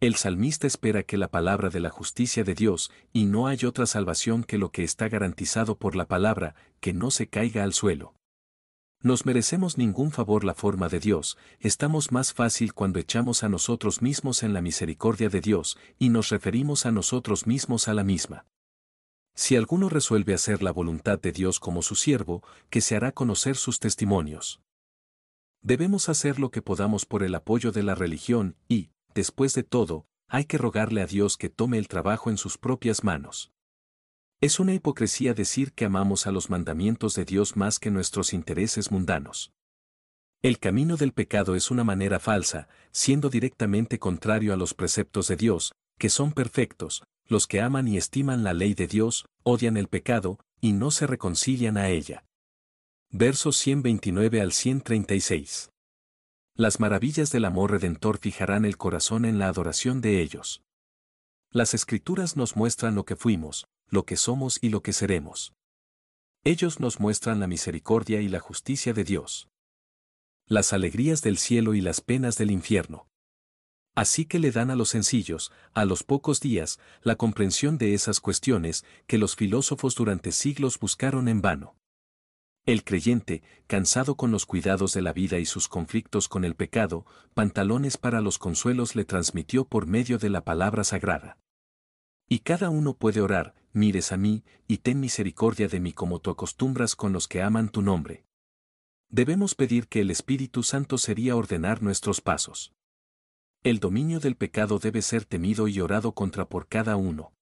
El 0.00 0.14
salmista 0.14 0.66
espera 0.66 1.02
que 1.02 1.16
la 1.16 1.28
palabra 1.28 1.70
de 1.70 1.80
la 1.80 1.90
justicia 1.90 2.44
de 2.44 2.54
Dios, 2.54 2.90
y 3.12 3.26
no 3.26 3.46
hay 3.46 3.64
otra 3.64 3.86
salvación 3.86 4.44
que 4.44 4.58
lo 4.58 4.70
que 4.70 4.84
está 4.84 5.08
garantizado 5.08 5.76
por 5.76 5.96
la 5.96 6.06
palabra, 6.06 6.54
que 6.80 6.92
no 6.92 7.10
se 7.10 7.28
caiga 7.28 7.64
al 7.64 7.72
suelo. 7.72 8.14
Nos 9.00 9.26
merecemos 9.26 9.78
ningún 9.78 10.10
favor 10.10 10.42
la 10.42 10.54
forma 10.54 10.88
de 10.88 10.98
Dios, 10.98 11.38
estamos 11.60 12.10
más 12.10 12.32
fácil 12.32 12.74
cuando 12.74 12.98
echamos 12.98 13.44
a 13.44 13.48
nosotros 13.48 14.02
mismos 14.02 14.42
en 14.42 14.52
la 14.52 14.60
misericordia 14.60 15.28
de 15.28 15.40
Dios 15.40 15.78
y 16.00 16.08
nos 16.08 16.30
referimos 16.30 16.84
a 16.84 16.90
nosotros 16.90 17.46
mismos 17.46 17.86
a 17.86 17.94
la 17.94 18.02
misma. 18.02 18.44
Si 19.36 19.54
alguno 19.54 19.88
resuelve 19.88 20.34
hacer 20.34 20.64
la 20.64 20.72
voluntad 20.72 21.20
de 21.20 21.30
Dios 21.30 21.60
como 21.60 21.82
su 21.82 21.94
siervo, 21.94 22.42
que 22.70 22.80
se 22.80 22.96
hará 22.96 23.12
conocer 23.12 23.54
sus 23.54 23.78
testimonios. 23.78 24.60
Debemos 25.62 26.08
hacer 26.08 26.40
lo 26.40 26.50
que 26.50 26.60
podamos 26.60 27.06
por 27.06 27.22
el 27.22 27.36
apoyo 27.36 27.70
de 27.70 27.84
la 27.84 27.94
religión 27.94 28.56
y, 28.68 28.90
después 29.14 29.54
de 29.54 29.62
todo, 29.62 30.06
hay 30.26 30.44
que 30.44 30.58
rogarle 30.58 31.02
a 31.02 31.06
Dios 31.06 31.36
que 31.36 31.50
tome 31.50 31.78
el 31.78 31.86
trabajo 31.86 32.30
en 32.30 32.36
sus 32.36 32.58
propias 32.58 33.04
manos. 33.04 33.52
Es 34.40 34.60
una 34.60 34.72
hipocresía 34.72 35.34
decir 35.34 35.72
que 35.72 35.84
amamos 35.84 36.28
a 36.28 36.30
los 36.30 36.48
mandamientos 36.48 37.14
de 37.16 37.24
Dios 37.24 37.56
más 37.56 37.80
que 37.80 37.90
nuestros 37.90 38.32
intereses 38.32 38.92
mundanos. 38.92 39.52
El 40.42 40.60
camino 40.60 40.96
del 40.96 41.12
pecado 41.12 41.56
es 41.56 41.72
una 41.72 41.82
manera 41.82 42.20
falsa, 42.20 42.68
siendo 42.92 43.30
directamente 43.30 43.98
contrario 43.98 44.54
a 44.54 44.56
los 44.56 44.74
preceptos 44.74 45.26
de 45.26 45.34
Dios, 45.34 45.72
que 45.98 46.08
son 46.08 46.30
perfectos, 46.30 47.02
los 47.26 47.48
que 47.48 47.60
aman 47.60 47.88
y 47.88 47.96
estiman 47.96 48.44
la 48.44 48.54
ley 48.54 48.74
de 48.74 48.86
Dios, 48.86 49.26
odian 49.42 49.76
el 49.76 49.88
pecado, 49.88 50.38
y 50.60 50.72
no 50.72 50.92
se 50.92 51.08
reconcilian 51.08 51.76
a 51.76 51.88
ella. 51.88 52.24
Versos 53.10 53.56
129 53.56 54.40
al 54.40 54.52
136. 54.52 55.70
Las 56.54 56.78
maravillas 56.78 57.32
del 57.32 57.44
amor 57.44 57.72
redentor 57.72 58.18
fijarán 58.18 58.64
el 58.64 58.76
corazón 58.76 59.24
en 59.24 59.40
la 59.40 59.48
adoración 59.48 60.00
de 60.00 60.22
ellos. 60.22 60.62
Las 61.50 61.74
escrituras 61.74 62.36
nos 62.36 62.54
muestran 62.54 62.94
lo 62.94 63.04
que 63.04 63.16
fuimos, 63.16 63.66
lo 63.88 64.04
que 64.04 64.16
somos 64.16 64.58
y 64.60 64.68
lo 64.68 64.82
que 64.82 64.92
seremos. 64.92 65.54
Ellos 66.44 66.80
nos 66.80 67.00
muestran 67.00 67.40
la 67.40 67.46
misericordia 67.46 68.20
y 68.20 68.28
la 68.28 68.40
justicia 68.40 68.92
de 68.92 69.04
Dios. 69.04 69.48
Las 70.46 70.72
alegrías 70.72 71.22
del 71.22 71.38
cielo 71.38 71.74
y 71.74 71.80
las 71.80 72.00
penas 72.00 72.38
del 72.38 72.50
infierno. 72.50 73.08
Así 73.94 74.26
que 74.26 74.38
le 74.38 74.52
dan 74.52 74.70
a 74.70 74.76
los 74.76 74.90
sencillos, 74.90 75.50
a 75.74 75.84
los 75.84 76.04
pocos 76.04 76.40
días, 76.40 76.78
la 77.02 77.16
comprensión 77.16 77.78
de 77.78 77.94
esas 77.94 78.20
cuestiones 78.20 78.84
que 79.06 79.18
los 79.18 79.34
filósofos 79.34 79.96
durante 79.96 80.30
siglos 80.30 80.78
buscaron 80.78 81.26
en 81.26 81.42
vano. 81.42 81.74
El 82.64 82.84
creyente, 82.84 83.42
cansado 83.66 84.14
con 84.14 84.30
los 84.30 84.46
cuidados 84.46 84.92
de 84.92 85.02
la 85.02 85.12
vida 85.12 85.38
y 85.38 85.46
sus 85.46 85.68
conflictos 85.68 86.28
con 86.28 86.44
el 86.44 86.54
pecado, 86.54 87.06
pantalones 87.34 87.96
para 87.96 88.20
los 88.20 88.38
consuelos 88.38 88.94
le 88.94 89.04
transmitió 89.04 89.64
por 89.64 89.86
medio 89.86 90.18
de 90.18 90.30
la 90.30 90.44
palabra 90.44 90.84
sagrada. 90.84 91.38
Y 92.28 92.40
cada 92.40 92.70
uno 92.70 92.94
puede 92.94 93.20
orar, 93.20 93.54
mires 93.72 94.12
a 94.12 94.16
mí, 94.16 94.44
y 94.66 94.78
ten 94.78 95.00
misericordia 95.00 95.68
de 95.68 95.80
mí 95.80 95.92
como 95.92 96.20
tú 96.20 96.30
acostumbras 96.30 96.96
con 96.96 97.12
los 97.12 97.28
que 97.28 97.42
aman 97.42 97.68
tu 97.68 97.82
nombre. 97.82 98.24
Debemos 99.10 99.54
pedir 99.54 99.88
que 99.88 100.00
el 100.00 100.10
Espíritu 100.10 100.62
Santo 100.62 100.98
sería 100.98 101.36
ordenar 101.36 101.82
nuestros 101.82 102.20
pasos. 102.20 102.72
El 103.62 103.80
dominio 103.80 104.20
del 104.20 104.36
pecado 104.36 104.78
debe 104.78 105.02
ser 105.02 105.24
temido 105.24 105.66
y 105.66 105.80
orado 105.80 106.12
contra 106.12 106.48
por 106.48 106.68
cada 106.68 106.96
uno. 106.96 107.32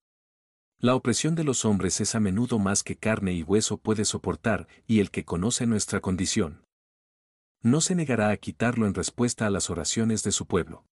La 0.78 0.94
opresión 0.94 1.34
de 1.34 1.44
los 1.44 1.64
hombres 1.64 2.00
es 2.00 2.14
a 2.14 2.20
menudo 2.20 2.58
más 2.58 2.82
que 2.82 2.96
carne 2.96 3.32
y 3.32 3.42
hueso 3.42 3.78
puede 3.78 4.04
soportar, 4.04 4.68
y 4.86 5.00
el 5.00 5.10
que 5.10 5.24
conoce 5.24 5.66
nuestra 5.66 6.00
condición. 6.00 6.64
No 7.62 7.80
se 7.80 7.94
negará 7.94 8.30
a 8.30 8.36
quitarlo 8.36 8.86
en 8.86 8.94
respuesta 8.94 9.46
a 9.46 9.50
las 9.50 9.70
oraciones 9.70 10.22
de 10.22 10.32
su 10.32 10.46
pueblo. 10.46 10.84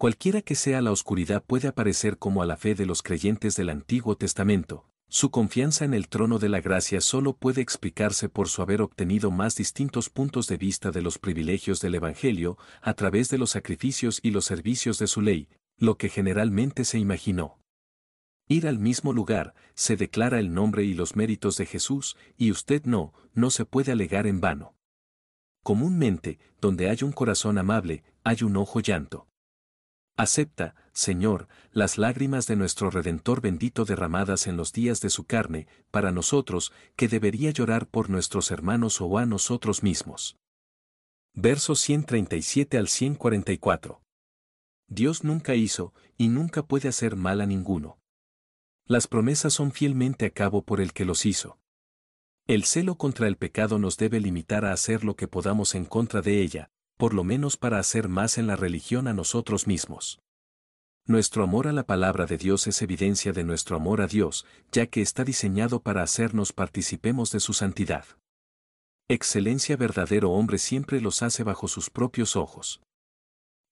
Cualquiera 0.00 0.40
que 0.40 0.54
sea 0.54 0.80
la 0.80 0.92
oscuridad 0.92 1.44
puede 1.46 1.68
aparecer 1.68 2.16
como 2.16 2.40
a 2.40 2.46
la 2.46 2.56
fe 2.56 2.74
de 2.74 2.86
los 2.86 3.02
creyentes 3.02 3.54
del 3.54 3.68
Antiguo 3.68 4.16
Testamento. 4.16 4.88
Su 5.10 5.30
confianza 5.30 5.84
en 5.84 5.92
el 5.92 6.08
trono 6.08 6.38
de 6.38 6.48
la 6.48 6.62
gracia 6.62 7.02
solo 7.02 7.36
puede 7.36 7.60
explicarse 7.60 8.30
por 8.30 8.48
su 8.48 8.62
haber 8.62 8.80
obtenido 8.80 9.30
más 9.30 9.56
distintos 9.56 10.08
puntos 10.08 10.46
de 10.46 10.56
vista 10.56 10.90
de 10.90 11.02
los 11.02 11.18
privilegios 11.18 11.82
del 11.82 11.96
Evangelio 11.96 12.56
a 12.80 12.94
través 12.94 13.28
de 13.28 13.36
los 13.36 13.50
sacrificios 13.50 14.20
y 14.22 14.30
los 14.30 14.46
servicios 14.46 14.98
de 14.98 15.06
su 15.06 15.20
ley, 15.20 15.50
lo 15.76 15.98
que 15.98 16.08
generalmente 16.08 16.86
se 16.86 16.98
imaginó. 16.98 17.58
Ir 18.48 18.68
al 18.68 18.78
mismo 18.78 19.12
lugar, 19.12 19.54
se 19.74 19.98
declara 19.98 20.38
el 20.38 20.54
nombre 20.54 20.82
y 20.82 20.94
los 20.94 21.14
méritos 21.14 21.58
de 21.58 21.66
Jesús, 21.66 22.16
y 22.38 22.52
usted 22.52 22.86
no, 22.86 23.12
no 23.34 23.50
se 23.50 23.66
puede 23.66 23.92
alegar 23.92 24.26
en 24.26 24.40
vano. 24.40 24.74
Comúnmente, 25.62 26.38
donde 26.58 26.88
hay 26.88 27.00
un 27.02 27.12
corazón 27.12 27.58
amable, 27.58 28.02
hay 28.24 28.44
un 28.44 28.56
ojo 28.56 28.80
llanto. 28.80 29.26
Acepta, 30.20 30.74
Señor, 30.92 31.48
las 31.72 31.96
lágrimas 31.96 32.46
de 32.46 32.54
nuestro 32.54 32.90
Redentor 32.90 33.40
bendito 33.40 33.86
derramadas 33.86 34.46
en 34.48 34.58
los 34.58 34.70
días 34.70 35.00
de 35.00 35.08
su 35.08 35.24
carne, 35.24 35.66
para 35.90 36.12
nosotros, 36.12 36.74
que 36.94 37.08
debería 37.08 37.52
llorar 37.52 37.86
por 37.86 38.10
nuestros 38.10 38.50
hermanos 38.50 39.00
o 39.00 39.16
a 39.16 39.24
nosotros 39.24 39.82
mismos. 39.82 40.36
Versos 41.32 41.80
137 41.80 42.76
al 42.76 42.88
144. 42.88 44.02
Dios 44.88 45.24
nunca 45.24 45.54
hizo, 45.54 45.94
y 46.18 46.28
nunca 46.28 46.64
puede 46.64 46.90
hacer 46.90 47.16
mal 47.16 47.40
a 47.40 47.46
ninguno. 47.46 47.98
Las 48.84 49.06
promesas 49.06 49.54
son 49.54 49.72
fielmente 49.72 50.26
a 50.26 50.30
cabo 50.32 50.60
por 50.66 50.82
el 50.82 50.92
que 50.92 51.06
los 51.06 51.24
hizo. 51.24 51.58
El 52.46 52.64
celo 52.64 52.96
contra 52.96 53.26
el 53.26 53.38
pecado 53.38 53.78
nos 53.78 53.96
debe 53.96 54.20
limitar 54.20 54.66
a 54.66 54.74
hacer 54.74 55.02
lo 55.02 55.16
que 55.16 55.28
podamos 55.28 55.74
en 55.74 55.86
contra 55.86 56.20
de 56.20 56.42
ella, 56.42 56.70
por 57.00 57.14
lo 57.14 57.24
menos 57.24 57.56
para 57.56 57.78
hacer 57.78 58.10
más 58.10 58.36
en 58.36 58.46
la 58.46 58.56
religión 58.56 59.08
a 59.08 59.14
nosotros 59.14 59.66
mismos. 59.66 60.20
Nuestro 61.06 61.42
amor 61.42 61.66
a 61.66 61.72
la 61.72 61.86
palabra 61.86 62.26
de 62.26 62.36
Dios 62.36 62.66
es 62.66 62.82
evidencia 62.82 63.32
de 63.32 63.42
nuestro 63.42 63.76
amor 63.76 64.02
a 64.02 64.06
Dios, 64.06 64.44
ya 64.70 64.86
que 64.86 65.00
está 65.00 65.24
diseñado 65.24 65.80
para 65.80 66.02
hacernos 66.02 66.52
participemos 66.52 67.32
de 67.32 67.40
su 67.40 67.54
santidad. 67.54 68.04
Excelencia 69.08 69.78
verdadero 69.78 70.32
hombre 70.32 70.58
siempre 70.58 71.00
los 71.00 71.22
hace 71.22 71.42
bajo 71.42 71.68
sus 71.68 71.88
propios 71.88 72.36
ojos. 72.36 72.82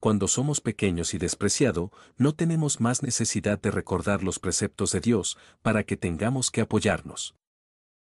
Cuando 0.01 0.27
somos 0.27 0.63
pequeños 0.63 1.13
y 1.13 1.19
despreciado, 1.19 1.93
no 2.17 2.35
tenemos 2.35 2.81
más 2.81 3.03
necesidad 3.03 3.61
de 3.61 3.71
recordar 3.71 4.23
los 4.23 4.39
preceptos 4.39 4.91
de 4.93 5.01
Dios 5.01 5.37
para 5.61 5.85
que 5.85 5.99
tengamos 5.99 6.51
que 6.51 6.63
apoyarnos. 6.63 7.35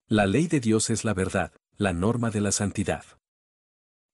La 0.08 0.26
ley 0.26 0.48
de 0.48 0.62
Dios 0.62 0.90
es 0.90 1.04
la 1.04 1.14
verdad, 1.14 1.52
la 1.76 1.92
norma 1.92 2.30
de 2.32 2.40
la 2.40 2.54
santidad. 2.54 3.04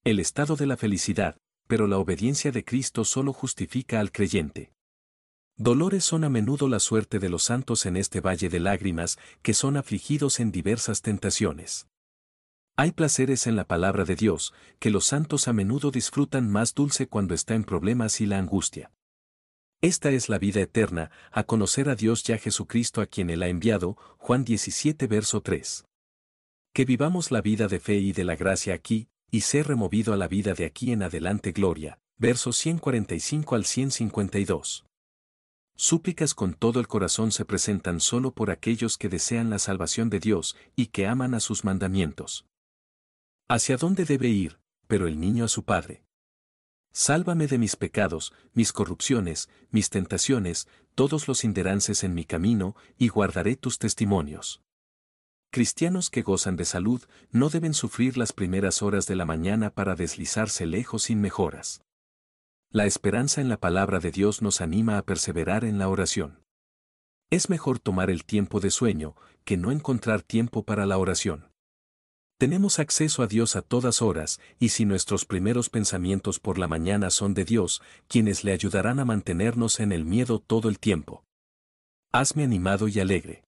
El 0.07 0.21
estado 0.21 0.55
de 0.55 0.67
la 0.67 0.77
felicidad, 0.77 1.35
pero 1.67 1.85
la 1.85 1.97
obediencia 1.97 2.53
de 2.53 2.63
Cristo 2.63 3.03
solo 3.03 3.33
justifica 3.33 3.99
al 3.99 4.13
creyente. 4.13 4.71
Dolores 5.57 6.05
son 6.05 6.23
a 6.23 6.29
menudo 6.29 6.69
la 6.69 6.79
suerte 6.79 7.19
de 7.19 7.27
los 7.27 7.43
santos 7.43 7.85
en 7.85 7.97
este 7.97 8.21
valle 8.21 8.47
de 8.47 8.61
lágrimas, 8.61 9.19
que 9.41 9.53
son 9.53 9.75
afligidos 9.75 10.39
en 10.39 10.53
diversas 10.53 11.01
tentaciones. 11.01 11.89
Hay 12.77 12.93
placeres 12.93 13.47
en 13.47 13.57
la 13.57 13.65
palabra 13.65 14.05
de 14.05 14.15
Dios, 14.15 14.53
que 14.79 14.91
los 14.91 15.03
santos 15.03 15.49
a 15.49 15.51
menudo 15.51 15.91
disfrutan 15.91 16.49
más 16.49 16.73
dulce 16.73 17.09
cuando 17.09 17.33
está 17.33 17.55
en 17.55 17.65
problemas 17.65 18.21
y 18.21 18.27
la 18.27 18.37
angustia. 18.37 18.93
Esta 19.81 20.11
es 20.11 20.29
la 20.29 20.39
vida 20.39 20.61
eterna, 20.61 21.11
a 21.33 21.43
conocer 21.43 21.89
a 21.89 21.95
Dios 21.95 22.23
ya 22.23 22.37
Jesucristo 22.37 23.01
a 23.01 23.07
quien 23.07 23.29
Él 23.29 23.43
ha 23.43 23.49
enviado, 23.49 23.97
Juan 24.19 24.45
17 24.45 25.05
verso 25.07 25.41
3. 25.41 25.83
Que 26.71 26.85
vivamos 26.85 27.29
la 27.29 27.41
vida 27.41 27.67
de 27.67 27.81
fe 27.81 27.95
y 27.95 28.13
de 28.13 28.23
la 28.23 28.37
gracia 28.37 28.73
aquí, 28.73 29.09
y 29.29 29.41
ser 29.41 29.67
removido 29.67 30.13
a 30.13 30.17
la 30.17 30.27
vida 30.27 30.53
de 30.53 30.65
aquí 30.65 30.91
en 30.91 31.03
adelante 31.03 31.51
gloria, 31.51 31.99
versos 32.17 32.57
145 32.57 33.55
al 33.55 33.65
152. 33.65 34.85
Súplicas 35.75 36.33
con 36.33 36.55
todo 36.55 36.79
el 36.79 36.87
corazón 36.87 37.31
se 37.31 37.45
presentan 37.45 37.99
solo 37.99 38.31
por 38.31 38.49
aquellos 38.49 38.97
que 38.97 39.09
desean 39.09 39.49
la 39.51 39.59
salvación 39.59 40.09
de 40.09 40.19
Dios 40.19 40.55
y 40.75 40.87
que 40.87 41.05
aman 41.05 41.35
a 41.35 41.39
sus 41.39 41.63
mandamientos. 41.63 42.47
¿Hacia 43.47 43.77
dónde 43.77 44.03
debe 44.03 44.29
ir, 44.29 44.59
pero 44.87 45.07
el 45.07 45.19
niño 45.19 45.45
a 45.45 45.47
su 45.47 45.63
padre? 45.63 46.03
Sálvame 46.91 47.45
de 47.45 47.59
mis 47.59 47.75
pecados, 47.75 48.33
mis 48.53 48.73
corrupciones, 48.73 49.49
mis 49.69 49.91
tentaciones, 49.91 50.67
todos 50.95 51.27
los 51.27 51.43
inderances 51.43 52.03
en 52.03 52.15
mi 52.15 52.25
camino, 52.25 52.75
y 52.97 53.09
guardaré 53.09 53.55
tus 53.55 53.77
testimonios. 53.77 54.63
Cristianos 55.57 56.11
que 56.11 56.21
gozan 56.21 56.55
de 56.55 56.65
salud 56.65 57.01
no 57.31 57.49
deben 57.49 57.73
sufrir 57.73 58.15
las 58.15 58.31
primeras 58.31 58.83
horas 58.83 59.07
de 59.07 59.15
la 59.15 59.25
mañana 59.25 59.71
para 59.71 59.95
deslizarse 59.95 60.67
lejos 60.67 61.05
sin 61.05 61.19
mejoras. 61.19 61.81
La 62.69 62.85
esperanza 62.85 63.41
en 63.41 63.49
la 63.49 63.57
palabra 63.57 63.97
de 63.97 64.11
Dios 64.11 64.43
nos 64.43 64.61
anima 64.61 64.99
a 64.99 65.01
perseverar 65.01 65.65
en 65.65 65.79
la 65.79 65.89
oración. 65.89 66.43
Es 67.31 67.49
mejor 67.49 67.79
tomar 67.79 68.11
el 68.11 68.23
tiempo 68.23 68.59
de 68.59 68.69
sueño 68.69 69.15
que 69.45 69.57
no 69.57 69.71
encontrar 69.71 70.21
tiempo 70.21 70.61
para 70.61 70.85
la 70.85 70.99
oración. 70.99 71.49
Tenemos 72.37 72.77
acceso 72.77 73.23
a 73.23 73.27
Dios 73.27 73.55
a 73.55 73.63
todas 73.63 74.03
horas, 74.03 74.39
y 74.59 74.69
si 74.69 74.85
nuestros 74.85 75.25
primeros 75.25 75.71
pensamientos 75.71 76.39
por 76.39 76.59
la 76.59 76.67
mañana 76.67 77.09
son 77.09 77.33
de 77.33 77.45
Dios, 77.45 77.81
quienes 78.07 78.43
le 78.43 78.51
ayudarán 78.51 78.99
a 78.99 79.05
mantenernos 79.05 79.79
en 79.79 79.91
el 79.91 80.05
miedo 80.05 80.37
todo 80.37 80.69
el 80.69 80.77
tiempo. 80.77 81.23
Hazme 82.11 82.43
animado 82.43 82.87
y 82.87 82.99
alegre. 82.99 83.46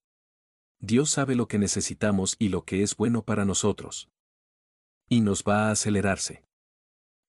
Dios 0.82 1.09
sabe 1.09 1.36
lo 1.36 1.47
que 1.47 1.59
necesitamos 1.59 2.36
y 2.39 2.49
lo 2.49 2.63
que 2.63 2.84
es 2.84 2.95
bueno 2.95 3.23
para 3.23 3.43
nosotros. 3.43 4.09
Y 5.09 5.21
nos 5.21 5.43
va 5.43 5.67
a 5.67 5.71
acelerarse. 5.71 6.43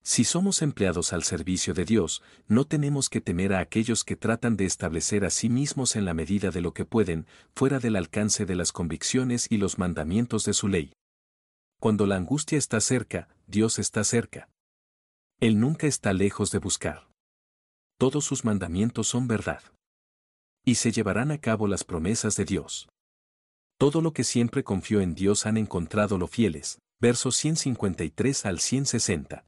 Si 0.02 0.24
somos 0.24 0.62
empleados 0.62 1.12
al 1.12 1.24
servicio 1.24 1.74
de 1.74 1.84
Dios, 1.84 2.22
no 2.46 2.64
tenemos 2.64 3.10
que 3.10 3.20
temer 3.20 3.52
a 3.52 3.58
aquellos 3.58 4.04
que 4.04 4.16
tratan 4.16 4.56
de 4.56 4.64
establecer 4.64 5.24
a 5.24 5.30
sí 5.30 5.50
mismos 5.50 5.94
en 5.94 6.04
la 6.04 6.14
medida 6.14 6.50
de 6.50 6.60
lo 6.60 6.72
que 6.72 6.84
pueden, 6.84 7.26
fuera 7.54 7.80
del 7.80 7.96
alcance 7.96 8.46
de 8.46 8.54
las 8.54 8.72
convicciones 8.72 9.46
y 9.50 9.58
los 9.58 9.78
mandamientos 9.78 10.44
de 10.44 10.54
su 10.54 10.68
ley. 10.68 10.92
Cuando 11.80 12.06
la 12.06 12.16
angustia 12.16 12.56
está 12.56 12.80
cerca, 12.80 13.28
Dios 13.46 13.78
está 13.78 14.04
cerca. 14.04 14.48
Él 15.38 15.58
nunca 15.58 15.86
está 15.86 16.12
lejos 16.12 16.50
de 16.50 16.58
buscar. 16.58 17.10
Todos 17.98 18.24
sus 18.24 18.44
mandamientos 18.44 19.08
son 19.08 19.26
verdad. 19.26 19.62
Y 20.64 20.76
se 20.76 20.92
llevarán 20.92 21.30
a 21.30 21.38
cabo 21.38 21.66
las 21.66 21.84
promesas 21.84 22.36
de 22.36 22.44
Dios. 22.44 22.88
Todo 23.80 24.02
lo 24.02 24.12
que 24.12 24.24
siempre 24.24 24.62
confió 24.62 25.00
en 25.00 25.14
Dios 25.14 25.46
han 25.46 25.56
encontrado 25.56 26.18
lo 26.18 26.26
fieles. 26.26 26.82
Versos 27.00 27.34
153 27.36 28.44
al 28.44 28.60
160. 28.60 29.46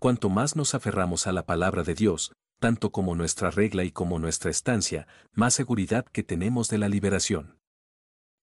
Cuanto 0.00 0.28
más 0.30 0.56
nos 0.56 0.74
aferramos 0.74 1.28
a 1.28 1.32
la 1.32 1.46
palabra 1.46 1.84
de 1.84 1.94
Dios, 1.94 2.32
tanto 2.58 2.90
como 2.90 3.14
nuestra 3.14 3.52
regla 3.52 3.84
y 3.84 3.92
como 3.92 4.18
nuestra 4.18 4.50
estancia, 4.50 5.06
más 5.32 5.54
seguridad 5.54 6.06
que 6.06 6.24
tenemos 6.24 6.68
de 6.70 6.78
la 6.78 6.88
liberación. 6.88 7.56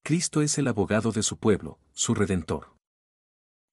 Cristo 0.05 0.41
es 0.41 0.57
el 0.57 0.69
abogado 0.69 1.11
de 1.11 1.23
su 1.23 1.35
pueblo, 1.35 1.79
su 1.91 2.15
redentor. 2.15 2.77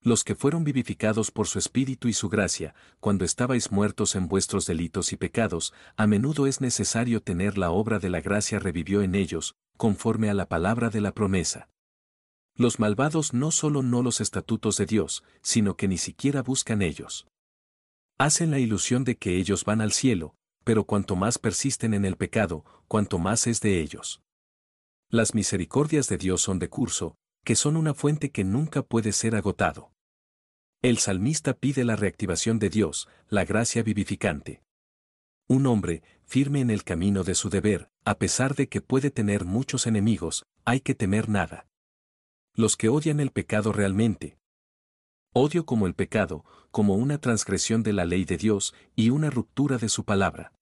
Los 0.02 0.24
que 0.24 0.34
fueron 0.34 0.64
vivificados 0.64 1.30
por 1.30 1.46
su 1.46 1.60
Espíritu 1.60 2.08
y 2.08 2.12
su 2.12 2.28
gracia, 2.28 2.74
cuando 2.98 3.24
estabais 3.24 3.70
muertos 3.70 4.16
en 4.16 4.26
vuestros 4.26 4.66
delitos 4.66 5.12
y 5.12 5.16
pecados, 5.16 5.74
a 5.96 6.08
menudo 6.08 6.48
es 6.48 6.60
necesario 6.60 7.22
tener 7.22 7.56
la 7.56 7.70
obra 7.70 8.00
de 8.00 8.10
la 8.10 8.20
gracia 8.20 8.58
revivió 8.58 9.02
en 9.02 9.14
ellos, 9.14 9.54
conforme 9.80 10.28
a 10.28 10.34
la 10.34 10.46
palabra 10.46 10.90
de 10.90 11.00
la 11.00 11.14
promesa. 11.14 11.70
Los 12.54 12.78
malvados 12.78 13.32
no 13.32 13.50
solo 13.50 13.82
no 13.82 14.02
los 14.02 14.20
estatutos 14.20 14.76
de 14.76 14.84
Dios, 14.84 15.24
sino 15.40 15.78
que 15.78 15.88
ni 15.88 15.96
siquiera 15.96 16.42
buscan 16.42 16.82
ellos. 16.82 17.26
Hacen 18.18 18.50
la 18.50 18.58
ilusión 18.58 19.04
de 19.04 19.16
que 19.16 19.38
ellos 19.38 19.64
van 19.64 19.80
al 19.80 19.92
cielo, 19.92 20.34
pero 20.64 20.84
cuanto 20.84 21.16
más 21.16 21.38
persisten 21.38 21.94
en 21.94 22.04
el 22.04 22.18
pecado, 22.18 22.62
cuanto 22.88 23.18
más 23.18 23.46
es 23.46 23.62
de 23.62 23.80
ellos. 23.80 24.20
Las 25.08 25.34
misericordias 25.34 26.08
de 26.08 26.18
Dios 26.18 26.42
son 26.42 26.58
de 26.58 26.68
curso, 26.68 27.14
que 27.42 27.56
son 27.56 27.78
una 27.78 27.94
fuente 27.94 28.30
que 28.30 28.44
nunca 28.44 28.82
puede 28.82 29.12
ser 29.12 29.34
agotado. 29.34 29.92
El 30.82 30.98
salmista 30.98 31.54
pide 31.54 31.84
la 31.84 31.96
reactivación 31.96 32.58
de 32.58 32.68
Dios, 32.68 33.08
la 33.30 33.46
gracia 33.46 33.82
vivificante. 33.82 34.60
Un 35.50 35.66
hombre, 35.66 36.04
firme 36.26 36.60
en 36.60 36.70
el 36.70 36.84
camino 36.84 37.24
de 37.24 37.34
su 37.34 37.50
deber, 37.50 37.90
a 38.04 38.18
pesar 38.18 38.54
de 38.54 38.68
que 38.68 38.80
puede 38.80 39.10
tener 39.10 39.44
muchos 39.44 39.88
enemigos, 39.88 40.46
hay 40.64 40.80
que 40.80 40.94
temer 40.94 41.28
nada. 41.28 41.66
Los 42.54 42.76
que 42.76 42.88
odian 42.88 43.18
el 43.18 43.32
pecado 43.32 43.72
realmente, 43.72 44.38
Odio 45.32 45.66
como 45.66 45.88
el 45.88 45.94
pecado, 45.94 46.44
como 46.70 46.94
una 46.94 47.18
transgresión 47.18 47.82
de 47.82 47.92
la 47.92 48.04
ley 48.04 48.24
de 48.24 48.36
Dios 48.36 48.74
y 48.94 49.10
una 49.10 49.28
ruptura 49.28 49.76
de 49.76 49.88
su 49.88 50.04
palabra. 50.04 50.52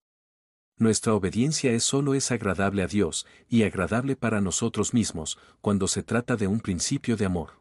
Nuestra 0.78 1.12
obediencia 1.12 1.70
es 1.72 1.84
solo 1.84 2.14
es 2.14 2.30
agradable 2.30 2.82
a 2.82 2.86
Dios 2.86 3.26
y 3.47 3.64
agradable 3.64 4.16
para 4.16 4.41
nosotros 4.41 4.95
mismos 4.95 5.39
cuando 5.61 5.86
se 5.86 6.03
trata 6.03 6.36
de 6.36 6.47
un 6.47 6.61
principio 6.61 7.18
de 7.18 7.26
amor. 7.26 7.61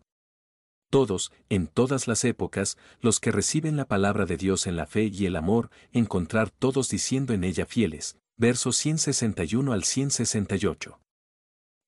Todos, 0.90 1.34
en 1.50 1.68
todas 1.68 2.08
las 2.08 2.24
épocas, 2.24 2.78
los 3.02 3.20
que 3.20 3.32
reciben 3.32 3.76
la 3.76 3.86
palabra 3.86 4.26
de 4.26 4.38
Dios 4.38 4.68
en 4.68 4.78
la 4.78 4.86
fe 4.86 5.06
y 5.06 5.26
el 5.26 5.36
amor, 5.36 5.70
encontrar 5.92 6.50
todos 6.50 6.90
diciendo 6.90 7.34
en 7.34 7.44
ella 7.44 7.66
fieles. 7.66 8.18
Versos 8.38 8.78
161 8.78 9.74
al 9.74 9.84
168. 9.84 11.00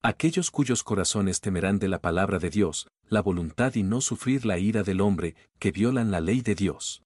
Aquellos 0.02 0.52
cuyos 0.52 0.84
corazones 0.84 1.40
temerán 1.40 1.80
de 1.80 1.88
la 1.88 2.00
palabra 2.00 2.40
de 2.40 2.50
Dios, 2.50 2.88
la 3.08 3.22
voluntad 3.22 3.76
y 3.76 3.84
no 3.84 4.02
sufrir 4.02 4.46
la 4.46 4.58
ira 4.58 4.84
del 4.84 5.02
hombre, 5.02 5.36
que 5.60 5.72
violan 5.72 6.12
la 6.12 6.22
ley 6.22 6.42
de 6.42 6.56
Dios. 6.56 7.04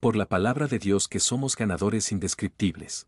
Por 0.00 0.16
la 0.16 0.26
palabra 0.26 0.66
de 0.68 0.78
Dios 0.78 1.08
que 1.08 1.20
somos 1.20 1.56
ganadores 1.56 2.12
indescriptibles. 2.12 3.06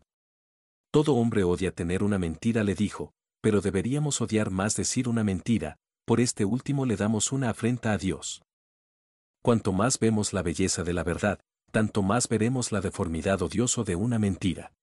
Todo 0.91 1.15
hombre 1.15 1.43
odia 1.43 1.71
tener 1.71 2.03
una 2.03 2.17
mentira, 2.17 2.63
le 2.63 2.75
dijo, 2.75 3.13
pero 3.41 3.61
deberíamos 3.61 4.21
odiar 4.21 4.51
más 4.51 4.75
decir 4.75 5.07
una 5.07 5.23
mentira, 5.23 5.77
por 6.11 6.19
este 6.19 6.43
último 6.43 6.85
le 6.85 6.97
damos 6.97 7.31
una 7.31 7.49
afrenta 7.49 7.93
a 7.93 7.97
Dios. 7.97 8.43
Cuanto 9.41 9.71
más 9.71 9.97
vemos 9.97 10.33
la 10.33 10.41
belleza 10.41 10.83
de 10.83 10.91
la 10.91 11.05
verdad, 11.05 11.39
tanto 11.71 12.01
más 12.01 12.27
veremos 12.27 12.73
la 12.73 12.81
deformidad 12.81 13.41
odioso 13.41 13.85
de 13.85 13.95
una 13.95 14.19
mentira. 14.19 14.73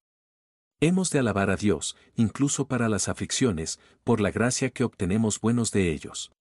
Hemos 0.81 1.11
de 1.11 1.19
alabar 1.19 1.51
a 1.51 1.57
Dios, 1.57 1.99
incluso 2.15 2.67
para 2.67 2.89
las 2.89 3.11
aflicciones, 3.11 3.79
por 4.05 4.23
la 4.23 4.31
gracia 4.31 4.71
que 4.71 4.85
obtenemos 4.85 5.39
buenos 5.39 5.71
de 5.71 5.93
ellos. 5.93 6.33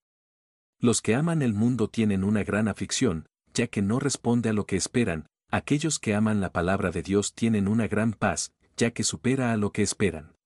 Los 0.80 1.02
que 1.02 1.16
aman 1.16 1.42
el 1.42 1.54
mundo 1.54 1.90
tienen 1.90 2.24
una 2.24 2.46
gran 2.46 2.70
aflicción, 2.70 3.28
ya 3.54 3.68
que 3.68 3.82
no 3.82 4.00
responde 4.00 4.52
a 4.52 4.54
lo 4.54 4.66
que 4.66 4.78
esperan, 4.78 5.28
aquellos 5.52 6.00
que 6.00 6.16
aman 6.16 6.40
la 6.40 6.54
palabra 6.54 6.92
de 6.92 7.04
Dios 7.04 7.34
tienen 7.34 7.68
una 7.68 7.90
gran 7.90 8.14
paz, 8.14 8.54
ya 8.78 8.92
que 8.92 9.04
supera 9.04 9.52
a 9.52 9.58
lo 9.58 9.74
que 9.74 9.82
esperan. 9.82 10.37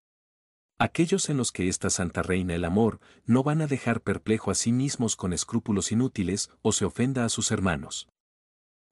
Aquellos 0.81 1.29
en 1.29 1.37
los 1.37 1.51
que 1.51 1.67
esta 1.67 1.91
santa 1.91 2.23
reina 2.23 2.55
el 2.55 2.65
amor, 2.65 2.99
no 3.27 3.43
van 3.43 3.61
a 3.61 3.67
dejar 3.67 4.01
perplejo 4.01 4.49
a 4.49 4.55
sí 4.55 4.71
mismos 4.71 5.15
con 5.15 5.31
escrúpulos 5.31 5.91
inútiles 5.91 6.49
o 6.63 6.71
se 6.71 6.85
ofenda 6.85 7.23
a 7.23 7.29
sus 7.29 7.51
hermanos. 7.51 8.09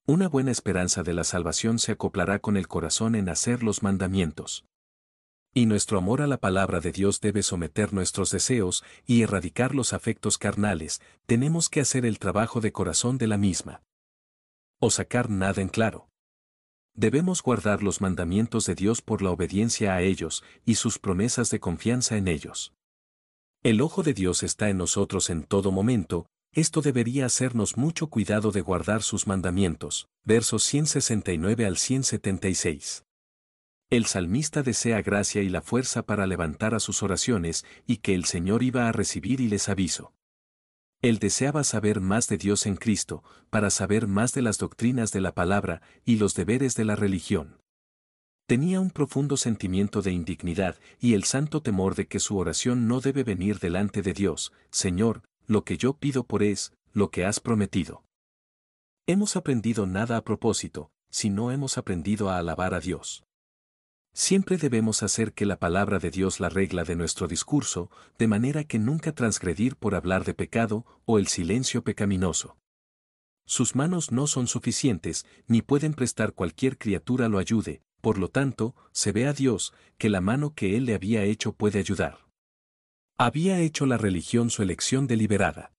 Una 0.06 0.28
buena 0.28 0.52
esperanza 0.52 1.02
de 1.02 1.14
la 1.14 1.24
salvación 1.24 1.80
se 1.80 1.90
acoplará 1.90 2.38
con 2.38 2.56
el 2.56 2.68
corazón 2.68 3.16
en 3.16 3.28
hacer 3.28 3.64
los 3.64 3.82
mandamientos. 3.82 4.64
Y 5.52 5.66
nuestro 5.66 5.98
amor 5.98 6.22
a 6.22 6.28
la 6.28 6.36
palabra 6.36 6.78
de 6.78 6.92
Dios 6.92 7.20
debe 7.20 7.42
someter 7.42 7.92
nuestros 7.92 8.30
deseos 8.30 8.84
y 9.04 9.22
erradicar 9.22 9.74
los 9.74 9.92
afectos 9.92 10.38
carnales, 10.38 11.00
tenemos 11.26 11.68
que 11.68 11.80
hacer 11.80 12.06
el 12.06 12.20
trabajo 12.20 12.60
de 12.60 12.70
corazón 12.70 13.18
de 13.18 13.26
la 13.26 13.36
misma. 13.36 13.82
o 14.78 14.90
sacar 14.90 15.28
nada 15.28 15.60
en 15.60 15.68
claro. 15.68 16.09
Debemos 16.94 17.42
guardar 17.42 17.82
los 17.82 18.00
mandamientos 18.00 18.66
de 18.66 18.74
Dios 18.74 19.02
por 19.02 19.22
la 19.22 19.30
obediencia 19.30 19.94
a 19.94 20.02
ellos 20.02 20.42
y 20.64 20.74
sus 20.74 20.98
promesas 20.98 21.50
de 21.50 21.60
confianza 21.60 22.16
en 22.16 22.28
ellos. 22.28 22.74
El 23.62 23.80
ojo 23.80 24.02
de 24.02 24.14
Dios 24.14 24.42
está 24.42 24.70
en 24.70 24.78
nosotros 24.78 25.30
en 25.30 25.44
todo 25.44 25.70
momento, 25.70 26.26
esto 26.52 26.82
debería 26.82 27.26
hacernos 27.26 27.76
mucho 27.76 28.08
cuidado 28.08 28.50
de 28.50 28.60
guardar 28.60 29.02
sus 29.02 29.28
mandamientos. 29.28 30.08
Versos 30.24 30.64
169 30.64 31.64
al 31.64 31.76
176. 31.76 33.04
El 33.88 34.06
salmista 34.06 34.62
desea 34.62 35.02
gracia 35.02 35.42
y 35.42 35.48
la 35.48 35.62
fuerza 35.62 36.02
para 36.02 36.26
levantar 36.26 36.74
a 36.74 36.80
sus 36.80 37.02
oraciones 37.02 37.64
y 37.86 37.98
que 37.98 38.14
el 38.14 38.24
Señor 38.24 38.62
iba 38.62 38.88
a 38.88 38.92
recibir 38.92 39.40
y 39.40 39.48
les 39.48 39.68
aviso. 39.68 40.12
Él 41.02 41.18
deseaba 41.18 41.64
saber 41.64 42.00
más 42.00 42.28
de 42.28 42.36
Dios 42.36 42.66
en 42.66 42.76
Cristo, 42.76 43.24
para 43.48 43.70
saber 43.70 44.06
más 44.06 44.34
de 44.34 44.42
las 44.42 44.58
doctrinas 44.58 45.12
de 45.12 45.20
la 45.20 45.34
palabra 45.34 45.80
y 46.04 46.16
los 46.16 46.34
deberes 46.34 46.74
de 46.74 46.84
la 46.84 46.94
religión. 46.94 47.58
Tenía 48.46 48.80
un 48.80 48.90
profundo 48.90 49.36
sentimiento 49.36 50.02
de 50.02 50.12
indignidad 50.12 50.76
y 50.98 51.14
el 51.14 51.24
santo 51.24 51.62
temor 51.62 51.94
de 51.94 52.06
que 52.06 52.20
su 52.20 52.36
oración 52.36 52.88
no 52.88 53.00
debe 53.00 53.22
venir 53.22 53.60
delante 53.60 54.02
de 54.02 54.12
Dios, 54.12 54.52
Señor, 54.70 55.22
lo 55.46 55.64
que 55.64 55.78
yo 55.78 55.94
pido 55.94 56.24
por 56.24 56.42
es, 56.42 56.72
lo 56.92 57.10
que 57.10 57.24
has 57.24 57.40
prometido. 57.40 58.02
Hemos 59.06 59.36
aprendido 59.36 59.86
nada 59.86 60.16
a 60.16 60.24
propósito, 60.24 60.90
si 61.10 61.30
no 61.30 61.50
hemos 61.50 61.78
aprendido 61.78 62.28
a 62.28 62.38
alabar 62.38 62.74
a 62.74 62.80
Dios. 62.80 63.24
Siempre 64.12 64.56
debemos 64.56 65.02
hacer 65.02 65.32
que 65.32 65.46
la 65.46 65.58
palabra 65.58 65.98
de 65.98 66.10
Dios 66.10 66.40
la 66.40 66.48
regla 66.48 66.84
de 66.84 66.96
nuestro 66.96 67.28
discurso, 67.28 67.90
de 68.18 68.26
manera 68.26 68.64
que 68.64 68.78
nunca 68.78 69.12
transgredir 69.12 69.76
por 69.76 69.94
hablar 69.94 70.24
de 70.24 70.34
pecado 70.34 70.84
o 71.04 71.18
el 71.18 71.28
silencio 71.28 71.82
pecaminoso. 71.84 72.56
Sus 73.46 73.74
manos 73.74 74.12
no 74.12 74.26
son 74.26 74.46
suficientes, 74.46 75.26
ni 75.46 75.62
pueden 75.62 75.94
prestar 75.94 76.34
cualquier 76.34 76.78
criatura 76.78 77.28
lo 77.28 77.38
ayude, 77.38 77.82
por 78.00 78.18
lo 78.18 78.28
tanto, 78.28 78.74
se 78.92 79.12
ve 79.12 79.26
a 79.26 79.32
Dios, 79.32 79.74
que 79.98 80.08
la 80.08 80.20
mano 80.20 80.54
que 80.54 80.76
Él 80.76 80.86
le 80.86 80.94
había 80.94 81.24
hecho 81.24 81.52
puede 81.52 81.78
ayudar. 81.78 82.26
Había 83.18 83.60
hecho 83.60 83.86
la 83.86 83.98
religión 83.98 84.50
su 84.50 84.62
elección 84.62 85.06
deliberada. 85.06 85.72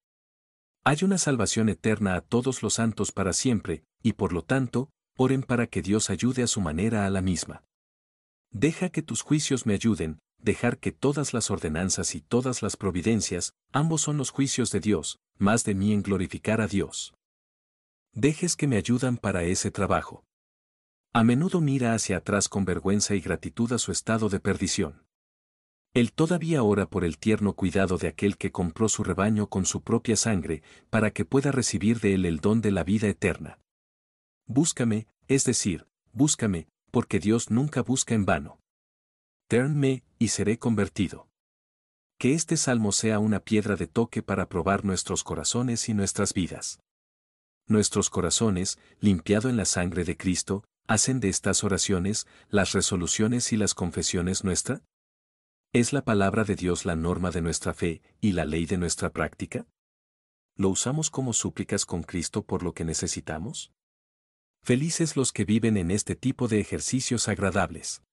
Hay 0.84 0.98
una 1.04 1.18
salvación 1.18 1.70
eterna 1.70 2.16
a 2.16 2.22
todos 2.22 2.62
los 2.64 2.76
santos 2.76 3.12
para 3.12 3.34
siempre, 3.34 3.84
y 4.04 4.14
por 4.14 4.34
lo 4.34 4.44
tanto, 4.44 4.90
oren 5.18 5.44
para 5.44 5.68
que 5.68 5.82
Dios 5.82 6.10
ayude 6.10 6.44
a 6.44 6.48
su 6.48 6.62
manera 6.62 7.06
a 7.06 7.10
la 7.10 7.22
misma. 7.22 7.64
Deja 8.52 8.90
que 8.90 9.02
tus 9.02 9.22
juicios 9.22 9.66
me 9.66 9.74
ayuden, 9.74 10.20
dejar 10.38 10.78
que 10.78 10.92
todas 10.92 11.34
las 11.34 11.50
ordenanzas 11.50 12.16
y 12.16 12.22
todas 12.22 12.62
las 12.62 12.76
providencias, 12.76 13.54
ambos 13.72 14.02
son 14.02 14.18
los 14.18 14.30
juicios 14.30 14.72
de 14.72 14.82
Dios, 14.82 15.20
más 15.38 15.64
de 15.64 15.74
mí 15.74 15.94
en 15.94 16.04
glorificar 16.04 16.60
a 16.60 16.68
Dios. 16.68 17.14
Dejes 18.14 18.58
que 18.58 18.68
me 18.68 18.76
ayudan 18.76 19.18
para 19.18 19.44
ese 19.44 19.72
trabajo. 19.72 20.26
A 21.14 21.24
menudo 21.24 21.62
mira 21.62 21.94
hacia 21.94 22.18
atrás 22.18 22.50
con 22.50 22.66
vergüenza 22.66 23.16
y 23.16 23.22
gratitud 23.22 23.72
a 23.72 23.78
su 23.78 23.92
estado 23.92 24.28
de 24.28 24.40
perdición. 24.40 25.06
Él 25.94 26.14
todavía 26.14 26.64
ora 26.64 26.90
por 26.90 27.04
el 27.04 27.18
tierno 27.18 27.54
cuidado 27.54 27.98
de 27.98 28.08
aquel 28.08 28.38
que 28.38 28.52
compró 28.52 28.88
su 28.88 29.04
rebaño 29.04 29.48
con 29.48 29.66
su 29.66 29.82
propia 29.82 30.16
sangre, 30.16 30.62
para 30.90 31.12
que 31.12 31.26
pueda 31.26 31.52
recibir 31.52 32.00
de 32.00 32.14
él 32.14 32.26
el 32.26 32.40
don 32.40 32.62
de 32.62 32.72
la 32.72 32.84
vida 32.84 33.08
eterna. 33.08 33.60
Búscame, 34.46 35.08
es 35.28 35.44
decir, 35.44 35.88
búscame, 36.14 36.68
porque 36.92 37.20
Dios 37.20 37.50
nunca 37.50 37.82
busca 37.82 38.14
en 38.14 38.26
vano. 38.26 38.60
Ternme, 39.48 40.04
y 40.20 40.28
seré 40.28 40.60
convertido. 40.60 41.28
Que 42.20 42.34
este 42.34 42.58
salmo 42.58 42.92
sea 42.92 43.20
una 43.20 43.40
piedra 43.40 43.76
de 43.76 43.88
toque 43.88 44.22
para 44.22 44.48
probar 44.48 44.86
nuestros 44.86 45.24
corazones 45.24 45.90
y 45.90 45.94
nuestras 45.94 46.34
vidas. 46.34 46.80
Nuestros 47.68 48.10
corazones, 48.10 48.78
limpiado 49.00 49.50
en 49.50 49.58
la 49.58 49.66
sangre 49.66 50.04
de 50.04 50.18
Cristo, 50.18 50.64
hacen 50.88 51.20
de 51.20 51.30
estas 51.30 51.64
oraciones, 51.64 52.28
las 52.50 52.74
resoluciones 52.74 53.54
y 53.54 53.58
las 53.58 53.74
confesiones 53.74 54.44
nuestra? 54.44 54.84
¿Es 55.74 55.94
la 55.94 56.04
palabra 56.04 56.44
de 56.44 56.56
Dios 56.56 56.86
la 56.86 56.96
norma 56.96 57.32
de 57.32 57.42
nuestra 57.42 57.74
fe 57.74 58.02
y 58.20 58.34
la 58.34 58.46
ley 58.46 58.66
de 58.66 58.78
nuestra 58.78 59.10
práctica? 59.10 59.66
¿Lo 60.58 60.70
usamos 60.70 61.10
como 61.10 61.32
súplicas 61.32 61.86
con 61.86 62.04
Cristo 62.04 62.44
por 62.44 62.62
lo 62.62 62.74
que 62.74 62.84
necesitamos? 62.84 63.72
Felices 64.64 65.16
los 65.16 65.32
que 65.32 65.44
viven 65.44 65.76
en 65.76 65.90
este 65.90 66.16
tipo 66.16 66.48
de 66.48 66.60
ejercicios 66.60 67.28
agradables. 67.28 68.04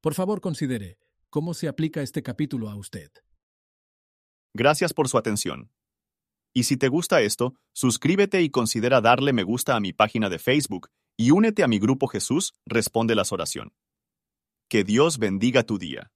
Por 0.00 0.14
favor, 0.14 0.40
considere, 0.40 0.98
¿cómo 1.30 1.54
se 1.54 1.68
aplica 1.68 2.02
este 2.02 2.24
capítulo 2.24 2.68
a 2.68 2.74
usted? 2.74 3.12
Gracias 4.52 4.92
por 4.92 5.08
su 5.08 5.16
atención. 5.16 5.70
Y 6.52 6.64
si 6.64 6.76
te 6.76 6.88
gusta 6.88 7.20
esto, 7.20 7.54
suscríbete 7.72 8.42
y 8.42 8.50
considera 8.50 9.00
darle 9.00 9.32
me 9.32 9.44
gusta 9.44 9.76
a 9.76 9.80
mi 9.80 9.92
página 9.92 10.28
de 10.28 10.40
Facebook 10.40 10.88
y 11.16 11.30
únete 11.30 11.62
a 11.62 11.68
mi 11.68 11.78
grupo 11.78 12.08
Jesús 12.08 12.52
Responde 12.66 13.14
las 13.14 13.30
Oración. 13.30 13.72
Que 14.68 14.82
Dios 14.82 15.18
bendiga 15.18 15.62
tu 15.62 15.78
día. 15.78 16.10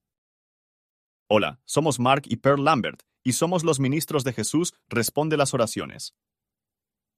Hola, 1.29 1.61
somos 1.65 2.01
Mark 2.01 2.25
y 2.27 2.37
Pearl 2.39 2.65
Lambert, 2.65 3.05
y 3.23 3.35
somos 3.35 3.63
los 3.63 3.79
ministros 3.79 4.25
de 4.25 4.33
Jesús 4.33 4.75
Responde 4.89 5.37
las 5.37 5.55
Oraciones. 5.55 6.17